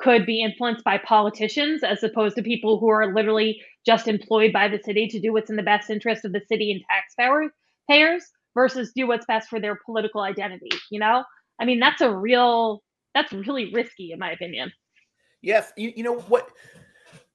could 0.00 0.24
be 0.24 0.42
influenced 0.42 0.84
by 0.84 0.98
politicians 0.98 1.82
as 1.82 2.02
opposed 2.02 2.36
to 2.36 2.42
people 2.42 2.78
who 2.78 2.88
are 2.88 3.14
literally 3.14 3.60
just 3.84 4.08
employed 4.08 4.52
by 4.52 4.68
the 4.68 4.78
city 4.82 5.06
to 5.08 5.20
do 5.20 5.32
what's 5.32 5.50
in 5.50 5.56
the 5.56 5.62
best 5.62 5.90
interest 5.90 6.24
of 6.24 6.32
the 6.32 6.40
city 6.48 6.72
and 6.72 6.82
taxpayers 6.90 8.22
versus 8.54 8.92
do 8.94 9.06
what's 9.06 9.26
best 9.26 9.48
for 9.48 9.60
their 9.60 9.78
political 9.84 10.22
identity 10.22 10.70
you 10.90 10.98
know? 10.98 11.24
I 11.60 11.64
mean 11.64 11.80
that's 11.80 12.00
a 12.00 12.14
real 12.14 12.82
that's 13.14 13.32
really 13.32 13.72
risky 13.72 14.12
in 14.12 14.18
my 14.18 14.30
opinion. 14.32 14.72
Yes 15.42 15.72
you, 15.76 15.92
you 15.94 16.02
know 16.02 16.18
what 16.20 16.50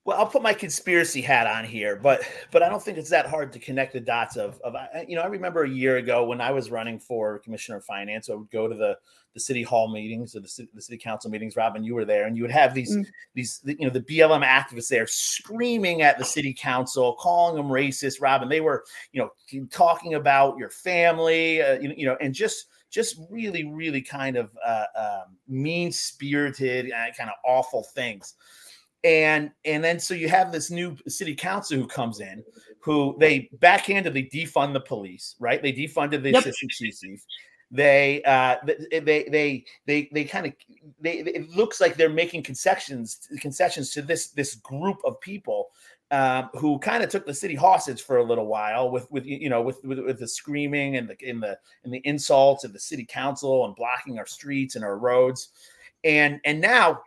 Well, 0.05 0.19
I'll 0.19 0.27
put 0.27 0.43
my 0.43 0.53
conspiracy 0.53 1.19
hat 1.19 1.47
on 1.47 1.65
here, 1.65 1.95
but 1.95 2.21
but 2.51 2.61
I 2.61 2.69
don't 2.69 2.81
think 2.81 2.99
it's 2.99 3.09
that 3.09 3.25
hard 3.25 3.51
to 3.53 3.59
connect 3.59 3.93
the 3.93 3.99
dots 3.99 4.37
of 4.37 4.61
of 4.61 4.75
you 5.07 5.15
know 5.15 5.23
I 5.23 5.25
remember 5.25 5.63
a 5.63 5.69
year 5.69 5.97
ago 5.97 6.25
when 6.25 6.39
I 6.39 6.51
was 6.51 6.69
running 6.69 6.99
for 6.99 7.39
commissioner 7.39 7.77
of 7.77 7.85
finance, 7.85 8.29
I 8.29 8.35
would 8.35 8.51
go 8.51 8.67
to 8.67 8.75
the 8.75 8.99
the 9.33 9.39
city 9.39 9.63
hall 9.63 9.91
meetings 9.91 10.35
or 10.35 10.41
the 10.41 10.47
city, 10.47 10.69
the 10.75 10.81
city 10.81 10.99
council 10.99 11.31
meetings. 11.31 11.55
Robin, 11.55 11.83
you 11.83 11.95
were 11.95 12.05
there, 12.05 12.27
and 12.27 12.37
you 12.37 12.43
would 12.43 12.51
have 12.51 12.75
these 12.75 12.95
mm. 12.95 13.03
these 13.33 13.61
you 13.65 13.77
know 13.79 13.89
the 13.89 14.01
BLM 14.01 14.45
activists 14.45 14.89
there 14.89 15.07
screaming 15.07 16.03
at 16.03 16.19
the 16.19 16.23
city 16.23 16.53
council, 16.53 17.15
calling 17.19 17.55
them 17.55 17.67
racist. 17.67 18.21
Robin, 18.21 18.47
they 18.47 18.61
were 18.61 18.83
you 19.11 19.19
know 19.19 19.31
talking 19.71 20.13
about 20.13 20.55
your 20.59 20.69
family, 20.69 21.63
uh, 21.63 21.79
you, 21.79 21.91
you 21.97 22.05
know, 22.05 22.15
and 22.21 22.31
just 22.31 22.67
just 22.91 23.19
really 23.31 23.65
really 23.65 24.03
kind 24.03 24.37
of 24.37 24.55
uh, 24.63 24.85
um, 24.95 25.35
mean 25.47 25.91
spirited, 25.91 26.91
uh, 26.91 27.11
kind 27.17 27.31
of 27.31 27.35
awful 27.43 27.81
things 27.95 28.35
and 29.05 29.51
and 29.63 29.83
then 29.83 29.99
so 29.99 30.13
you 30.13 30.27
have 30.27 30.51
this 30.51 30.71
new 30.71 30.97
city 31.07 31.35
council 31.35 31.77
who 31.77 31.87
comes 31.87 32.19
in 32.19 32.43
who 32.79 33.15
they 33.19 33.49
backhandedly 33.59 34.29
defund 34.31 34.73
the 34.73 34.79
police 34.79 35.35
right? 35.39 35.61
They 35.61 35.71
defunded 35.71 36.23
the 36.23 36.31
yep. 36.31 36.45
assistant 36.45 36.71
chief. 36.71 37.21
They 37.71 38.23
uh 38.23 38.57
they 38.65 38.99
they 39.29 39.65
they 39.85 40.09
they 40.11 40.23
kind 40.23 40.47
of 40.47 40.53
they 40.99 41.19
it 41.19 41.49
looks 41.49 41.79
like 41.79 41.95
they're 41.95 42.09
making 42.09 42.43
concessions 42.43 43.27
concessions 43.39 43.91
to 43.91 44.01
this 44.01 44.29
this 44.29 44.55
group 44.55 44.97
of 45.05 45.19
people 45.21 45.69
um, 46.11 46.49
who 46.53 46.77
kind 46.79 47.03
of 47.03 47.09
took 47.09 47.25
the 47.25 47.33
city 47.33 47.55
hostage 47.55 48.03
for 48.03 48.17
a 48.17 48.23
little 48.23 48.45
while 48.45 48.91
with 48.91 49.09
with 49.11 49.25
you 49.25 49.49
know 49.49 49.61
with 49.61 49.83
with, 49.83 49.99
with 49.99 50.19
the 50.19 50.27
screaming 50.27 50.97
and 50.97 51.09
the 51.09 51.17
in 51.27 51.39
the 51.39 51.57
and 51.83 51.93
the 51.93 52.01
insults 52.05 52.63
of 52.63 52.73
the 52.73 52.79
city 52.79 53.05
council 53.05 53.65
and 53.65 53.75
blocking 53.75 54.17
our 54.17 54.27
streets 54.27 54.75
and 54.75 54.85
our 54.85 54.97
roads. 54.97 55.49
And 56.03 56.39
and 56.45 56.61
now 56.61 57.01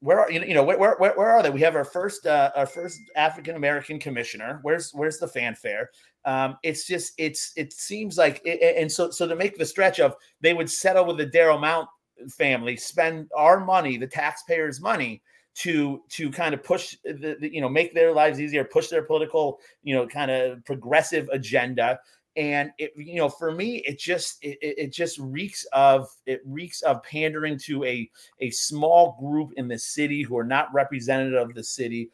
where 0.00 0.18
are 0.18 0.30
you 0.30 0.54
know 0.54 0.64
where, 0.64 0.78
where, 0.78 0.96
where 0.96 1.30
are 1.30 1.42
they? 1.42 1.50
We 1.50 1.60
have 1.60 1.76
our 1.76 1.84
first 1.84 2.26
uh, 2.26 2.50
our 2.56 2.66
first 2.66 3.00
African 3.16 3.56
American 3.56 3.98
commissioner. 3.98 4.60
Where's 4.62 4.90
where's 4.92 5.18
the 5.18 5.28
fanfare? 5.28 5.90
Um, 6.24 6.56
it's 6.62 6.86
just 6.86 7.12
it's 7.18 7.52
it 7.56 7.72
seems 7.72 8.16
like 8.16 8.40
it, 8.44 8.76
and 8.76 8.90
so 8.90 9.10
so 9.10 9.28
to 9.28 9.36
make 9.36 9.58
the 9.58 9.66
stretch 9.66 10.00
of 10.00 10.14
they 10.40 10.54
would 10.54 10.70
settle 10.70 11.04
with 11.04 11.18
the 11.18 11.26
Darryl 11.26 11.60
Mount 11.60 11.88
family, 12.30 12.76
spend 12.76 13.28
our 13.36 13.60
money, 13.60 13.98
the 13.98 14.06
taxpayers' 14.06 14.80
money 14.80 15.22
to 15.56 16.02
to 16.08 16.30
kind 16.30 16.54
of 16.54 16.62
push 16.62 16.96
the, 17.04 17.36
the, 17.38 17.52
you 17.52 17.60
know 17.60 17.68
make 17.68 17.92
their 17.92 18.12
lives 18.12 18.40
easier, 18.40 18.64
push 18.64 18.88
their 18.88 19.02
political 19.02 19.60
you 19.82 19.94
know 19.94 20.06
kind 20.06 20.30
of 20.30 20.64
progressive 20.64 21.28
agenda 21.30 21.98
and 22.36 22.70
it 22.78 22.92
you 22.96 23.16
know 23.16 23.28
for 23.28 23.52
me 23.52 23.78
it 23.86 23.98
just 23.98 24.42
it, 24.42 24.58
it 24.60 24.92
just 24.92 25.18
reeks 25.18 25.64
of 25.72 26.08
it 26.26 26.40
reeks 26.44 26.82
of 26.82 27.02
pandering 27.02 27.58
to 27.58 27.84
a 27.84 28.08
a 28.40 28.50
small 28.50 29.16
group 29.20 29.52
in 29.56 29.66
the 29.66 29.78
city 29.78 30.22
who 30.22 30.38
are 30.38 30.44
not 30.44 30.72
representative 30.72 31.48
of 31.48 31.54
the 31.54 31.64
city 31.64 32.10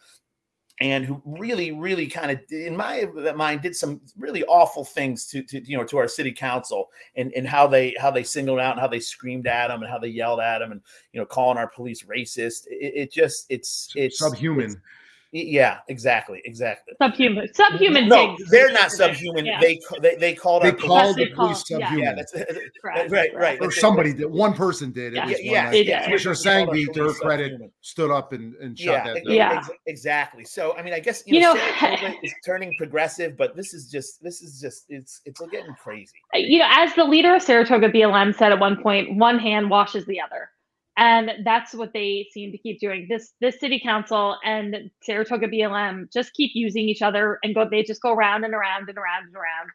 and 0.81 1.05
who 1.05 1.23
really 1.25 1.73
really 1.73 2.07
kind 2.07 2.31
of 2.31 2.39
in 2.51 2.77
my 2.77 3.07
mind 3.35 3.63
did 3.63 3.75
some 3.75 4.01
really 4.19 4.45
awful 4.45 4.85
things 4.85 5.27
to, 5.27 5.43
to 5.43 5.61
you 5.69 5.77
know 5.77 5.85
to 5.85 5.97
our 5.97 6.09
city 6.09 6.33
council 6.33 6.91
and 7.17 7.33
and 7.33 7.47
how 7.47 7.67
they 7.67 7.95
how 7.99 8.11
they 8.11 8.23
singled 8.23 8.61
out 8.61 8.73
and 8.73 8.81
how 8.81 8.89
they 8.89 9.01
screamed 9.01 9.47
at 9.47 9.69
them 9.69 9.83
and 9.83 9.91
how 9.91 9.99
they 9.99 10.09
yelled 10.09 10.41
at 10.41 10.59
them 10.59 10.73
and 10.73 10.83
you 11.13 11.21
know 11.21 11.27
calling 11.27 11.57
our 11.57 11.69
police 11.69 12.03
racist. 12.03 12.67
It, 12.67 12.93
it 12.95 13.13
just 13.13 13.47
it's 13.49 13.91
it's 13.97 14.19
subhuman. 14.19 14.65
it's, 14.65 14.77
yeah, 15.33 15.79
exactly, 15.89 16.41
exactly. 16.45 16.95
Subhuman, 17.03 17.53
subhuman. 17.53 18.09
No, 18.09 18.37
they're 18.49 18.73
not 18.73 18.91
subhuman. 18.91 19.45
Yeah. 19.45 19.61
They 19.61 19.81
they 20.01 20.17
they 20.17 20.35
called 20.35 20.63
they 20.63 20.73
called 20.73 21.17
the 21.17 21.31
police 21.31 21.67
subhuman. 21.67 21.99
Yeah, 21.99 22.15
that's, 22.15 22.35
right, 22.85 23.11
right, 23.11 23.35
right. 23.35 23.59
Or 23.61 23.71
somebody 23.71 24.13
did. 24.15 24.27
One 24.27 24.55
person 24.55 24.93
did. 24.93 25.15
Yeah, 25.15 25.29
yeah, 25.41 25.73
yeah. 25.73 26.05
Commissioner 26.05 26.35
Sanghvi, 26.35 26.93
to 26.95 27.05
her 27.05 27.13
credit, 27.15 27.61
stood 27.81 28.11
up 28.11 28.33
and, 28.33 28.55
and 28.57 28.79
shut 28.79 28.95
yeah, 28.95 29.15
that 29.15 29.25
down. 29.25 29.35
Yeah, 29.35 29.67
exactly. 29.87 30.45
So 30.45 30.77
I 30.77 30.83
mean, 30.83 30.95
I 30.95 31.01
guess 31.01 31.23
you, 31.27 31.37
you 31.37 31.41
know, 31.41 31.55
know 31.55 32.15
is 32.23 32.33
turning 32.45 32.75
progressive, 32.79 33.37
but 33.37 33.57
this 33.57 33.75
is 33.75 33.91
just 33.91 34.23
this 34.23 34.43
is 34.43 34.61
just 34.61 34.87
it's 34.89 35.21
it's 35.25 35.41
getting 35.51 35.75
crazy. 35.75 36.13
You 36.35 36.61
know, 36.61 36.69
as 36.71 36.95
the 36.95 37.05
leader 37.05 37.35
of 37.35 37.43
Saratoga 37.43 37.91
BLM 37.91 38.37
said 38.37 38.53
at 38.53 38.59
one 38.59 38.81
point, 38.83 39.17
one 39.17 39.39
hand 39.39 39.71
washes 39.71 40.07
the 40.07 40.21
other 40.21 40.51
and 40.97 41.31
that's 41.45 41.75
what 41.75 41.93
they 41.93 42.27
seem 42.33 42.53
to 42.53 42.59
keep 42.59 42.81
doing. 42.81 43.07
This 43.09 43.33
this 43.41 43.61
city 43.61 43.81
council 43.81 44.37
and 44.45 44.91
saratoga 45.03 45.47
blm 45.49 46.11
just 46.13 46.33
keep 46.33 46.53
using 46.55 46.89
each 46.89 47.03
other 47.03 47.39
and 47.43 47.55
go 47.55 47.69
they 47.71 47.83
just 47.83 48.01
go 48.01 48.13
around 48.13 48.45
and 48.45 48.55
around 48.55 48.89
and 48.89 48.97
around 48.97 49.27
and 49.27 49.35
around. 49.37 49.71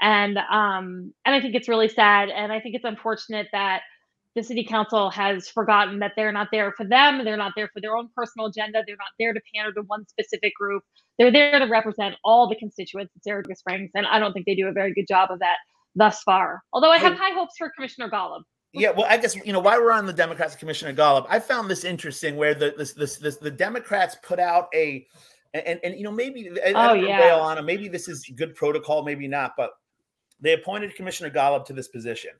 And 0.00 0.38
um 0.38 1.14
and 1.24 1.34
i 1.34 1.40
think 1.40 1.54
it's 1.54 1.68
really 1.68 1.88
sad. 1.88 2.28
And 2.28 2.52
i 2.52 2.60
think 2.60 2.74
it's 2.74 2.84
unfortunate 2.84 3.46
that 3.52 3.82
the 4.34 4.42
city 4.42 4.64
council 4.64 5.10
has 5.10 5.48
forgotten 5.48 6.00
that 6.00 6.12
they're 6.16 6.32
not 6.32 6.48
there 6.50 6.72
for 6.72 6.84
them. 6.84 7.24
They're 7.24 7.36
not 7.36 7.52
there 7.54 7.70
for 7.72 7.80
their 7.80 7.96
own 7.96 8.08
personal 8.16 8.48
agenda. 8.48 8.82
They're 8.84 8.96
not 8.96 9.12
there 9.16 9.32
to 9.32 9.40
pander 9.54 9.72
to 9.74 9.82
one 9.82 10.08
specific 10.08 10.52
group. 10.56 10.82
They're 11.18 11.30
there 11.30 11.60
to 11.60 11.66
represent 11.66 12.16
all 12.24 12.48
the 12.48 12.56
constituents 12.56 13.14
in 13.14 13.22
saratoga 13.22 13.54
springs. 13.54 13.92
And 13.94 14.06
i 14.06 14.18
don't 14.18 14.32
think 14.32 14.46
they 14.46 14.56
do 14.56 14.66
a 14.66 14.72
very 14.72 14.92
good 14.92 15.06
job 15.06 15.30
of 15.30 15.38
that 15.38 15.58
thus 15.94 16.20
far. 16.24 16.62
Although 16.72 16.90
i 16.90 16.98
have 16.98 17.14
high 17.14 17.32
hopes 17.32 17.54
for 17.56 17.70
commissioner 17.70 18.10
golub 18.10 18.42
yeah, 18.74 18.90
well, 18.90 19.06
I 19.08 19.16
guess 19.16 19.36
you 19.36 19.52
know 19.52 19.60
why 19.60 19.78
we're 19.78 19.92
on 19.92 20.04
the 20.04 20.12
Democrats, 20.12 20.54
and 20.54 20.60
Commissioner 20.60 20.92
Golub. 20.92 21.26
I 21.28 21.38
found 21.38 21.70
this 21.70 21.84
interesting, 21.84 22.36
where 22.36 22.54
the 22.54 22.74
this 22.76 22.92
this, 22.92 23.16
this 23.16 23.36
the 23.36 23.50
Democrats 23.50 24.16
put 24.22 24.40
out 24.40 24.68
a, 24.74 25.06
and 25.52 25.78
and 25.84 25.96
you 25.96 26.02
know 26.02 26.10
maybe 26.10 26.50
oh, 26.74 26.94
yeah. 26.94 27.20
bail 27.20 27.38
on 27.38 27.56
them. 27.56 27.66
Maybe 27.66 27.88
this 27.88 28.08
is 28.08 28.24
good 28.34 28.54
protocol, 28.56 29.04
maybe 29.04 29.28
not, 29.28 29.52
but 29.56 29.70
they 30.40 30.54
appointed 30.54 30.94
Commissioner 30.96 31.30
Golub 31.30 31.64
to 31.66 31.72
this 31.72 31.86
position. 31.86 32.32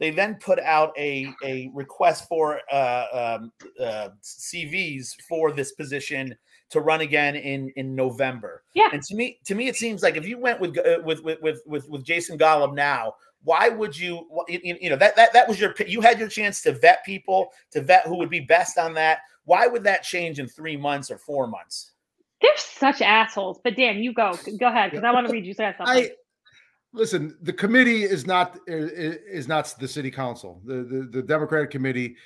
They 0.00 0.10
then 0.10 0.36
put 0.40 0.58
out 0.58 0.92
a 0.98 1.32
a 1.44 1.70
request 1.72 2.28
for 2.28 2.60
uh, 2.72 3.38
um, 3.40 3.52
uh, 3.80 4.08
CVs 4.22 5.14
for 5.28 5.52
this 5.52 5.72
position 5.72 6.36
to 6.70 6.80
run 6.80 7.02
again 7.02 7.36
in 7.36 7.72
in 7.76 7.94
November. 7.94 8.64
Yeah, 8.74 8.88
and 8.92 9.02
to 9.04 9.14
me 9.14 9.38
to 9.44 9.54
me 9.54 9.68
it 9.68 9.76
seems 9.76 10.02
like 10.02 10.16
if 10.16 10.26
you 10.26 10.38
went 10.38 10.60
with 10.60 10.76
uh, 10.76 10.98
with 11.04 11.22
with 11.22 11.60
with 11.66 11.88
with 11.88 12.04
Jason 12.04 12.36
Golub 12.36 12.74
now 12.74 13.14
why 13.44 13.68
would 13.68 13.96
you 13.98 14.26
you 14.48 14.90
know 14.90 14.96
that 14.96 15.16
that 15.16 15.32
that 15.32 15.48
was 15.48 15.60
your 15.60 15.74
you 15.86 16.00
had 16.00 16.18
your 16.18 16.28
chance 16.28 16.60
to 16.62 16.72
vet 16.72 17.04
people 17.04 17.50
to 17.70 17.80
vet 17.80 18.06
who 18.06 18.16
would 18.16 18.30
be 18.30 18.40
best 18.40 18.78
on 18.78 18.94
that 18.94 19.20
why 19.44 19.66
would 19.66 19.84
that 19.84 20.02
change 20.02 20.38
in 20.38 20.46
three 20.46 20.76
months 20.76 21.10
or 21.10 21.18
four 21.18 21.46
months 21.46 21.92
they're 22.40 22.50
such 22.56 23.00
assholes 23.00 23.58
but 23.62 23.76
dan 23.76 23.98
you 23.98 24.12
go 24.12 24.36
go 24.58 24.68
ahead 24.68 24.90
because 24.90 25.04
i 25.04 25.10
want 25.10 25.26
to 25.26 25.32
read 25.32 25.46
you 25.46 25.54
something 25.54 25.86
I, 25.86 26.10
listen 26.92 27.36
the 27.42 27.52
committee 27.52 28.02
is 28.02 28.26
not 28.26 28.58
is 28.66 29.48
not 29.48 29.74
the 29.78 29.88
city 29.88 30.10
council 30.10 30.60
the 30.64 30.82
the, 30.82 31.08
the 31.10 31.22
democratic 31.22 31.70
committee 31.70 32.16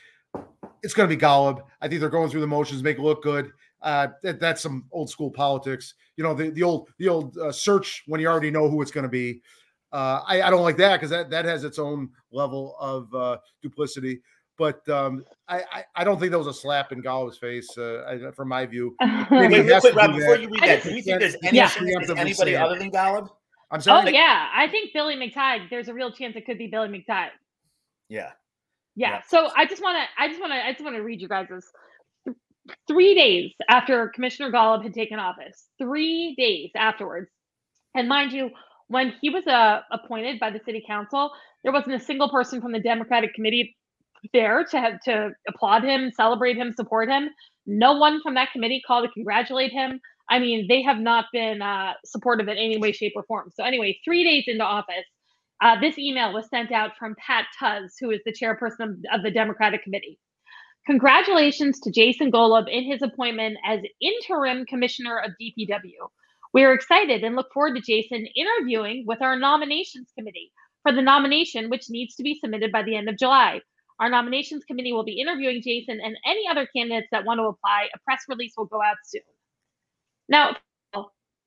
it's 0.83 0.95
going 0.95 1.09
to 1.09 1.15
be 1.15 1.21
Golub. 1.21 1.63
I 1.81 1.89
think 1.89 2.01
they're 2.01 2.11
going 2.11 2.31
through 2.31 2.41
the 2.41 2.47
motions, 2.47 2.83
make 2.83 2.99
it 2.99 3.03
look 3.03 3.23
good. 3.23 3.53
Uh, 3.81 4.09
that, 4.23 4.41
that's 4.41 4.63
some 4.63 4.85
old 4.93 5.11
school 5.11 5.31
politics. 5.31 5.95
You 6.17 6.25
know, 6.25 6.35
the, 6.35 6.51
the 6.51 6.63
old 6.63 6.89
the 6.99 7.09
old 7.09 7.37
uh, 7.39 7.51
search 7.51 8.05
when 8.07 8.21
you 8.21 8.29
already 8.29 8.51
know 8.51 8.69
who 8.69 8.83
it's 8.83 8.91
going 8.91 9.05
to 9.05 9.09
be. 9.09 9.41
Uh, 9.93 10.23
I, 10.27 10.43
I, 10.43 10.51
don't 10.51 10.63
like 10.63 10.79
that 10.79 10.97
because 10.97 11.11
that, 11.11 11.29
that 11.31 11.45
has 11.45 11.65
its 11.65 11.79
own 11.79 12.09
level 12.31 12.77
of 12.81 13.15
uh, 13.15 13.37
duplicity. 13.61 14.23
But 14.57 14.87
um, 14.89 15.25
I, 15.49 15.63
I, 15.73 15.85
I, 15.97 16.05
don't 16.05 16.19
think 16.19 16.33
that 16.33 16.39
was 16.39 16.47
a 16.47 16.55
slap 16.55 16.93
in 16.93 17.03
Golub's 17.03 17.37
face, 17.39 17.77
uh, 17.77 18.31
from 18.35 18.49
my 18.49 18.65
view. 18.65 18.95
Wait, 19.01 19.49
real 19.49 19.81
quick, 19.81 19.95
Rob, 19.95 20.15
before 20.15 20.37
you 20.37 20.49
read 20.49 20.63
that, 20.63 20.83
do 20.83 20.95
you 20.95 21.03
think 21.03 21.21
there's 21.21 21.37
any 21.43 21.59
yeah. 21.59 21.71
anybody 22.17 22.57
other 22.57 22.79
than 22.79 22.91
Golub? 22.91 23.29
I'm 23.71 23.81
sorry. 23.81 24.09
Oh 24.09 24.11
yeah, 24.11 24.49
I 24.55 24.69
think 24.69 24.93
Billy 24.93 25.17
McTygue. 25.17 25.71
There's 25.71 25.89
a 25.89 25.95
real 25.95 26.13
chance 26.13 26.37
it 26.37 26.45
could 26.45 26.59
be 26.59 26.67
Billy 26.67 26.89
McTygue. 26.89 27.31
Yeah. 28.09 28.31
Yeah. 28.95 29.11
yeah. 29.11 29.21
So 29.27 29.51
I 29.57 29.65
just 29.65 29.83
want 29.83 29.97
to, 29.97 30.23
I 30.23 30.29
just 30.29 30.41
want 30.41 30.53
to, 30.53 30.65
I 30.65 30.73
just 30.73 30.85
want 30.85 30.97
to 30.97 31.03
read 31.03 31.21
you 31.21 31.29
guys 31.29 31.49
this. 31.49 31.67
Three 32.87 33.15
days 33.15 33.53
after 33.69 34.09
Commissioner 34.15 34.53
Golub 34.53 34.83
had 34.83 34.95
taken 34.95 35.19
office, 35.19 35.67
three 35.79 36.35
days 36.37 36.71
afterwards, 36.77 37.31
and 37.95 38.09
mind 38.09 38.33
you, 38.33 38.51
when 38.93 39.15
he 39.21 39.31
was 39.31 39.47
uh, 39.47 39.81
appointed 39.91 40.39
by 40.39 40.51
the 40.51 40.61
city 40.65 40.85
council, 40.87 41.31
there 41.63 41.73
wasn't 41.73 41.95
a 41.95 42.01
single 42.01 42.29
person 42.29 42.61
from 42.61 42.73
the 42.73 42.81
Democratic 42.81 43.35
committee 43.35 43.75
there 44.33 44.65
to 44.71 44.81
have 44.81 45.01
to 45.05 45.31
applaud 45.49 45.83
him, 45.83 46.11
celebrate 46.15 46.57
him, 46.57 46.73
support 46.75 47.09
him. 47.09 47.31
No 47.67 47.95
one 47.95 48.21
from 48.23 48.35
that 48.35 48.53
committee 48.53 48.83
called 48.87 49.05
to 49.07 49.13
congratulate 49.13 49.73
him. 49.73 49.99
I 50.31 50.39
mean, 50.39 50.67
they 50.69 50.83
have 50.83 50.99
not 50.99 51.27
been 51.33 51.63
uh, 51.63 51.95
supportive 52.05 52.49
in 52.49 52.57
any 52.57 52.79
way, 52.79 52.93
shape, 52.93 53.15
or 53.17 53.25
form. 53.25 53.51
So, 53.55 53.65
anyway, 53.65 53.99
three 54.05 54.25
days 54.25 54.45
into 54.47 54.65
office, 54.65 55.07
uh, 55.63 55.81
this 55.81 55.99
email 55.99 56.33
was 56.33 56.49
sent 56.51 56.71
out 56.73 56.93
from 56.99 57.15
Pat 57.25 57.47
Tuz, 57.59 57.95
who 58.01 58.11
is 58.11 58.21
the 58.27 58.33
chairperson 58.33 59.01
of 59.13 59.23
the 59.23 59.31
Democratic 59.31 59.83
Committee. 59.83 60.19
Congratulations 60.87 61.81
to 61.81 61.93
Jason 61.93 62.31
Golub 62.33 62.69
in 62.69 62.85
his 62.85 63.03
appointment 63.03 63.57
as 63.65 63.81
interim 64.01 64.67
commissioner 64.67 65.19
of 65.19 65.33
DPW. 65.41 66.09
We 66.53 66.65
are 66.65 66.73
excited 66.73 67.25
and 67.25 67.35
look 67.35 67.53
forward 67.53 67.77
to 67.77 67.81
Jason 67.81 68.27
interviewing 68.37 69.05
with 69.07 69.23
our 69.23 69.39
nominations 69.39 70.09
committee 70.17 70.53
for 70.83 70.93
the 70.93 71.03
nomination, 71.03 71.71
which 71.71 71.89
needs 71.89 72.15
to 72.17 72.23
be 72.23 72.39
submitted 72.39 72.73
by 72.73 72.83
the 72.83 72.97
end 72.97 73.09
of 73.09 73.19
July. 73.19 73.61
Our 74.01 74.11
nominations 74.11 74.65
committee 74.65 74.93
will 74.93 75.05
be 75.05 75.21
interviewing 75.21 75.63
Jason 75.63 76.01
and 76.03 76.17
any 76.27 76.47
other 76.49 76.69
candidates 76.75 77.09
that 77.13 77.25
want 77.25 77.39
to 77.39 77.45
apply. 77.45 77.89
A 77.95 77.99
press 78.01 78.25
release 78.29 78.53
will 78.57 78.67
go 78.67 78.83
out 78.83 78.97
soon. 79.05 79.23
Now, 80.29 80.57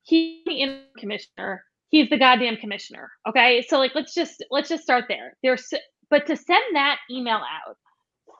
he's 0.04 0.44
the 0.46 0.84
commissioner. 0.98 1.64
He's 1.90 2.10
the 2.10 2.18
goddamn 2.18 2.58
commissioner. 2.58 3.12
Okay, 3.28 3.64
so 3.68 3.78
like 3.78 3.94
let's 3.94 4.14
just 4.14 4.44
let's 4.52 4.70
just 4.70 4.84
start 4.84 5.06
there. 5.08 5.36
There's 5.44 5.72
but 6.10 6.28
to 6.28 6.36
send 6.36 6.64
that 6.74 6.98
email 7.12 7.38
out 7.38 7.78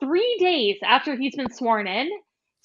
three 0.00 0.36
days 0.40 0.76
after 0.84 1.16
he's 1.16 1.36
been 1.36 1.50
sworn 1.50 1.86
in, 1.86 2.08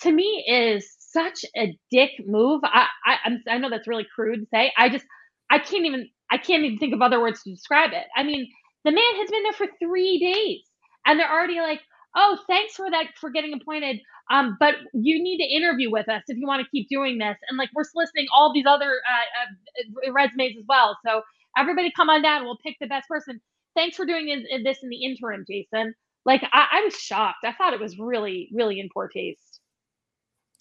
to 0.01 0.11
me 0.11 0.45
is 0.47 0.95
such 1.13 1.45
a 1.57 1.77
dick 1.91 2.11
move. 2.25 2.61
I, 2.63 2.87
I 3.05 3.15
I 3.49 3.57
know 3.59 3.69
that's 3.69 3.87
really 3.87 4.07
crude 4.15 4.41
to 4.41 4.47
say. 4.53 4.71
I 4.77 4.89
just 4.89 5.05
I 5.49 5.59
can't 5.59 5.85
even 5.85 6.09
I 6.31 6.37
can't 6.37 6.63
even 6.63 6.79
think 6.79 6.93
of 6.93 7.01
other 7.01 7.19
words 7.21 7.43
to 7.43 7.51
describe 7.51 7.91
it. 7.93 8.05
I 8.15 8.23
mean, 8.23 8.47
the 8.85 8.91
man 8.91 9.15
has 9.17 9.31
been 9.31 9.43
there 9.43 9.53
for 9.53 9.67
three 9.81 10.19
days, 10.19 10.61
and 11.05 11.19
they're 11.19 11.31
already 11.31 11.59
like, 11.59 11.81
"Oh, 12.15 12.37
thanks 12.47 12.75
for 12.75 12.89
that 12.91 13.07
for 13.19 13.29
getting 13.31 13.53
appointed. 13.53 13.99
Um, 14.31 14.57
but 14.59 14.75
you 14.93 15.21
need 15.21 15.37
to 15.39 15.45
interview 15.55 15.91
with 15.91 16.09
us 16.09 16.23
if 16.27 16.37
you 16.37 16.47
want 16.47 16.63
to 16.63 16.69
keep 16.71 16.89
doing 16.89 17.17
this." 17.19 17.37
And 17.49 17.57
like 17.57 17.69
we're 17.75 17.83
soliciting 17.85 18.27
all 18.35 18.53
these 18.53 18.65
other 18.67 19.01
uh, 19.09 20.07
uh, 20.07 20.11
resumes 20.13 20.57
as 20.57 20.65
well. 20.67 20.97
So 21.05 21.21
everybody, 21.57 21.91
come 21.95 22.09
on 22.09 22.21
down. 22.21 22.43
We'll 22.45 22.59
pick 22.65 22.77
the 22.81 22.87
best 22.87 23.07
person. 23.09 23.41
Thanks 23.75 23.97
for 23.97 24.05
doing 24.05 24.27
this 24.63 24.79
in 24.83 24.89
the 24.89 25.03
interim, 25.05 25.45
Jason. 25.49 25.95
Like 26.25 26.43
I, 26.53 26.67
I 26.73 26.81
was 26.85 26.95
shocked. 26.95 27.45
I 27.45 27.53
thought 27.53 27.73
it 27.73 27.79
was 27.79 27.97
really, 27.99 28.49
really 28.53 28.79
in 28.79 28.89
poor 28.93 29.09
taste. 29.09 29.50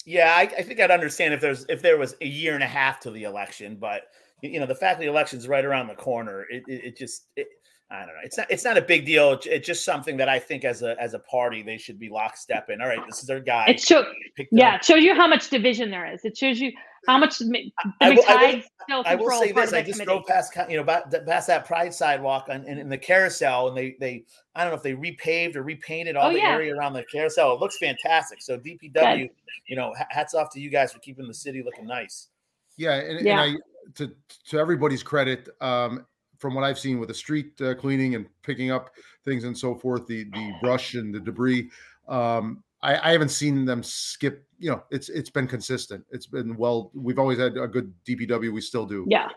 Yeah, 0.07 0.35
I, 0.35 0.43
I, 0.43 0.63
think 0.63 0.81
I'd 0.81 0.91
understand 0.91 1.35
if 1.35 1.41
there's 1.41 1.67
if 1.69 1.83
there 1.83 1.99
was 1.99 2.15
a 2.21 2.27
year 2.27 2.55
and 2.55 2.63
a 2.63 2.69
half 2.69 3.01
to 3.01 3.11
the 3.11 3.25
election, 3.25 3.77
but 3.77 4.05
you 4.43 4.59
know 4.59 4.67
the 4.67 4.75
fact 4.75 4.99
that 4.99 5.05
the 5.05 5.11
election's 5.11 5.47
right 5.47 5.65
around 5.65 5.89
the 5.89 5.95
corner, 5.95 6.47
it, 6.51 6.63
it, 6.67 6.85
it 6.85 6.97
just 6.97 7.27
it, 7.37 7.49
I 7.91 8.01
don't 8.01 8.09
know. 8.09 8.21
It's 8.25 8.39
not 8.39 8.47
it's 8.51 8.65
not 8.65 8.79
a 8.79 8.83
big 8.83 9.05
deal. 9.05 9.39
It's 9.45 9.67
just 9.67 9.85
something 9.85 10.17
that 10.17 10.29
I 10.29 10.39
think 10.39 10.65
as 10.65 10.83
a 10.83 11.01
as 11.01 11.15
a 11.15 11.19
party 11.19 11.63
they 11.63 11.77
should 11.77 11.99
be 11.99 12.09
lockstep 12.09 12.71
in. 12.71 12.81
All 12.81 12.89
right, 12.89 13.01
this 13.07 13.19
is 13.19 13.27
their 13.27 13.41
guy. 13.41 13.67
It 13.69 13.81
shows 13.81 14.07
yeah, 14.51 14.77
it 14.77 14.85
shows 14.85 15.03
you 15.03 15.15
how 15.15 15.27
much 15.27 15.51
division 15.51 15.91
there 15.91 16.11
is. 16.13 16.25
It 16.25 16.37
shows 16.37 16.61
you 16.61 16.73
how 17.07 17.19
much 17.19 17.39
the 17.39 17.73
I, 18.01 18.11
will, 18.11 18.25
I 18.29 18.55
will, 18.55 18.63
still 18.83 19.03
I 19.07 19.15
will 19.15 19.31
say 19.31 19.53
this: 19.53 19.73
I 19.73 19.83
just 19.83 20.03
drove 20.03 20.27
past 20.27 20.57
you 20.69 20.77
know 20.77 20.85
past 20.85 21.47
that 21.47 21.65
Pride 21.65 21.95
sidewalk 21.95 22.47
and 22.51 22.67
in, 22.67 22.79
in, 22.79 22.89
the 22.89 22.99
carousel, 22.99 23.69
and 23.69 23.77
they 23.77 23.97
they 23.99 24.25
I 24.55 24.65
don't 24.65 24.71
know 24.71 24.77
if 24.77 24.83
they 24.83 24.93
repaved 24.93 25.57
or 25.57 25.63
repainted 25.63 26.17
all 26.17 26.29
oh, 26.29 26.33
the 26.33 26.39
yeah. 26.39 26.51
area 26.51 26.75
around 26.75 26.93
the 26.93 27.05
carousel. 27.05 27.55
It 27.55 27.61
looks 27.61 27.79
fantastic. 27.79 28.43
So 28.43 28.59
DPW, 28.59 28.93
Good. 28.93 29.31
you 29.67 29.77
know, 29.77 29.95
hats 30.11 30.35
off 30.35 30.51
to 30.53 30.61
you 30.61 30.71
guys 30.71 30.93
for 30.93 30.99
keeping 30.99 31.27
the 31.27 31.35
city 31.35 31.63
looking 31.63 31.87
nice. 31.87 32.29
Yeah, 32.77 32.95
and, 32.95 33.25
yeah. 33.25 33.43
and 33.43 33.57
I 33.57 33.93
to 33.95 34.15
to 34.49 34.59
everybody's 34.59 35.03
credit, 35.03 35.49
um, 35.61 36.07
from 36.39 36.55
what 36.55 36.65
I've 36.65 36.79
seen 36.79 36.99
with 36.99 37.09
the 37.09 37.15
street 37.15 37.61
uh, 37.61 37.75
cleaning 37.75 38.15
and 38.15 38.27
picking 38.43 38.71
up 38.71 38.91
things 39.25 39.45
and 39.45 39.57
so 39.57 39.75
forth, 39.75 40.07
the 40.07 40.25
the 40.25 40.53
brush 40.61 40.95
and 40.95 41.15
the 41.15 41.21
debris. 41.21 41.71
Um, 42.09 42.63
I, 42.83 43.11
I, 43.11 43.13
haven't 43.13 43.29
seen 43.31 43.65
them 43.65 43.83
skip. 43.83 44.47
You 44.59 44.71
know, 44.71 44.83
it's 44.91 45.09
it's 45.09 45.31
been 45.31 45.47
consistent. 45.47 46.05
It's 46.11 46.27
been 46.27 46.57
well. 46.57 46.91
We've 46.95 47.19
always 47.19 47.39
had 47.39 47.57
a 47.57 47.69
good 47.69 47.93
DPW. 48.07 48.53
We 48.53 48.61
still 48.61 48.87
do. 48.87 49.07
Yeah, 49.09 49.29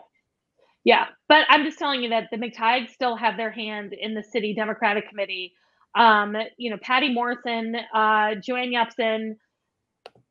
yeah. 0.84 1.06
But 1.28 1.46
I'm 1.48 1.64
just 1.64 1.78
telling 1.78 2.02
you 2.02 2.08
that 2.10 2.28
the 2.30 2.38
McTygues 2.38 2.90
still 2.90 3.16
have 3.16 3.36
their 3.36 3.50
hand 3.50 3.92
in 3.92 4.14
the 4.14 4.22
city 4.22 4.54
Democratic 4.54 5.08
Committee. 5.08 5.52
Um, 5.94 6.36
you 6.56 6.70
know, 6.70 6.78
Patty 6.82 7.12
Morrison, 7.12 7.76
uh, 7.94 8.34
Joanne 8.36 8.72
Yepsen, 8.72 9.36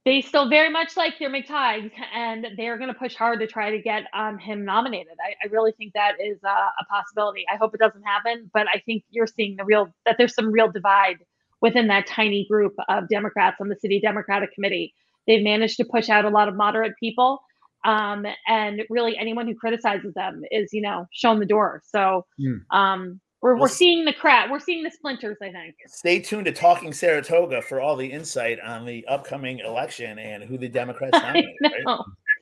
they 0.05 0.19
still 0.21 0.49
very 0.49 0.69
much 0.69 0.97
like 0.97 1.17
their 1.17 1.29
McTygues, 1.29 1.91
and 2.13 2.45
they're 2.57 2.77
going 2.77 2.89
to 2.89 2.99
push 2.99 3.15
hard 3.15 3.39
to 3.39 3.47
try 3.47 3.71
to 3.71 3.81
get 3.81 4.03
um, 4.13 4.37
him 4.37 4.65
nominated. 4.65 5.13
I, 5.23 5.33
I, 5.45 5.47
really 5.49 5.71
think 5.71 5.93
that 5.93 6.15
is 6.19 6.37
uh, 6.43 6.49
a 6.49 6.85
possibility. 6.89 7.45
I 7.51 7.55
hope 7.55 7.73
it 7.73 7.79
doesn't 7.79 8.03
happen, 8.03 8.51
but 8.53 8.67
I 8.67 8.81
think 8.85 9.03
you're 9.11 9.27
seeing 9.27 9.55
the 9.55 9.63
real 9.63 9.93
that 10.05 10.17
there's 10.17 10.35
some 10.35 10.51
real 10.51 10.69
divide 10.69 11.19
within 11.63 11.87
that 11.87 12.05
tiny 12.05 12.45
group 12.45 12.75
of 12.89 13.07
Democrats 13.07 13.57
on 13.59 13.69
the 13.69 13.75
city 13.77 13.99
Democratic 13.99 14.53
Committee. 14.53 14.93
They've 15.25 15.41
managed 15.41 15.77
to 15.77 15.85
push 15.85 16.09
out 16.09 16.25
a 16.25 16.29
lot 16.29 16.49
of 16.49 16.55
moderate 16.55 16.93
people, 16.99 17.41
um, 17.85 18.27
and 18.47 18.83
really 18.89 19.17
anyone 19.17 19.47
who 19.47 19.55
criticizes 19.55 20.13
them 20.13 20.43
is, 20.51 20.73
you 20.73 20.81
know, 20.81 21.07
shown 21.13 21.39
the 21.39 21.45
door. 21.45 21.81
So 21.85 22.25
mm. 22.39 22.59
um, 22.69 23.21
we're, 23.41 23.57
we're 23.57 23.69
seeing 23.69 24.03
the 24.03 24.13
crap. 24.13 24.51
We're 24.51 24.59
seeing 24.59 24.83
the 24.83 24.91
splinters. 24.91 25.37
I 25.41 25.51
think. 25.51 25.75
Stay 25.87 26.19
tuned 26.19 26.45
to 26.45 26.51
Talking 26.51 26.91
Saratoga 26.91 27.61
for 27.61 27.79
all 27.79 27.95
the 27.95 28.11
insight 28.11 28.59
on 28.59 28.85
the 28.85 29.05
upcoming 29.07 29.59
election 29.59 30.19
and 30.19 30.43
who 30.43 30.57
the 30.57 30.67
Democrats 30.67 31.13
nominate. 31.21 31.55
Right? 31.63 31.99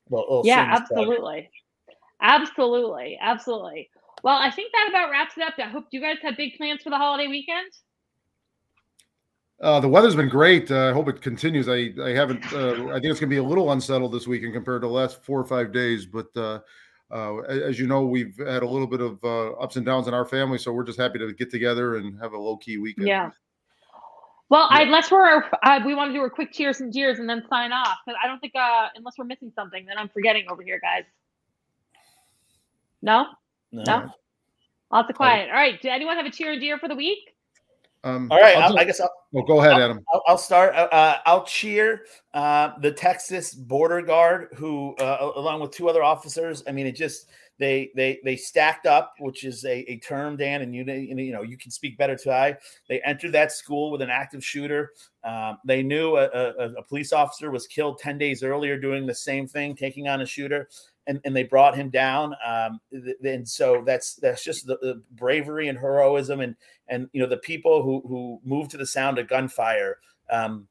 Well, 0.09 0.41
yeah, 0.43 0.77
absolutely, 0.79 1.49
absolutely, 2.21 3.19
absolutely. 3.21 3.89
Well, 4.23 4.37
I 4.37 4.51
think 4.51 4.71
that 4.73 4.89
about 4.89 5.11
wraps 5.11 5.37
it 5.37 5.43
up. 5.43 5.53
I 5.59 5.69
hope 5.69 5.85
you 5.91 6.01
guys 6.01 6.17
have 6.23 6.37
big 6.37 6.57
plans 6.57 6.81
for 6.81 6.89
the 6.89 6.97
holiday 6.97 7.27
weekend. 7.27 7.71
Uh, 9.61 9.79
the 9.79 9.87
weather's 9.87 10.15
been 10.15 10.29
great. 10.29 10.71
Uh, 10.71 10.89
I 10.89 10.91
hope 10.91 11.07
it 11.07 11.21
continues. 11.21 11.69
I 11.69 11.93
I 12.03 12.09
haven't. 12.09 12.51
Uh, 12.51 12.89
I 12.89 12.93
think 12.93 13.05
it's 13.05 13.19
going 13.19 13.29
to 13.29 13.35
be 13.35 13.37
a 13.37 13.43
little 13.43 13.71
unsettled 13.71 14.11
this 14.11 14.27
weekend 14.27 14.53
compared 14.53 14.81
to 14.81 14.87
the 14.87 14.93
last 14.93 15.23
four 15.23 15.39
or 15.39 15.45
five 15.45 15.71
days, 15.71 16.05
but 16.05 16.27
uh, 16.35 16.59
uh, 17.11 17.39
as 17.41 17.79
you 17.79 17.87
know, 17.87 18.05
we've 18.05 18.37
had 18.37 18.63
a 18.63 18.67
little 18.67 18.87
bit 18.87 19.01
of 19.01 19.23
uh, 19.23 19.51
ups 19.53 19.75
and 19.75 19.85
downs 19.85 20.07
in 20.07 20.13
our 20.13 20.25
family, 20.25 20.57
so 20.57 20.71
we're 20.71 20.83
just 20.83 20.99
happy 20.99 21.19
to 21.19 21.33
get 21.33 21.51
together 21.51 21.97
and 21.97 22.19
have 22.19 22.33
a 22.33 22.37
low 22.37 22.57
key 22.57 22.77
weekend. 22.77 23.07
Yeah. 23.07 23.31
Well, 24.49 24.67
yeah. 24.71 24.81
unless 24.81 25.11
we're 25.11 25.43
uh, 25.63 25.79
we 25.85 25.93
want 25.93 26.09
to 26.09 26.13
do 26.13 26.23
a 26.23 26.29
quick 26.29 26.51
cheers 26.51 26.81
and 26.81 26.91
jeers 26.91 27.19
and 27.19 27.29
then 27.29 27.43
sign 27.49 27.71
off 27.71 27.97
because 28.05 28.19
I 28.21 28.27
don't 28.27 28.39
think 28.39 28.53
uh, 28.55 28.87
unless 28.95 29.15
we're 29.17 29.25
missing 29.25 29.51
something, 29.55 29.85
then 29.85 29.97
I'm 29.97 30.09
forgetting 30.09 30.45
over 30.49 30.63
here, 30.63 30.79
guys. 30.81 31.03
No, 33.01 33.27
no, 33.71 33.83
no? 33.83 34.09
lots 34.91 35.09
of 35.09 35.15
quiet. 35.15 35.49
All 35.49 35.55
right. 35.55 35.81
Did 35.81 35.91
anyone 35.91 36.17
have 36.17 36.25
a 36.25 36.31
cheer 36.31 36.53
and 36.53 36.61
jeer 36.61 36.77
for 36.77 36.87
the 36.87 36.95
week? 36.95 37.30
Um, 38.03 38.31
All 38.31 38.39
right, 38.39 38.57
i 38.57 38.83
guess. 38.83 38.99
I'll, 38.99 39.11
well, 39.31 39.45
go 39.45 39.59
ahead, 39.59 39.79
Adam. 39.79 40.03
I'll, 40.11 40.23
I'll 40.27 40.37
start. 40.37 40.73
Uh, 40.73 40.87
uh, 40.91 41.17
I'll 41.25 41.45
cheer 41.45 42.05
uh, 42.33 42.71
the 42.81 42.91
Texas 42.91 43.53
border 43.53 44.01
guard, 44.01 44.47
who, 44.55 44.95
uh, 44.95 45.31
along 45.35 45.61
with 45.61 45.71
two 45.71 45.87
other 45.87 46.01
officers. 46.01 46.63
I 46.67 46.71
mean, 46.71 46.87
it 46.87 46.93
just 46.93 47.29
they 47.59 47.91
they 47.95 48.19
they 48.23 48.35
stacked 48.35 48.87
up, 48.87 49.13
which 49.19 49.43
is 49.43 49.63
a, 49.65 49.79
a 49.91 49.99
term, 49.99 50.35
Dan, 50.35 50.63
and 50.63 50.73
you 50.73 50.83
you 50.83 51.31
know 51.31 51.43
you 51.43 51.57
can 51.57 51.69
speak 51.69 51.95
better 51.95 52.15
to 52.15 52.31
I. 52.33 52.57
They 52.89 53.01
entered 53.01 53.33
that 53.33 53.51
school 53.51 53.91
with 53.91 54.01
an 54.01 54.09
active 54.09 54.43
shooter. 54.43 54.93
Um, 55.23 55.59
they 55.63 55.83
knew 55.83 56.17
a, 56.17 56.25
a, 56.25 56.73
a 56.79 56.83
police 56.83 57.13
officer 57.13 57.51
was 57.51 57.67
killed 57.67 57.99
ten 57.99 58.17
days 58.17 58.41
earlier 58.41 58.79
doing 58.79 59.05
the 59.05 59.13
same 59.13 59.47
thing, 59.47 59.75
taking 59.75 60.07
on 60.07 60.21
a 60.21 60.25
shooter 60.25 60.69
and, 61.07 61.19
and 61.25 61.35
they 61.35 61.43
brought 61.43 61.75
him 61.75 61.89
down. 61.89 62.35
Um, 62.45 62.79
and 63.23 63.47
so 63.47 63.83
that's 63.85 64.15
that's 64.15 64.43
just 64.43 64.67
the, 64.67 64.77
the, 64.81 65.01
bravery 65.11 65.67
and 65.67 65.77
heroism 65.77 66.41
and 66.41 66.55
and 66.87 67.09
you 67.13 67.21
know 67.21 67.27
the 67.27 67.37
people 67.37 67.83
who 67.83 68.01
who 68.07 68.39
move 68.43 68.67
to 68.69 68.77
the 68.77 68.85
sound 68.85 69.17
of 69.17 69.27
gunfire. 69.27 69.97
Um, 70.29 70.67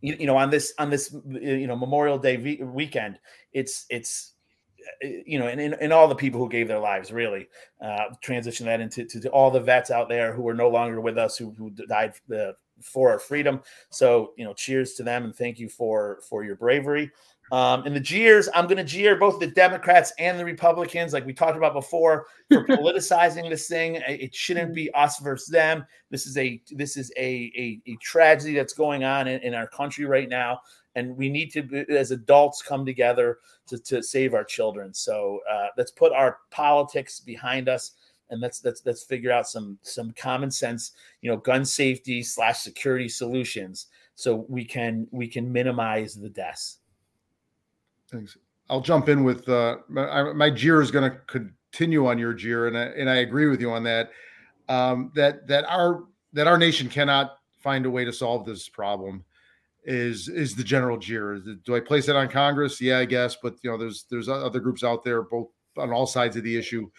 you, 0.00 0.16
you 0.20 0.26
know 0.26 0.36
on 0.36 0.50
this 0.50 0.74
on 0.78 0.90
this 0.90 1.14
you 1.28 1.66
know 1.66 1.76
Memorial 1.76 2.18
Day 2.18 2.36
v- 2.36 2.62
weekend, 2.62 3.18
it's 3.52 3.86
it's 3.88 4.32
uh, 5.04 5.08
you 5.26 5.38
know, 5.38 5.48
and, 5.48 5.60
and, 5.60 5.74
and, 5.74 5.92
all 5.92 6.06
the 6.06 6.14
people 6.14 6.38
who 6.38 6.48
gave 6.48 6.68
their 6.68 6.78
lives 6.78 7.10
really 7.10 7.48
uh, 7.80 8.04
transition 8.20 8.66
that 8.66 8.80
into 8.80 9.04
to, 9.04 9.20
to, 9.20 9.28
all 9.30 9.50
the 9.50 9.58
vets 9.58 9.90
out 9.90 10.08
there 10.08 10.32
who 10.32 10.46
are 10.46 10.54
no 10.54 10.68
longer 10.68 11.00
with 11.00 11.18
us, 11.18 11.36
who, 11.36 11.50
who 11.58 11.70
died 11.70 12.12
the, 12.28 12.54
for 12.80 13.10
our 13.10 13.18
freedom. 13.18 13.60
So, 13.90 14.32
you 14.36 14.44
know, 14.44 14.54
cheers 14.54 14.94
to 14.94 15.02
them 15.02 15.24
and 15.24 15.34
thank 15.34 15.58
you 15.58 15.68
for 15.68 16.20
for 16.28 16.44
your 16.44 16.56
bravery. 16.56 17.10
Um, 17.52 17.84
and 17.86 17.94
the 17.94 18.00
jeers, 18.00 18.48
I'm 18.54 18.64
going 18.64 18.76
to 18.78 18.84
jeer 18.84 19.16
both 19.16 19.38
the 19.38 19.46
Democrats 19.46 20.12
and 20.18 20.38
the 20.38 20.44
Republicans, 20.44 21.12
like 21.12 21.24
we 21.24 21.32
talked 21.32 21.56
about 21.56 21.74
before, 21.74 22.26
for 22.50 22.64
politicizing 22.66 23.48
this 23.48 23.68
thing. 23.68 23.96
It 24.06 24.34
shouldn't 24.34 24.74
be 24.74 24.92
us 24.94 25.20
versus 25.20 25.48
them. 25.48 25.86
This 26.10 26.26
is 26.26 26.36
a 26.36 26.60
this 26.72 26.96
is 26.96 27.12
a 27.16 27.52
a, 27.56 27.80
a 27.86 27.96
tragedy 28.02 28.54
that's 28.54 28.74
going 28.74 29.04
on 29.04 29.28
in, 29.28 29.40
in, 29.42 29.54
our 29.54 29.68
country 29.68 30.06
right 30.06 30.28
now, 30.28 30.60
and 30.96 31.16
we 31.16 31.28
need 31.28 31.52
to, 31.52 31.84
as 31.88 32.10
adults, 32.10 32.62
come 32.62 32.84
together 32.84 33.38
to, 33.68 33.78
to 33.78 34.02
save 34.02 34.34
our 34.34 34.44
children. 34.44 34.92
So 34.92 35.40
uh, 35.50 35.68
let's 35.76 35.92
put 35.92 36.12
our 36.12 36.38
politics 36.50 37.20
behind 37.20 37.68
us, 37.68 37.92
and 38.30 38.40
let's 38.40 38.64
let's 38.64 38.82
let's 38.84 39.04
figure 39.04 39.30
out 39.30 39.48
some 39.48 39.78
some 39.82 40.12
common 40.18 40.50
sense, 40.50 40.92
you 41.20 41.30
know, 41.30 41.36
gun 41.36 41.64
safety 41.64 42.24
slash 42.24 42.58
security 42.58 43.08
solutions, 43.08 43.86
so 44.16 44.46
we 44.48 44.64
can 44.64 45.06
we 45.12 45.28
can 45.28 45.52
minimize 45.52 46.16
the 46.16 46.28
deaths. 46.28 46.78
Thanks. 48.10 48.36
I'll 48.68 48.80
jump 48.80 49.08
in 49.08 49.24
with 49.24 49.48
uh, 49.48 49.78
my, 49.88 50.32
my 50.32 50.50
jeer 50.50 50.82
is 50.82 50.90
going 50.90 51.10
to 51.10 51.16
continue 51.26 52.06
on 52.06 52.18
your 52.18 52.32
jeer, 52.32 52.66
and 52.66 52.76
I, 52.76 52.84
and 52.84 53.08
I 53.08 53.16
agree 53.16 53.46
with 53.46 53.60
you 53.60 53.70
on 53.70 53.82
that. 53.84 54.10
Um, 54.68 55.12
that 55.14 55.46
that 55.46 55.64
our 55.68 56.04
that 56.32 56.48
our 56.48 56.58
nation 56.58 56.88
cannot 56.88 57.38
find 57.58 57.86
a 57.86 57.90
way 57.90 58.04
to 58.04 58.12
solve 58.12 58.44
this 58.44 58.68
problem 58.68 59.24
is 59.84 60.28
is 60.28 60.56
the 60.56 60.64
general 60.64 60.98
jeer. 60.98 61.40
Do 61.64 61.76
I 61.76 61.80
place 61.80 62.08
it 62.08 62.16
on 62.16 62.28
Congress? 62.28 62.80
Yeah, 62.80 62.98
I 62.98 63.04
guess, 63.04 63.36
but 63.40 63.54
you 63.62 63.70
know, 63.70 63.78
there's 63.78 64.06
there's 64.10 64.28
other 64.28 64.60
groups 64.60 64.82
out 64.82 65.04
there, 65.04 65.22
both 65.22 65.48
on 65.76 65.92
all 65.92 66.06
sides 66.06 66.36
of 66.36 66.42
the 66.42 66.56
issue. 66.56 66.90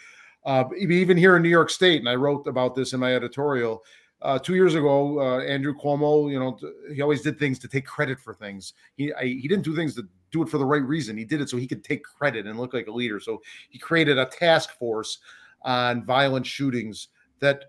Uh, 0.45 0.63
even 0.77 1.17
here 1.17 1.35
in 1.35 1.43
New 1.43 1.49
York 1.49 1.69
State, 1.69 1.99
and 1.99 2.07
I 2.07 2.15
wrote 2.15 2.47
about 2.47 2.73
this 2.73 2.93
in 2.93 3.01
my 3.01 3.13
editorial. 3.13 3.83
Uh, 4.21 4.39
two 4.39 4.55
years 4.55 4.75
ago, 4.75 5.19
uh, 5.19 5.43
Andrew 5.43 5.75
Cuomo, 5.75 6.31
you 6.31 6.39
know, 6.39 6.57
he 6.93 7.01
always 7.01 7.21
did 7.21 7.37
things 7.37 7.59
to 7.59 7.67
take 7.67 7.85
credit 7.85 8.19
for 8.19 8.33
things. 8.33 8.73
He 8.95 9.13
I, 9.13 9.25
he 9.25 9.47
didn't 9.47 9.65
do 9.65 9.75
things 9.75 9.93
to 9.95 10.07
do 10.31 10.41
it 10.43 10.49
for 10.49 10.57
the 10.57 10.65
right 10.65 10.83
reason. 10.83 11.17
He 11.17 11.25
did 11.25 11.41
it 11.41 11.49
so 11.49 11.57
he 11.57 11.67
could 11.67 11.83
take 11.83 12.03
credit 12.03 12.45
and 12.45 12.59
look 12.59 12.73
like 12.73 12.87
a 12.87 12.91
leader. 12.91 13.19
So 13.19 13.41
he 13.69 13.79
created 13.79 14.17
a 14.17 14.25
task 14.25 14.77
force 14.77 15.19
on 15.63 16.05
violent 16.05 16.45
shootings 16.45 17.09
that 17.39 17.65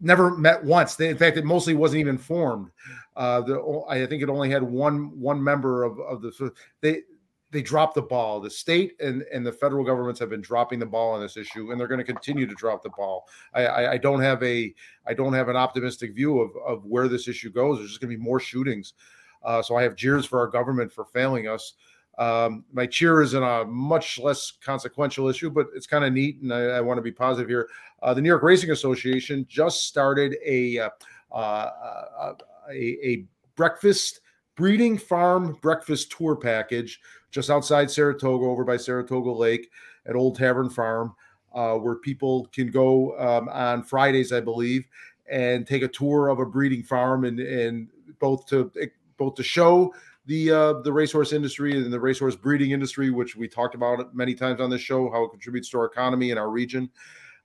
never 0.00 0.36
met 0.36 0.64
once. 0.64 0.94
They, 0.94 1.08
in 1.08 1.16
fact, 1.16 1.36
it 1.36 1.44
mostly 1.44 1.74
wasn't 1.74 2.00
even 2.00 2.18
formed. 2.18 2.70
Uh, 3.16 3.42
the, 3.42 3.84
I 3.88 4.06
think 4.06 4.22
it 4.22 4.28
only 4.28 4.50
had 4.50 4.62
one 4.62 5.18
one 5.18 5.42
member 5.42 5.84
of, 5.84 5.98
of 6.00 6.22
the. 6.22 6.52
They 6.80 7.02
they 7.50 7.62
dropped 7.62 7.94
the 7.94 8.02
ball. 8.02 8.40
The 8.40 8.50
state 8.50 8.94
and, 9.00 9.22
and 9.32 9.44
the 9.44 9.52
federal 9.52 9.84
governments 9.84 10.20
have 10.20 10.30
been 10.30 10.40
dropping 10.40 10.78
the 10.78 10.86
ball 10.86 11.14
on 11.14 11.20
this 11.20 11.36
issue, 11.36 11.70
and 11.70 11.80
they're 11.80 11.88
going 11.88 11.98
to 11.98 12.04
continue 12.04 12.46
to 12.46 12.54
drop 12.54 12.82
the 12.82 12.90
ball. 12.90 13.26
I, 13.54 13.66
I, 13.66 13.92
I, 13.92 13.98
don't 13.98 14.20
have 14.20 14.42
a 14.42 14.72
I 15.06 15.14
don't 15.14 15.32
have 15.32 15.48
an 15.48 15.56
optimistic 15.56 16.14
view 16.14 16.40
of, 16.40 16.50
of 16.64 16.84
where 16.84 17.08
this 17.08 17.26
issue 17.28 17.50
goes. 17.50 17.78
There's 17.78 17.90
just 17.90 18.00
going 18.00 18.12
to 18.12 18.16
be 18.16 18.22
more 18.22 18.40
shootings. 18.40 18.94
Uh, 19.42 19.62
so 19.62 19.76
I 19.76 19.82
have 19.82 19.96
jeers 19.96 20.26
for 20.26 20.38
our 20.38 20.46
government 20.46 20.92
for 20.92 21.04
failing 21.06 21.48
us. 21.48 21.74
Um, 22.20 22.66
my 22.70 22.86
cheer 22.86 23.22
is 23.22 23.32
in 23.32 23.42
a 23.42 23.64
much 23.64 24.18
less 24.18 24.52
consequential 24.62 25.26
issue, 25.28 25.48
but 25.48 25.68
it's 25.74 25.86
kind 25.86 26.04
of 26.04 26.12
neat, 26.12 26.38
and 26.42 26.52
I, 26.52 26.64
I 26.64 26.80
want 26.82 26.98
to 26.98 27.02
be 27.02 27.10
positive 27.10 27.48
here. 27.48 27.66
Uh, 28.02 28.12
the 28.12 28.20
New 28.20 28.28
York 28.28 28.42
Racing 28.42 28.70
Association 28.72 29.46
just 29.48 29.86
started 29.86 30.36
a 30.44 30.78
uh, 30.80 30.90
uh, 31.32 31.34
uh 31.34 32.34
a, 32.70 32.98
a, 33.02 33.24
breakfast 33.56 34.20
breeding 34.54 34.96
farm 34.96 35.58
breakfast 35.60 36.12
tour 36.12 36.36
package 36.36 37.00
just 37.30 37.50
outside 37.50 37.90
Saratoga, 37.90 38.44
over 38.44 38.64
by 38.64 38.76
Saratoga 38.76 39.30
Lake 39.30 39.70
at 40.06 40.14
Old 40.14 40.36
Tavern 40.36 40.68
Farm, 40.68 41.14
uh, 41.54 41.74
where 41.74 41.96
people 41.96 42.46
can 42.52 42.70
go 42.70 43.18
um, 43.18 43.48
on 43.48 43.82
Fridays, 43.82 44.32
I 44.32 44.40
believe, 44.40 44.86
and 45.30 45.66
take 45.66 45.82
a 45.82 45.88
tour 45.88 46.28
of 46.28 46.38
a 46.38 46.44
breeding 46.44 46.82
farm 46.82 47.24
and 47.24 47.40
and 47.40 47.88
both 48.18 48.44
to 48.48 48.70
both 49.16 49.36
to 49.36 49.42
show 49.42 49.94
the 50.30 50.48
uh, 50.48 50.72
the 50.82 50.92
racehorse 50.92 51.32
industry 51.32 51.76
and 51.76 51.92
the 51.92 51.98
racehorse 51.98 52.36
breeding 52.36 52.70
industry, 52.70 53.10
which 53.10 53.34
we 53.34 53.48
talked 53.48 53.74
about 53.74 54.14
many 54.14 54.32
times 54.32 54.60
on 54.60 54.70
this 54.70 54.80
show, 54.80 55.10
how 55.10 55.24
it 55.24 55.30
contributes 55.30 55.68
to 55.70 55.78
our 55.78 55.86
economy 55.86 56.30
and 56.30 56.38
our 56.38 56.50
region, 56.50 56.88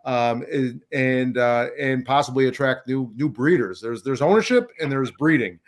um, 0.06 0.46
and 0.54 0.84
and, 0.92 1.40
uh, 1.40 1.70
and 1.80 2.06
possibly 2.06 2.46
attract 2.46 2.88
new 2.88 3.12
new 3.16 3.28
breeders. 3.28 3.82
There's 3.82 4.04
there's 4.04 4.22
ownership 4.22 4.70
and 4.80 4.92
there's 4.92 5.10
breeding. 5.10 5.60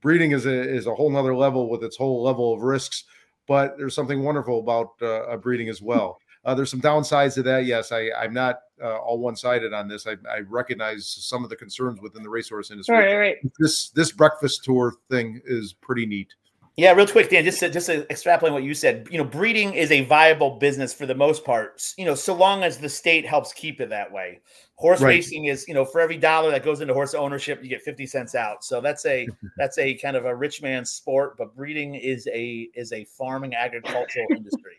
Breeding 0.00 0.30
is 0.30 0.46
a 0.46 0.60
is 0.62 0.86
a 0.86 0.94
whole 0.94 1.10
nother 1.10 1.36
level 1.36 1.68
with 1.68 1.84
its 1.84 1.98
whole 1.98 2.22
level 2.22 2.54
of 2.54 2.62
risks, 2.62 3.04
but 3.46 3.76
there's 3.76 3.94
something 3.94 4.22
wonderful 4.22 4.60
about 4.60 4.92
uh, 5.02 5.36
breeding 5.36 5.68
as 5.68 5.82
well. 5.82 6.20
Uh, 6.46 6.54
there's 6.54 6.70
some 6.70 6.80
downsides 6.80 7.34
to 7.34 7.42
that. 7.42 7.66
Yes, 7.66 7.92
I, 7.92 8.08
I'm 8.18 8.32
not 8.32 8.60
uh, 8.82 8.96
all 8.96 9.18
one-sided 9.18 9.74
on 9.74 9.88
this. 9.88 10.08
I, 10.08 10.16
I, 10.28 10.40
recognize 10.48 11.06
some 11.06 11.44
of 11.44 11.50
the 11.50 11.54
concerns 11.54 12.00
within 12.00 12.24
the 12.24 12.28
racehorse 12.28 12.72
industry. 12.72 12.96
Right, 12.96 13.14
right. 13.14 13.36
This 13.60 13.90
this 13.90 14.10
breakfast 14.10 14.64
tour 14.64 14.94
thing 15.08 15.40
is 15.44 15.74
pretty 15.74 16.04
neat. 16.04 16.34
Yeah, 16.76 16.92
real 16.92 17.06
quick, 17.06 17.28
Dan. 17.28 17.44
Just 17.44 17.60
to, 17.60 17.68
just 17.68 17.86
to 17.86 18.10
extrapolate 18.10 18.52
what 18.52 18.62
you 18.62 18.72
said, 18.72 19.06
you 19.10 19.18
know, 19.18 19.24
breeding 19.24 19.74
is 19.74 19.90
a 19.90 20.04
viable 20.06 20.52
business 20.52 20.94
for 20.94 21.04
the 21.04 21.14
most 21.14 21.44
part. 21.44 21.82
You 21.98 22.06
know, 22.06 22.14
so 22.14 22.34
long 22.34 22.64
as 22.64 22.78
the 22.78 22.88
state 22.88 23.26
helps 23.26 23.52
keep 23.52 23.80
it 23.80 23.90
that 23.90 24.10
way. 24.10 24.40
Horse 24.76 25.02
right. 25.02 25.08
racing 25.10 25.44
is, 25.46 25.68
you 25.68 25.74
know, 25.74 25.84
for 25.84 26.00
every 26.00 26.16
dollar 26.16 26.50
that 26.50 26.64
goes 26.64 26.80
into 26.80 26.94
horse 26.94 27.12
ownership, 27.12 27.62
you 27.62 27.68
get 27.68 27.82
fifty 27.82 28.06
cents 28.06 28.34
out. 28.34 28.64
So 28.64 28.80
that's 28.80 29.04
a 29.04 29.28
that's 29.58 29.76
a 29.76 29.94
kind 29.94 30.16
of 30.16 30.24
a 30.24 30.34
rich 30.34 30.62
man's 30.62 30.90
sport. 30.90 31.36
But 31.36 31.54
breeding 31.54 31.94
is 31.94 32.26
a 32.28 32.70
is 32.74 32.92
a 32.92 33.04
farming 33.04 33.54
agricultural 33.54 34.26
industry. 34.30 34.78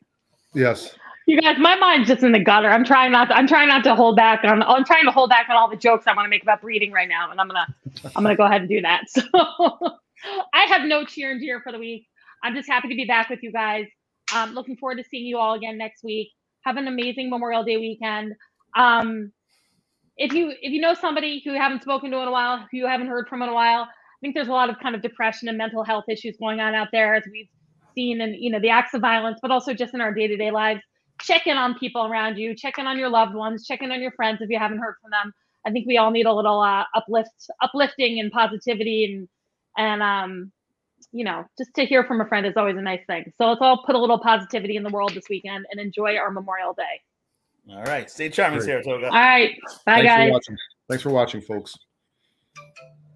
Yes. 0.54 0.96
You 1.26 1.40
guys, 1.40 1.58
my 1.58 1.76
mind's 1.76 2.10
just 2.10 2.22
in 2.22 2.34
the 2.34 2.40
gutter. 2.40 2.70
I'm 2.70 2.84
trying 2.84 3.12
not 3.12 3.30
to. 3.30 3.38
I'm 3.38 3.48
trying 3.48 3.70
not 3.70 3.84
to 3.86 3.96
hold 3.96 4.16
back 4.16 4.44
on. 4.44 4.62
I'm 4.64 4.84
trying 4.84 5.06
to 5.06 5.12
hold 5.12 5.30
back 5.30 5.48
on 5.48 5.56
all 5.56 5.70
the 5.70 5.78
jokes 5.78 6.06
I 6.08 6.14
want 6.14 6.26
to 6.26 6.30
make 6.30 6.44
about 6.44 6.62
breeding 6.62 6.92
right 6.92 7.08
now, 7.08 7.32
and 7.32 7.40
I'm 7.40 7.48
gonna 7.48 7.68
I'm 8.16 8.24
gonna 8.24 8.36
go 8.36 8.46
ahead 8.46 8.62
and 8.62 8.70
do 8.70 8.82
that. 8.82 9.04
So. 9.10 10.00
I 10.54 10.66
have 10.66 10.84
no 10.84 11.06
cheer 11.06 11.32
and 11.32 11.42
jeer 11.42 11.62
for 11.62 11.72
the 11.72 11.80
week. 11.80 12.08
I'm 12.44 12.56
just 12.56 12.70
happy 12.70 12.90
to 12.90 12.96
be 12.96 13.06
back 13.06 13.30
with 13.30 13.40
you 13.42 13.52
guys. 13.52 13.86
Um, 14.34 14.54
looking 14.54 14.78
forward 14.78 14.98
to 14.98 15.04
seeing 15.04 15.26
you 15.26 15.38
all 15.38 15.54
again 15.54 15.78
next 15.78 16.04
week. 16.04 16.30
Have 16.66 16.78
an 16.78 16.88
amazing 16.88 17.30
Memorial 17.30 17.64
Day 17.64 17.78
weekend. 17.78 18.34
Um, 18.78 19.32
if 20.18 20.34
you 20.34 20.52
if 20.62 20.72
you 20.72 20.82
know 20.82 20.94
somebody 20.94 21.42
who 21.44 21.54
you 21.54 21.60
haven't 21.60 21.82
spoken 21.82 22.12
to 22.12 22.18
in 22.20 22.28
a 22.28 22.32
while, 22.32 22.60
who 22.72 22.78
you 22.78 22.88
haven't 22.88 23.08
heard 23.08 23.28
from 23.28 23.42
in 23.42 23.50
a 23.50 23.54
while, 23.54 23.84
I 23.84 24.18
think 24.22 24.36
there's 24.36 24.48
a 24.48 24.54
lot 24.54 24.70
of 24.70 24.80
kind 24.80 24.96
of 24.96 25.02
depression 25.02 25.50
and 25.50 25.58
mental 25.58 25.84
health 25.84 26.06
issues 26.10 26.38
going 26.38 26.60
on 26.60 26.76
out 26.76 26.90
there 26.92 27.16
as 27.16 27.24
we've 27.32 27.50
seen 27.96 28.22
in 28.22 28.34
you 28.36 28.52
know 28.52 28.60
the 28.60 28.70
acts 28.70 28.94
of 28.94 29.02
violence, 29.02 29.40
but 29.42 29.52
also 29.52 29.74
just 29.74 29.94
in 29.94 30.02
our 30.02 30.14
day 30.14 30.28
to 30.28 30.38
day 30.38 30.52
lives. 30.52 30.82
Check 31.22 31.48
in 31.48 31.58
on 31.58 31.78
people 31.78 32.06
around 32.06 32.38
you. 32.38 32.56
Check 32.56 32.78
in 32.78 32.88
on 32.88 32.98
your 32.98 33.10
loved 33.10 33.36
ones. 33.36 33.66
Check 33.66 33.82
in 33.82 33.92
on 33.92 34.02
your 34.02 34.12
friends 34.12 34.40
if 34.42 34.50
you 34.50 34.58
haven't 34.60 34.80
heard 34.80 34.96
from 35.02 35.12
them. 35.12 35.32
I 35.66 35.72
think 35.72 35.88
we 35.88 35.98
all 35.98 36.12
need 36.12 36.26
a 36.26 36.34
little 36.34 36.60
uh, 36.60 36.84
uplift, 36.96 37.30
uplifting 37.62 38.20
and 38.20 38.32
positivity 38.32 39.06
and 39.06 39.30
and 39.78 40.02
um, 40.02 40.52
you 41.12 41.24
know, 41.24 41.46
just 41.58 41.74
to 41.76 41.86
hear 41.86 42.04
from 42.04 42.22
a 42.22 42.26
friend 42.26 42.46
is 42.46 42.54
always 42.58 42.78
a 42.78 42.82
nice 42.82 43.02
thing. 43.08 43.32
So 43.38 43.48
let's 43.48 43.62
all 43.62 43.84
put 43.86 43.96
a 43.96 44.00
little 44.00 44.20
positivity 44.20 44.76
in 44.76 44.84
the 44.84 44.90
world 44.90 45.14
this 45.14 45.30
weekend 45.30 45.66
and 45.72 45.80
enjoy 45.80 46.18
our 46.18 46.32
Memorial 46.32 46.74
Day. 46.74 47.74
All 47.74 47.84
right. 47.84 48.10
Stay 48.10 48.30
charming, 48.30 48.62
Saratoga. 48.62 49.06
All 49.06 49.12
right. 49.12 49.56
Bye, 49.86 50.02
Thanks 50.02 50.08
guys. 50.08 50.46
For 50.46 50.56
Thanks 50.90 51.04
for 51.04 51.12
watching, 51.12 51.42
folks. 51.42 51.76